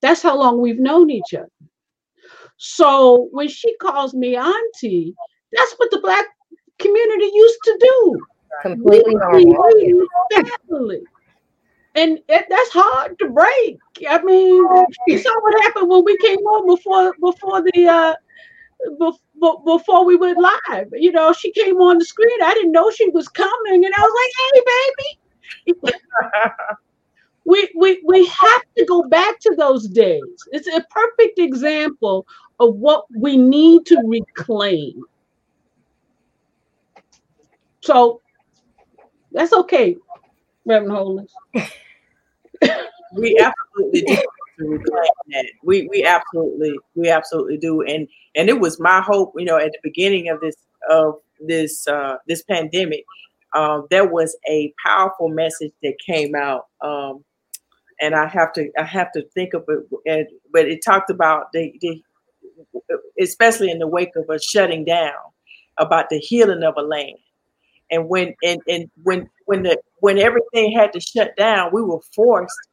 That's 0.00 0.22
how 0.22 0.38
long 0.38 0.60
we've 0.60 0.80
known 0.80 1.10
each 1.10 1.34
other. 1.34 1.50
So 2.56 3.28
when 3.30 3.48
she 3.48 3.76
calls 3.76 4.14
me 4.14 4.36
auntie, 4.36 5.14
that's 5.52 5.74
what 5.74 5.90
the 5.90 6.00
black 6.00 6.26
community 6.78 7.30
used 7.34 7.58
to 7.64 7.78
do. 7.80 8.26
Completely 8.62 9.14
normal. 9.14 10.06
Family 10.68 11.02
and 11.98 12.18
it, 12.28 12.46
that's 12.48 12.70
hard 12.72 13.18
to 13.18 13.28
break. 13.28 13.78
I 14.08 14.22
mean, 14.22 14.64
you 15.06 15.18
saw 15.18 15.34
what 15.42 15.62
happened 15.62 15.88
when 15.88 16.04
we 16.04 16.16
came 16.18 16.38
on 16.38 16.66
before 16.66 17.14
before 17.20 17.62
the 17.62 17.88
uh 17.88 18.14
before, 18.98 19.62
before 19.64 20.04
we 20.04 20.16
went 20.16 20.38
live. 20.38 20.88
You 20.92 21.12
know, 21.12 21.32
she 21.32 21.50
came 21.52 21.76
on 21.80 21.98
the 21.98 22.04
screen. 22.04 22.42
I 22.42 22.54
didn't 22.54 22.72
know 22.72 22.90
she 22.90 23.08
was 23.10 23.28
coming, 23.28 23.84
and 23.84 23.94
I 23.96 24.00
was 24.00 24.14
like, 24.20 24.32
"Hey, 24.54 24.60
baby." 24.66 25.20
we, 27.44 27.70
we 27.76 28.02
we 28.04 28.26
have 28.26 28.62
to 28.76 28.84
go 28.84 29.02
back 29.04 29.38
to 29.40 29.54
those 29.56 29.88
days. 29.88 30.22
It's 30.52 30.68
a 30.68 30.84
perfect 30.90 31.38
example 31.38 32.26
of 32.60 32.74
what 32.76 33.04
we 33.16 33.36
need 33.36 33.86
to 33.86 34.00
reclaim. 34.04 35.02
So 37.80 38.20
that's 39.32 39.52
okay, 39.52 39.96
Reverend 40.64 40.92
Holness. 40.92 41.32
we 43.14 43.38
absolutely 43.38 44.02
do 44.02 44.18
reclaim 44.58 45.06
that. 45.28 45.46
We 45.62 45.88
we 45.88 46.04
absolutely 46.04 46.74
we 46.94 47.08
absolutely 47.08 47.56
do. 47.56 47.82
And 47.82 48.08
and 48.34 48.48
it 48.48 48.60
was 48.60 48.80
my 48.80 49.00
hope, 49.00 49.32
you 49.36 49.44
know, 49.44 49.56
at 49.56 49.72
the 49.72 49.78
beginning 49.82 50.28
of 50.28 50.40
this 50.40 50.56
of 50.90 51.14
this 51.40 51.86
uh 51.86 52.16
this 52.26 52.42
pandemic, 52.42 53.04
um, 53.54 53.86
there 53.90 54.06
was 54.06 54.36
a 54.48 54.72
powerful 54.84 55.28
message 55.28 55.72
that 55.82 55.94
came 56.04 56.34
out. 56.34 56.66
Um 56.80 57.24
and 58.00 58.14
I 58.14 58.28
have 58.28 58.52
to 58.52 58.70
I 58.78 58.84
have 58.84 59.10
to 59.12 59.22
think 59.34 59.54
of 59.54 59.64
it, 60.04 60.28
but 60.52 60.68
it 60.68 60.84
talked 60.84 61.10
about 61.10 61.52
the, 61.52 61.72
the 61.80 62.02
especially 63.20 63.70
in 63.70 63.78
the 63.78 63.86
wake 63.86 64.14
of 64.16 64.28
a 64.30 64.40
shutting 64.40 64.84
down 64.84 65.14
about 65.78 66.08
the 66.10 66.18
healing 66.18 66.62
of 66.62 66.74
a 66.76 66.82
land 66.82 67.18
and 67.90 68.08
when 68.08 68.34
and, 68.42 68.60
and 68.68 68.90
when 69.02 69.28
when 69.46 69.62
the 69.62 69.78
when 70.00 70.18
everything 70.18 70.72
had 70.72 70.92
to 70.92 71.00
shut 71.00 71.36
down 71.36 71.70
we 71.72 71.82
were 71.82 72.00
forced 72.14 72.68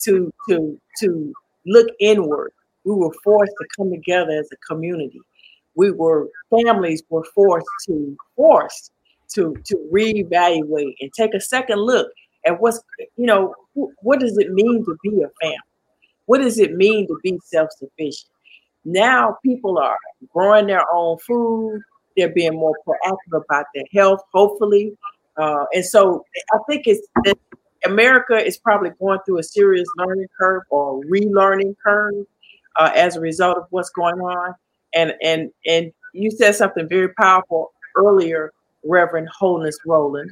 to 0.00 0.32
to 0.48 0.78
to 0.98 1.32
look 1.66 1.88
inward 2.00 2.52
we 2.84 2.94
were 2.94 3.12
forced 3.24 3.52
to 3.60 3.66
come 3.76 3.90
together 3.90 4.32
as 4.32 4.48
a 4.52 4.56
community 4.56 5.20
we 5.74 5.90
were 5.90 6.28
families 6.50 7.02
were 7.08 7.24
forced 7.34 7.66
to 7.86 8.16
forced 8.36 8.92
to 9.34 9.54
to 9.64 9.76
reevaluate 9.92 10.94
and 11.00 11.12
take 11.16 11.34
a 11.34 11.40
second 11.40 11.78
look 11.78 12.08
at 12.46 12.60
what's 12.60 12.80
you 13.16 13.26
know 13.26 13.54
what 13.74 14.20
does 14.20 14.36
it 14.38 14.52
mean 14.52 14.84
to 14.84 14.96
be 15.02 15.22
a 15.22 15.30
family 15.40 15.56
what 16.26 16.38
does 16.38 16.58
it 16.58 16.74
mean 16.74 17.06
to 17.06 17.18
be 17.22 17.38
self-sufficient 17.44 18.30
now 18.84 19.36
people 19.44 19.78
are 19.78 19.98
growing 20.32 20.66
their 20.66 20.84
own 20.92 21.18
food 21.18 21.80
they're 22.16 22.28
being 22.28 22.54
more 22.54 22.76
proactive 22.86 23.42
about 23.44 23.66
their 23.74 23.84
health, 23.94 24.20
hopefully. 24.32 24.96
Uh, 25.36 25.64
and 25.72 25.84
so 25.84 26.24
I 26.52 26.58
think 26.68 26.86
it's 26.86 27.06
America 27.84 28.36
is 28.36 28.58
probably 28.58 28.90
going 29.00 29.20
through 29.24 29.38
a 29.38 29.42
serious 29.42 29.88
learning 29.96 30.26
curve 30.38 30.62
or 30.70 31.00
relearning 31.04 31.74
curve 31.82 32.26
uh, 32.78 32.90
as 32.94 33.16
a 33.16 33.20
result 33.20 33.56
of 33.56 33.64
what's 33.70 33.90
going 33.90 34.20
on. 34.20 34.54
And 34.94 35.14
and 35.22 35.50
and 35.66 35.92
you 36.12 36.30
said 36.30 36.56
something 36.56 36.88
very 36.88 37.14
powerful 37.14 37.72
earlier, 37.96 38.52
Reverend 38.84 39.28
Holness 39.28 39.78
Roland, 39.86 40.30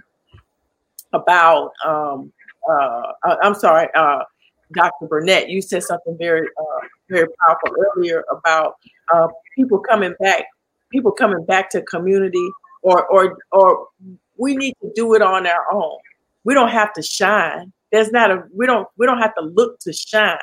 about 1.12 1.72
um, 1.86 2.32
uh, 2.70 3.12
I'm 3.42 3.54
sorry, 3.54 3.88
uh, 3.94 4.24
Dr. 4.72 5.06
Burnett. 5.06 5.48
You 5.48 5.62
said 5.62 5.82
something 5.82 6.16
very 6.18 6.46
uh, 6.46 6.86
very 7.08 7.28
powerful 7.46 7.74
earlier 7.96 8.24
about 8.30 8.76
uh, 9.12 9.28
people 9.56 9.78
coming 9.78 10.14
back, 10.20 10.44
people 10.90 11.12
coming 11.12 11.44
back 11.44 11.70
to 11.70 11.82
community, 11.82 12.48
or 12.82 13.06
or 13.06 13.38
or 13.52 13.88
we 14.36 14.56
need 14.56 14.74
to 14.82 14.92
do 14.94 15.14
it 15.14 15.22
on 15.22 15.46
our 15.46 15.72
own. 15.72 15.98
We 16.44 16.54
don't 16.54 16.70
have 16.70 16.92
to 16.94 17.02
shine. 17.02 17.72
There's 17.92 18.10
not 18.12 18.30
a 18.30 18.44
we 18.54 18.66
don't 18.66 18.86
we 18.96 19.06
don't 19.06 19.18
have 19.18 19.34
to 19.36 19.42
look 19.42 19.78
to 19.80 19.92
shine. 19.92 20.38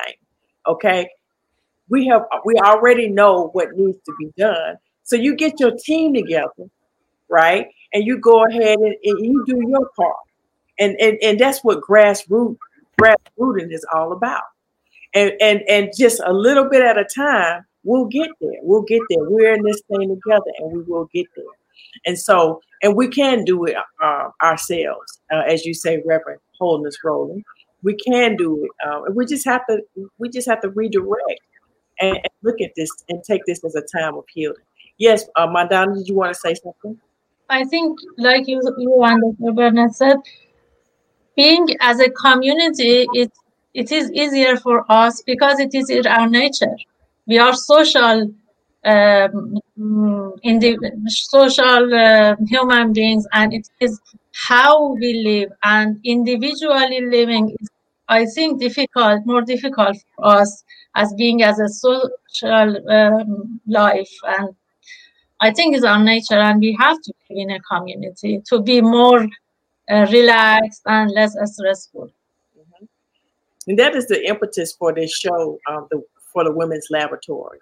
Okay, 0.66 1.08
we 1.88 2.06
have 2.06 2.22
we 2.44 2.54
already 2.56 3.08
know 3.08 3.48
what 3.52 3.76
needs 3.76 3.98
to 4.04 4.14
be 4.18 4.32
done. 4.36 4.76
So 5.04 5.14
you 5.14 5.36
get 5.36 5.60
your 5.60 5.72
team 5.76 6.14
together, 6.14 6.68
right? 7.28 7.68
And 7.92 8.04
you 8.04 8.18
go 8.18 8.44
ahead 8.44 8.78
and, 8.78 8.96
and 9.02 9.24
you 9.24 9.44
do 9.46 9.60
your 9.66 9.88
part. 9.96 10.16
And, 10.78 10.96
and 11.00 11.16
and 11.22 11.38
that's 11.38 11.64
what 11.64 11.80
grassroots 11.80 12.58
grassrooting 13.00 13.72
is 13.72 13.84
all 13.94 14.12
about. 14.12 14.42
And 15.14 15.32
and 15.40 15.62
and 15.68 15.90
just 15.96 16.20
a 16.24 16.32
little 16.32 16.68
bit 16.68 16.82
at 16.82 16.98
a 16.98 17.04
time, 17.04 17.64
we'll 17.84 18.06
get 18.06 18.28
there. 18.40 18.58
We'll 18.62 18.82
get 18.82 19.00
there. 19.08 19.28
We're 19.28 19.54
in 19.54 19.62
this 19.62 19.80
thing 19.88 20.08
together, 20.08 20.52
and 20.58 20.72
we 20.72 20.82
will 20.82 21.08
get 21.14 21.26
there. 21.36 21.44
And 22.04 22.18
so, 22.18 22.60
and 22.82 22.96
we 22.96 23.08
can 23.08 23.44
do 23.44 23.64
it 23.64 23.76
uh, 24.02 24.28
ourselves, 24.42 25.20
uh, 25.32 25.42
as 25.46 25.64
you 25.64 25.74
say, 25.74 26.02
Reverend 26.04 26.40
Holness 26.58 26.96
Roland. 27.04 27.44
We 27.82 27.96
can 27.96 28.36
do 28.36 28.64
it. 28.64 28.70
Uh, 28.86 29.02
we 29.14 29.26
just 29.26 29.44
have 29.46 29.66
to. 29.68 29.80
We 30.18 30.28
just 30.28 30.48
have 30.48 30.60
to 30.62 30.70
redirect 30.70 31.40
and, 32.00 32.16
and, 32.16 32.28
look 32.42 32.60
at 32.60 32.72
this 32.76 32.90
and 33.08 33.22
take 33.24 33.42
this 33.46 33.64
as 33.64 33.74
a 33.74 33.82
time 33.96 34.16
of 34.16 34.24
healing. 34.28 34.56
Yes, 34.98 35.24
uh, 35.36 35.46
Mandana, 35.46 35.94
did 35.94 36.08
you 36.08 36.14
want 36.14 36.34
to 36.34 36.38
say 36.38 36.54
something? 36.54 36.98
I 37.48 37.64
think, 37.64 37.98
like 38.18 38.46
you, 38.46 38.60
you 38.78 39.02
and 39.02 39.36
Dr. 39.38 39.52
Bernard 39.52 39.94
said, 39.94 40.16
being 41.36 41.66
as 41.80 42.00
a 42.00 42.10
community, 42.10 43.06
it 43.12 43.32
it 43.74 43.92
is 43.92 44.10
easier 44.12 44.56
for 44.56 44.84
us 44.90 45.22
because 45.26 45.60
it 45.60 45.74
is 45.74 45.90
in 45.90 46.06
our 46.06 46.28
nature. 46.28 46.74
We 47.26 47.38
are 47.38 47.52
social, 47.54 48.30
um, 48.84 49.58
in 50.42 50.58
the 50.60 50.78
social 51.08 51.94
uh, 51.94 52.36
human 52.48 52.92
beings, 52.94 53.26
and 53.32 53.52
it 53.52 53.68
is 53.80 54.00
how 54.48 54.94
we 54.94 55.12
live. 55.24 55.52
And 55.62 56.00
individually 56.04 57.02
living 57.02 57.54
is, 57.60 57.68
I 58.08 58.24
think, 58.24 58.60
difficult, 58.60 59.26
more 59.26 59.42
difficult 59.42 59.98
for 60.16 60.26
us 60.26 60.64
as 60.94 61.12
being 61.18 61.42
as 61.42 61.58
a 61.60 61.68
social 61.68 62.90
um, 62.90 63.60
life 63.66 64.12
and 64.24 64.54
I 65.40 65.52
think 65.52 65.76
it's 65.76 65.84
our 65.84 66.02
nature, 66.02 66.38
and 66.38 66.60
we 66.60 66.76
have 66.80 67.00
to 67.02 67.12
live 67.28 67.38
in 67.38 67.50
a 67.50 67.60
community 67.60 68.42
to 68.46 68.62
be 68.62 68.80
more 68.80 69.26
uh, 69.90 70.06
relaxed 70.10 70.82
and 70.86 71.10
less 71.10 71.36
stressful. 71.44 72.10
Mm-hmm. 72.58 72.84
And 73.68 73.78
that 73.78 73.94
is 73.94 74.06
the 74.06 74.26
impetus 74.26 74.72
for 74.72 74.94
this 74.94 75.14
show, 75.14 75.58
um, 75.68 75.88
the, 75.90 76.02
for 76.32 76.44
the 76.44 76.52
Women's 76.52 76.86
Laboratory, 76.90 77.58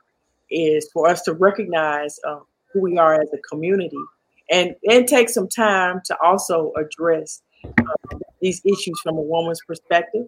is 0.50 0.88
for 0.92 1.08
us 1.08 1.22
to 1.22 1.32
recognize 1.32 2.18
uh, 2.26 2.38
who 2.72 2.80
we 2.80 2.96
are 2.96 3.20
as 3.20 3.28
a 3.32 3.38
community, 3.38 4.04
and 4.50 4.74
and 4.88 5.08
take 5.08 5.28
some 5.28 5.48
time 5.48 6.00
to 6.04 6.16
also 6.22 6.72
address 6.76 7.42
uh, 7.64 8.18
these 8.40 8.60
issues 8.64 9.00
from 9.02 9.16
a 9.16 9.22
woman's 9.22 9.60
perspective. 9.66 10.26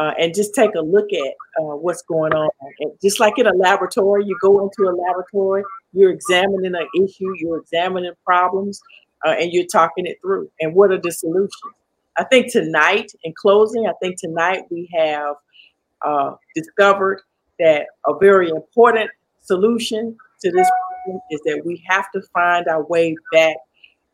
Uh, 0.00 0.14
and 0.18 0.34
just 0.34 0.54
take 0.54 0.74
a 0.74 0.80
look 0.80 1.12
at 1.12 1.34
uh, 1.60 1.76
what's 1.76 2.00
going 2.02 2.32
on. 2.32 2.48
And 2.78 2.92
just 3.02 3.20
like 3.20 3.38
in 3.38 3.46
a 3.46 3.54
laboratory, 3.54 4.24
you 4.24 4.34
go 4.40 4.62
into 4.62 4.90
a 4.90 4.94
laboratory 4.96 5.62
you're 5.92 6.10
examining 6.10 6.74
an 6.74 6.88
issue, 7.02 7.32
you're 7.38 7.58
examining 7.58 8.12
problems, 8.24 8.80
uh, 9.26 9.30
and 9.30 9.52
you're 9.52 9.66
talking 9.66 10.06
it 10.06 10.18
through. 10.22 10.50
And 10.60 10.74
what 10.74 10.92
are 10.92 11.00
the 11.00 11.10
solutions? 11.10 11.50
I 12.18 12.24
think 12.24 12.52
tonight, 12.52 13.12
in 13.24 13.32
closing, 13.40 13.86
I 13.86 13.92
think 14.00 14.18
tonight 14.18 14.64
we 14.70 14.88
have 14.96 15.36
uh, 16.02 16.34
discovered 16.54 17.22
that 17.58 17.86
a 18.06 18.18
very 18.18 18.48
important 18.50 19.10
solution 19.40 20.16
to 20.42 20.50
this 20.50 20.68
problem 21.04 21.20
is 21.30 21.40
that 21.44 21.62
we 21.64 21.82
have 21.88 22.10
to 22.12 22.22
find 22.32 22.68
our 22.68 22.84
way 22.84 23.16
back 23.32 23.56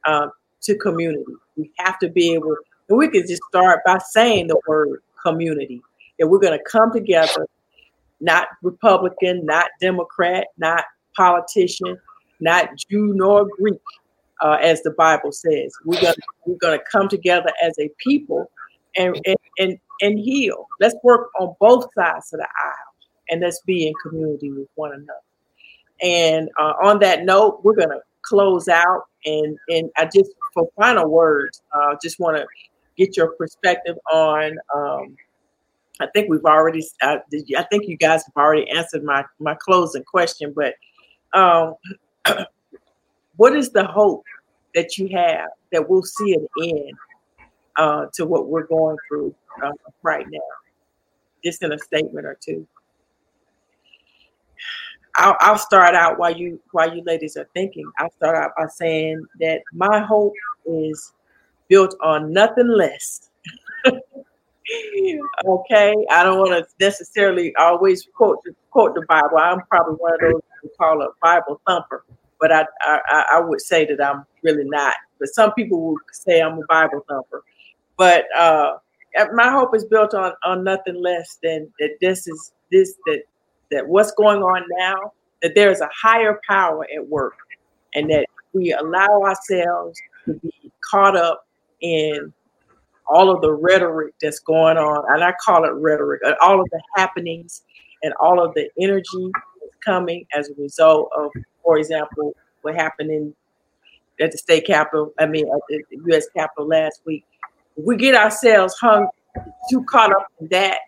um, 0.07 0.31
to 0.63 0.77
community. 0.77 1.25
We 1.57 1.71
have 1.79 1.99
to 2.01 2.09
be 2.09 2.35
able, 2.35 2.57
and 2.89 2.99
we 2.99 3.09
can 3.09 3.27
just 3.27 3.43
start 3.49 3.81
by 3.85 3.99
saying 3.99 4.49
the 4.49 4.61
word 4.67 5.03
community. 5.27 5.83
That 6.19 6.29
we're 6.29 6.39
going 6.39 6.59
to 6.59 6.65
come 6.71 6.93
together, 6.93 7.47
not 8.21 8.49
Republican, 8.63 9.45
not 9.45 9.71
Democrat, 9.81 10.47
not 10.57 10.85
politician, 11.17 11.99
not 12.41 12.69
Jew 12.77 13.13
nor 13.15 13.47
Greek, 13.59 13.81
uh, 14.43 14.59
as 14.63 14.83
the 14.83 14.93
Bible 14.93 15.33
says. 15.33 15.73
We're 15.85 16.01
gonna 16.01 16.15
we're 16.45 16.59
gonna 16.59 16.83
come 16.91 17.09
together 17.09 17.53
as 17.63 17.79
a 17.79 17.91
people 17.99 18.51
and 18.97 19.19
and 19.27 19.37
and, 19.59 19.79
and 20.01 20.19
heal. 20.19 20.67
Let's 20.81 20.97
work 21.03 21.31
on 21.41 21.55
both 21.61 21.87
sides 21.97 22.33
of 22.33 22.41
the 22.41 22.49
aisle, 22.65 22.95
and 23.31 23.41
let's 23.41 23.61
be 23.63 23.87
in 23.87 23.95
community 24.03 24.53
with 24.53 24.69
one 24.75 24.93
another. 24.93 25.13
And 26.03 26.51
uh, 26.59 26.75
on 26.83 26.99
that 27.01 27.25
note, 27.25 27.61
we're 27.63 27.77
gonna 27.77 28.01
close 28.23 28.69
out. 28.69 29.05
And 29.25 29.59
and 29.69 29.91
I 29.97 30.05
just 30.05 30.31
for 30.53 30.69
final 30.77 31.09
words, 31.09 31.63
uh, 31.75 31.97
just 32.03 32.21
want 32.21 32.37
to 32.37 32.47
get 32.97 33.17
your 33.17 33.33
perspective 33.33 33.97
on. 34.13 34.57
Um, 34.75 35.17
I 36.01 36.07
think 36.15 36.29
we've 36.29 36.45
already. 36.45 36.87
I, 37.03 37.21
I 37.57 37.63
think 37.71 37.89
you 37.89 37.97
guys 37.97 38.25
have 38.25 38.37
already 38.37 38.69
answered 38.71 39.05
my 39.05 39.25
my 39.39 39.55
closing 39.55 40.05
question, 40.05 40.55
but 40.55 40.75
um, 41.33 41.75
what 43.37 43.57
is 43.57 43.71
the 43.71 43.85
hope 43.85 44.25
that 44.75 44.99
you 44.99 45.09
have 45.17 45.49
that 45.73 45.89
we'll 45.89 46.03
see 46.03 46.35
an 46.35 46.47
end 46.63 46.93
uh, 47.77 48.07
to 48.15 48.27
what 48.27 48.49
we're 48.49 48.67
going 48.67 48.97
through 49.09 49.35
uh, 49.63 49.73
right 50.03 50.27
now? 50.29 50.39
Just 51.43 51.63
in 51.63 51.73
a 51.73 51.79
statement 51.79 52.27
or 52.27 52.37
two. 52.41 52.67
I'll, 55.19 55.37
I'll, 55.41 55.59
start 55.59 55.95
out 55.95 56.19
while 56.19 56.37
you 56.37 56.61
while 56.73 56.95
you 56.95 57.03
ladies 57.05 57.39
are 57.39 57.49
thinking. 57.55 57.91
I'll 57.99 58.13
start 58.13 58.37
out 58.37 58.51
by 58.57 58.67
saying 58.67 59.25
that 59.41 59.63
my 59.73 60.01
hope 60.01 60.35
is 60.67 61.15
built 61.69 61.95
on 62.03 62.33
nothing 62.33 62.69
less. 62.69 63.31
okay, 65.47 65.95
I 66.11 66.23
don't 66.23 66.39
want 66.39 66.51
to 66.51 66.67
necessarily 66.85 67.55
always 67.57 68.07
quote 68.15 68.41
quote 68.71 68.95
the 68.95 69.05
Bible. 69.09 69.39
I'm 69.39 69.61
probably 69.71 69.95
one 69.95 70.15
of 70.15 70.21
those 70.21 70.43
who 70.63 70.69
call 70.79 71.03
a 71.03 71.09
Bible 71.23 71.61
thumper, 71.67 72.05
but 72.41 72.53
I, 72.53 72.67
I 72.81 73.25
I 73.35 73.41
would 73.41 73.61
say 73.61 73.85
that 73.87 74.05
I'm 74.05 74.25
really 74.43 74.65
not. 74.65 74.95
But 75.19 75.29
some 75.29 75.53
people 75.53 75.81
would 75.83 76.01
say 76.13 76.41
I'm 76.41 76.59
a 76.59 76.67
Bible 76.69 77.05
thumper. 77.09 77.43
But 77.97 78.25
uh, 78.37 78.75
my 79.33 79.51
hope 79.51 79.75
is 79.75 79.85
built 79.85 80.15
on 80.15 80.33
on 80.45 80.65
nothing 80.65 81.01
less 81.01 81.39
than 81.43 81.73
that. 81.79 81.97
This 82.01 82.27
is 82.27 82.53
this 82.71 82.95
that 83.07 83.23
that 83.71 83.87
what's 83.87 84.13
going 84.13 84.43
on 84.43 84.65
now. 84.79 85.13
That 85.43 85.55
there 85.55 85.71
is 85.71 85.81
a 85.83 85.89
higher 85.95 86.41
power 86.49 86.87
at 86.95 87.07
work, 87.07 87.37
and 87.95 88.11
that 88.11 88.27
we 88.53 88.73
allow 88.73 89.23
ourselves 89.23 90.01
to 90.25 90.35
be 90.35 90.73
caught 90.91 91.17
up 91.17 91.46
in 91.95 92.33
all 93.09 93.31
of 93.31 93.41
the 93.41 93.53
rhetoric 93.53 94.15
that's 94.21 94.41
going 94.41 94.77
on, 94.77 95.05
and 95.09 95.23
I 95.23 95.33
call 95.45 95.65
it 95.65 95.73
rhetoric, 95.75 96.21
uh, 96.25 96.35
all 96.43 96.61
of 96.61 96.67
the 96.71 96.83
happenings 96.97 97.63
and 98.03 98.13
all 98.21 98.45
of 98.45 98.55
the 98.55 98.69
energy 98.81 99.31
coming 99.85 100.27
as 100.35 100.51
a 100.51 100.55
result 100.61 101.11
of, 101.17 101.31
for 101.63 101.79
example, 101.79 102.35
what 102.63 102.75
happened 102.75 103.11
in 103.11 103.35
at 104.21 104.33
the 104.33 104.39
state 104.39 104.67
capitol, 104.67 105.13
I 105.19 105.27
mean, 105.27 105.47
at 105.47 105.61
the 105.69 105.83
U.S. 106.07 106.27
Capitol 106.35 106.67
last 106.69 107.01
week. 107.05 107.25
We 107.77 107.97
get 107.97 108.15
ourselves 108.15 108.75
hung 108.81 109.09
too 109.71 109.85
caught 109.85 110.11
up 110.13 110.27
in 110.41 110.49
that, 110.49 110.79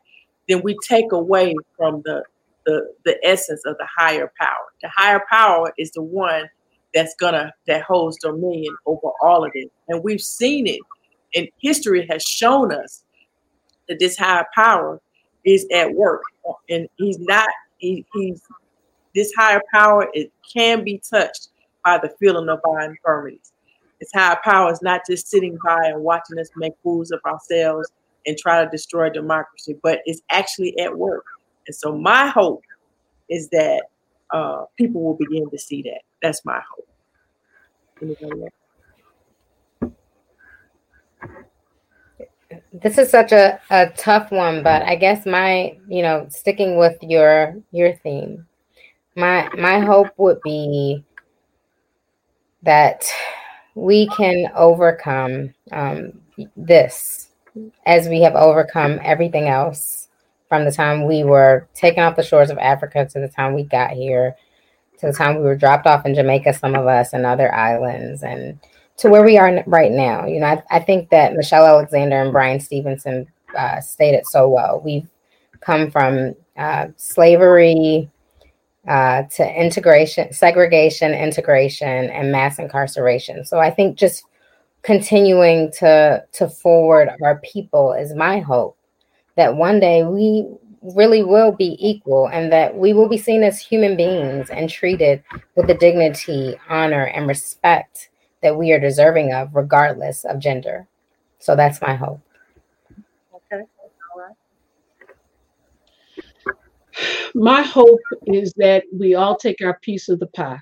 then 0.49 0.63
we 0.63 0.77
take 0.87 1.13
away 1.13 1.55
from 1.77 2.03
the 2.05 2.23
the 2.67 2.93
the 3.05 3.19
essence 3.27 3.63
of 3.67 3.77
the 3.79 3.87
higher 3.97 4.33
power. 4.41 4.67
The 4.83 4.91
higher 4.95 5.23
power 5.31 5.73
is 5.79 5.91
the 5.93 6.03
one 6.03 6.49
that's 6.95 7.15
gonna 7.17 7.53
that 7.67 7.83
holds 7.83 8.19
dominion 8.19 8.75
over 8.87 9.11
all 9.23 9.45
of 9.45 9.53
it, 9.55 9.71
and 9.89 10.03
we've 10.03 10.21
seen 10.21 10.67
it 10.67 10.81
and 11.35 11.49
history 11.61 12.07
has 12.11 12.23
shown 12.23 12.73
us 12.73 13.05
that 13.89 13.99
this 13.99 14.17
higher 14.17 14.47
power 14.55 15.01
is 15.45 15.67
at 15.73 15.93
work, 15.95 16.23
and 16.69 16.89
he's 16.97 17.19
not. 17.19 17.49
He, 17.79 18.05
he's 18.13 18.43
this 19.15 19.33
higher 19.37 19.63
power. 19.73 20.09
It 20.13 20.33
can 20.53 20.85
be 20.85 21.01
touched 21.09 21.49
by 21.85 21.99
the 21.99 22.11
feeling 22.21 22.49
of 22.49 22.61
our 22.65 22.81
infirmities. 22.81 23.53
This 24.01 24.11
higher 24.13 24.39
power 24.45 24.73
is 24.73 24.83
not 24.83 25.03
just 25.09 25.29
sitting 25.29 25.59
by 25.65 25.87
and 25.87 26.03
watching 26.03 26.39
us 26.39 26.51
make 26.57 26.75
fools 26.83 27.11
of 27.11 27.21
ourselves 27.25 27.89
and 28.27 28.37
try 28.37 28.63
to 28.63 28.71
destroy 28.71 29.09
democracy, 29.11 29.77
but 29.83 30.01
it's 30.05 30.21
actually 30.31 30.79
at 30.79 30.97
work. 30.97 31.25
And 31.67 31.75
so, 31.75 31.97
my 31.97 32.27
hope 32.27 32.63
is 33.29 33.49
that 33.51 33.85
uh, 34.31 34.65
people 34.77 35.03
will 35.03 35.17
begin 35.17 35.49
to 35.51 35.59
see 35.59 35.83
that. 35.83 36.01
That's 36.23 36.45
my 36.45 36.61
hope. 36.71 36.89
This 42.73 42.97
is 42.99 43.11
such 43.11 43.33
a, 43.33 43.61
a 43.71 43.91
tough 43.91 44.31
one, 44.31 44.63
but 44.63 44.83
I 44.83 44.97
guess 44.97 45.27
my, 45.27 45.77
you 45.89 46.03
know, 46.03 46.27
sticking 46.31 46.77
with 46.77 46.97
your 47.03 47.57
your 47.73 47.95
theme, 47.97 48.47
my 49.17 49.49
my 49.59 49.81
hope 49.81 50.09
would 50.17 50.41
be 50.43 51.05
that 52.63 53.05
we 53.75 54.09
can 54.09 54.51
overcome 54.55 55.55
um, 55.73 56.13
this 56.57 57.29
as 57.87 58.09
we 58.09 58.21
have 58.23 58.35
overcome 58.35 58.99
everything 59.03 59.49
else 59.49 60.08
from 60.49 60.65
the 60.65 60.73
time 60.73 61.05
we 61.05 61.25
were 61.25 61.69
taken 61.75 62.03
off 62.03 62.17
the 62.17 62.23
shores 62.23 62.51
of 62.51 62.59
Africa 62.59 63.07
to 63.13 63.21
the 63.21 63.29
time 63.29 63.55
we 63.55 63.63
got 63.63 63.91
here, 63.91 64.35
to 64.99 65.07
the 65.07 65.13
time 65.13 65.37
we 65.37 65.43
were 65.43 65.57
dropped 65.57 65.87
off 65.87 66.07
in 66.07 66.15
Jamaica, 66.15 66.55
some 66.55 66.75
of 66.75 66.87
us, 66.87 67.13
and 67.13 67.27
other 67.27 67.55
islands, 67.55 68.23
and 68.23 68.59
to 68.97 69.09
where 69.09 69.25
we 69.25 69.39
are 69.39 69.63
right 69.67 69.93
now. 69.93 70.27
You 70.27 70.41
know, 70.41 70.47
I, 70.47 70.63
I 70.71 70.81
think 70.81 71.11
that 71.11 71.35
Michelle 71.35 71.67
Alexander 71.67 72.21
and 72.21 72.33
Bryan 72.33 72.61
Stevenson 72.61 73.27
uh, 73.57 73.81
stated 73.81 74.27
so 74.27 74.49
well. 74.49 74.81
We've 74.85 75.09
come 75.61 75.91
from 75.91 76.35
uh, 76.57 76.89
slavery 76.97 78.11
uh, 78.87 79.23
to 79.25 79.61
integration, 79.61 80.33
segregation, 80.33 81.13
integration, 81.13 82.11
and 82.11 82.33
mass 82.33 82.59
incarceration. 82.59 83.45
So 83.45 83.59
I 83.59 83.71
think 83.71 83.99
just 83.99 84.25
continuing 84.83 85.71
to 85.73 86.25
to 86.33 86.49
forward 86.49 87.11
our 87.23 87.39
people 87.41 87.93
is 87.93 88.15
my 88.15 88.39
hope 88.39 88.78
that 89.39 89.57
one 89.57 89.81
day 89.81 90.05
we 90.05 90.47
really 90.83 91.23
will 91.23 91.53
be 91.53 91.79
equal 91.81 92.29
and 92.29 92.53
that 92.53 92.77
we 92.77 92.93
will 92.93 93.09
be 93.09 93.17
seen 93.17 93.45
as 93.45 93.61
human 93.61 93.97
beings 93.97 94.51
and 94.51 94.69
treated 94.69 95.23
with 95.57 95.69
the 95.69 95.75
dignity, 95.75 96.57
honor, 96.69 97.05
and 97.05 97.29
respect 97.29 98.11
that 98.43 98.57
we 98.59 98.73
are 98.73 98.81
deserving 98.81 99.33
of, 99.33 99.55
regardless 99.55 100.25
of 100.25 100.41
gender. 100.41 100.89
So 101.39 101.57
that's 101.57 101.81
my 101.81 101.95
hope. 101.95 102.21
Okay. 103.53 103.63
All 104.15 104.21
right. 104.21 104.37
My 107.35 107.63
hope 107.63 108.01
is 108.27 108.53
that 108.57 108.85
we 108.93 109.15
all 109.15 109.37
take 109.37 109.59
our 109.65 109.79
piece 109.83 110.09
of 110.09 110.19
the 110.19 110.27
pie. 110.27 110.59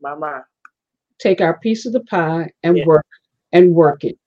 My 0.00 0.14
mind. 0.14 0.44
Take 1.18 1.40
our 1.40 1.58
piece 1.58 1.84
of 1.86 1.92
the 1.92 2.04
pie 2.04 2.50
and 2.62 2.76
Yeah. 2.78 2.86
work 2.86 3.06
and 3.52 3.74
work 3.74 4.04
it. 4.04 4.18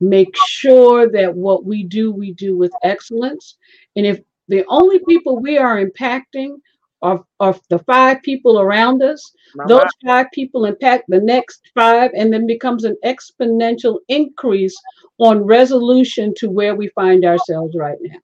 Make 0.00 0.36
sure 0.36 1.10
that 1.10 1.34
what 1.34 1.64
we 1.64 1.84
do, 1.84 2.12
we 2.12 2.32
do 2.32 2.56
with 2.56 2.72
excellence. 2.82 3.56
And 3.96 4.06
if 4.06 4.20
the 4.48 4.64
only 4.68 5.00
people 5.08 5.38
we 5.38 5.56
are 5.56 5.84
impacting 5.84 6.56
are, 7.00 7.24
are 7.38 7.54
the 7.70 7.78
five 7.80 8.22
people 8.22 8.60
around 8.60 9.02
us, 9.02 9.32
My 9.54 9.66
those 9.66 9.90
five 10.04 10.26
people 10.32 10.64
impact 10.64 11.04
the 11.08 11.20
next 11.20 11.60
five 11.74 12.10
and 12.16 12.32
then 12.32 12.46
becomes 12.46 12.84
an 12.84 12.96
exponential 13.04 13.98
increase 14.08 14.74
on 15.18 15.44
resolution 15.44 16.34
to 16.38 16.50
where 16.50 16.74
we 16.74 16.88
find 16.88 17.24
ourselves 17.24 17.74
right 17.76 17.98
now. 18.00 18.18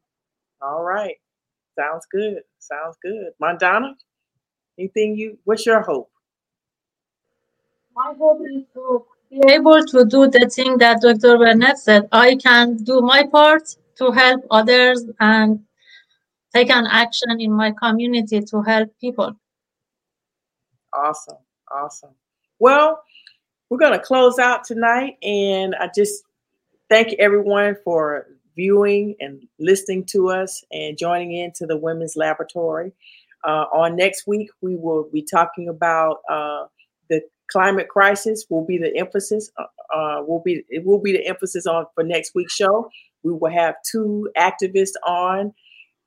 All 0.62 0.82
right. 0.82 1.16
Sounds 1.78 2.06
good. 2.10 2.40
Sounds 2.58 2.96
good. 3.02 3.32
Mandana, 3.38 3.94
anything 4.78 5.16
you, 5.16 5.38
what's 5.44 5.64
your 5.66 5.82
hope? 5.82 6.10
My 7.94 8.12
hope 8.18 8.40
is 8.46 8.64
to 8.74 9.04
be 9.30 9.40
able 9.48 9.84
to 9.86 10.04
do 10.04 10.28
the 10.28 10.50
thing 10.52 10.76
that 10.78 11.00
Dr. 11.00 11.38
Burnett 11.38 11.78
said. 11.78 12.08
I 12.10 12.36
can 12.36 12.76
do 12.76 13.00
my 13.00 13.26
part 13.26 13.76
to 13.96 14.10
help 14.10 14.44
others 14.50 15.04
and 15.20 15.60
take 16.54 16.70
an 16.70 16.86
action 16.86 17.40
in 17.40 17.52
my 17.52 17.72
community 17.72 18.40
to 18.40 18.62
help 18.62 18.90
people. 19.00 19.36
Awesome. 20.92 21.38
Awesome. 21.72 22.10
Well, 22.58 23.02
we're 23.68 23.78
going 23.78 23.92
to 23.92 24.04
close 24.04 24.38
out 24.38 24.64
tonight. 24.64 25.16
And 25.22 25.76
I 25.76 25.88
just 25.94 26.24
thank 26.88 27.12
everyone 27.20 27.76
for 27.84 28.26
viewing 28.56 29.14
and 29.20 29.46
listening 29.60 30.04
to 30.06 30.28
us 30.28 30.64
and 30.72 30.98
joining 30.98 31.32
into 31.32 31.66
the 31.66 31.76
Women's 31.76 32.16
Laboratory. 32.16 32.92
Uh, 33.44 33.66
on 33.72 33.96
next 33.96 34.26
week, 34.26 34.50
we 34.60 34.74
will 34.74 35.08
be 35.12 35.22
talking 35.22 35.68
about 35.68 36.18
uh, 36.28 36.66
climate 37.50 37.88
crisis. 37.88 38.46
Will 38.48 38.64
be 38.64 38.78
the 38.78 38.96
emphasis. 38.96 39.50
Uh, 39.58 39.64
uh, 39.94 40.22
will 40.26 40.42
be 40.44 40.64
it 40.68 40.84
will 40.84 41.00
be 41.00 41.12
the 41.12 41.26
emphasis 41.26 41.66
on 41.66 41.86
for 41.94 42.04
next 42.04 42.34
week's 42.34 42.54
show. 42.54 42.90
We 43.22 43.32
will 43.32 43.50
have 43.50 43.74
two 43.90 44.30
activists 44.36 44.94
on 45.06 45.52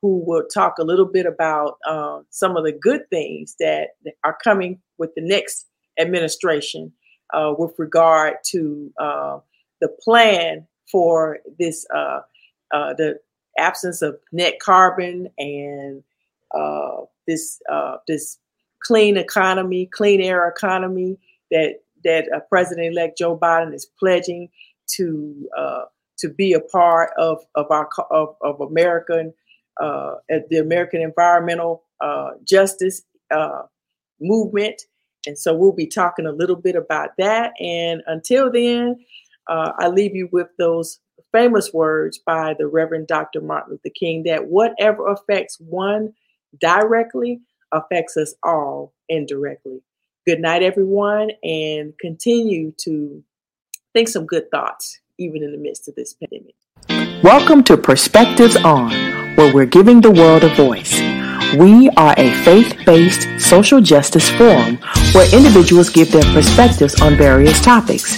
who 0.01 0.21
will 0.25 0.43
talk 0.53 0.77
a 0.79 0.83
little 0.83 1.05
bit 1.05 1.25
about 1.25 1.77
uh, 1.87 2.19
some 2.29 2.57
of 2.57 2.65
the 2.65 2.73
good 2.73 3.09
things 3.09 3.55
that 3.59 3.91
are 4.25 4.37
coming 4.43 4.79
with 4.97 5.11
the 5.15 5.21
next 5.21 5.67
administration 5.97 6.91
uh, 7.33 7.53
with 7.57 7.73
regard 7.77 8.35
to 8.43 8.91
uh, 8.99 9.39
the 9.81 9.87
plan 10.03 10.67
for 10.91 11.39
this 11.57 11.85
uh, 11.93 12.19
uh, 12.73 12.93
the 12.93 13.19
absence 13.57 14.01
of 14.01 14.17
net 14.31 14.59
carbon 14.59 15.29
and 15.37 16.03
this 17.25 17.59
this 18.07 18.39
clean 18.81 19.15
economy, 19.15 19.85
clean 19.85 20.19
air 20.19 20.47
economy 20.47 21.17
that 21.53 21.75
that 22.03 22.25
uh, 22.35 22.41
President-elect 22.49 23.17
Joe 23.17 23.37
Biden 23.37 23.73
is 23.73 23.87
pledging 23.97 24.49
to 24.95 25.49
uh, 25.57 25.83
to 26.19 26.29
be 26.29 26.53
a 26.53 26.59
part 26.59 27.11
of 27.17 27.43
of 27.55 27.67
our 27.69 27.87
of, 28.11 28.35
of 28.41 28.59
American 28.59 29.33
uh, 29.81 30.15
the 30.49 30.57
American 30.57 31.01
environmental 31.01 31.83
uh, 32.01 32.31
justice 32.43 33.03
uh, 33.31 33.63
movement. 34.19 34.81
And 35.25 35.39
so 35.39 35.53
we'll 35.53 35.71
be 35.71 35.87
talking 35.87 36.25
a 36.25 36.31
little 36.31 36.57
bit 36.57 36.75
about 36.75 37.11
that. 37.17 37.53
And 37.59 38.01
until 38.07 38.51
then, 38.51 38.97
uh, 39.47 39.71
I 39.79 39.87
leave 39.87 40.15
you 40.15 40.27
with 40.31 40.47
those 40.57 40.99
famous 41.31 41.73
words 41.73 42.19
by 42.19 42.55
the 42.57 42.67
Reverend 42.67 43.07
Dr. 43.07 43.41
Martin 43.41 43.71
Luther 43.71 43.93
King 43.97 44.23
that 44.23 44.47
whatever 44.47 45.07
affects 45.07 45.57
one 45.59 46.13
directly 46.59 47.39
affects 47.71 48.17
us 48.17 48.35
all 48.43 48.93
indirectly. 49.09 49.81
Good 50.25 50.39
night, 50.39 50.63
everyone, 50.63 51.31
and 51.43 51.93
continue 51.99 52.71
to 52.77 53.21
think 53.91 54.07
some 54.07 54.25
good 54.25 54.49
thoughts, 54.51 55.01
even 55.17 55.43
in 55.43 55.51
the 55.51 55.57
midst 55.57 55.89
of 55.89 55.95
this 55.95 56.13
pandemic. 56.13 56.55
Welcome 57.21 57.61
to 57.65 57.75
Perspectives 57.75 58.55
On, 58.55 58.89
where 59.35 59.53
we're 59.53 59.65
giving 59.65 59.99
the 59.99 60.11
world 60.11 60.45
a 60.45 60.55
voice. 60.55 60.97
We 61.57 61.89
are 61.97 62.15
a 62.17 62.31
faith 62.45 62.73
based 62.85 63.27
social 63.37 63.81
justice 63.81 64.29
forum 64.29 64.77
where 65.11 65.27
individuals 65.35 65.89
give 65.89 66.09
their 66.13 66.33
perspectives 66.33 67.01
on 67.01 67.17
various 67.17 67.59
topics. 67.61 68.17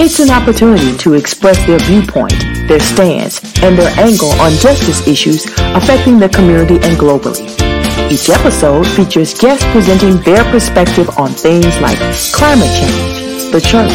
It's 0.00 0.20
an 0.20 0.30
opportunity 0.30 0.96
to 0.96 1.12
express 1.12 1.58
their 1.66 1.80
viewpoint, 1.80 2.32
their 2.66 2.80
stance, 2.80 3.42
and 3.62 3.76
their 3.76 3.92
angle 4.00 4.30
on 4.40 4.52
justice 4.52 5.06
issues 5.06 5.44
affecting 5.58 6.18
the 6.18 6.30
community 6.30 6.76
and 6.76 6.96
globally. 6.96 7.81
Each 8.12 8.28
episode 8.28 8.86
features 8.88 9.32
guests 9.32 9.64
presenting 9.72 10.18
their 10.18 10.44
perspective 10.52 11.08
on 11.16 11.30
things 11.30 11.80
like 11.80 11.96
climate 12.34 12.68
change, 12.68 13.50
the 13.52 13.58
church, 13.58 13.90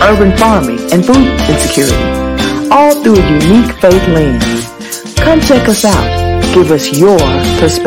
urban 0.00 0.34
farming, 0.38 0.80
and 0.90 1.04
food 1.04 1.28
insecurity, 1.46 2.70
all 2.70 2.94
through 3.02 3.16
a 3.16 3.30
unique 3.32 3.70
faith 3.76 4.08
lens. 4.08 5.14
Come 5.16 5.42
check 5.42 5.68
us 5.68 5.84
out. 5.84 6.54
Give 6.54 6.70
us 6.70 6.96
your 6.96 7.18
perspective. 7.60 7.80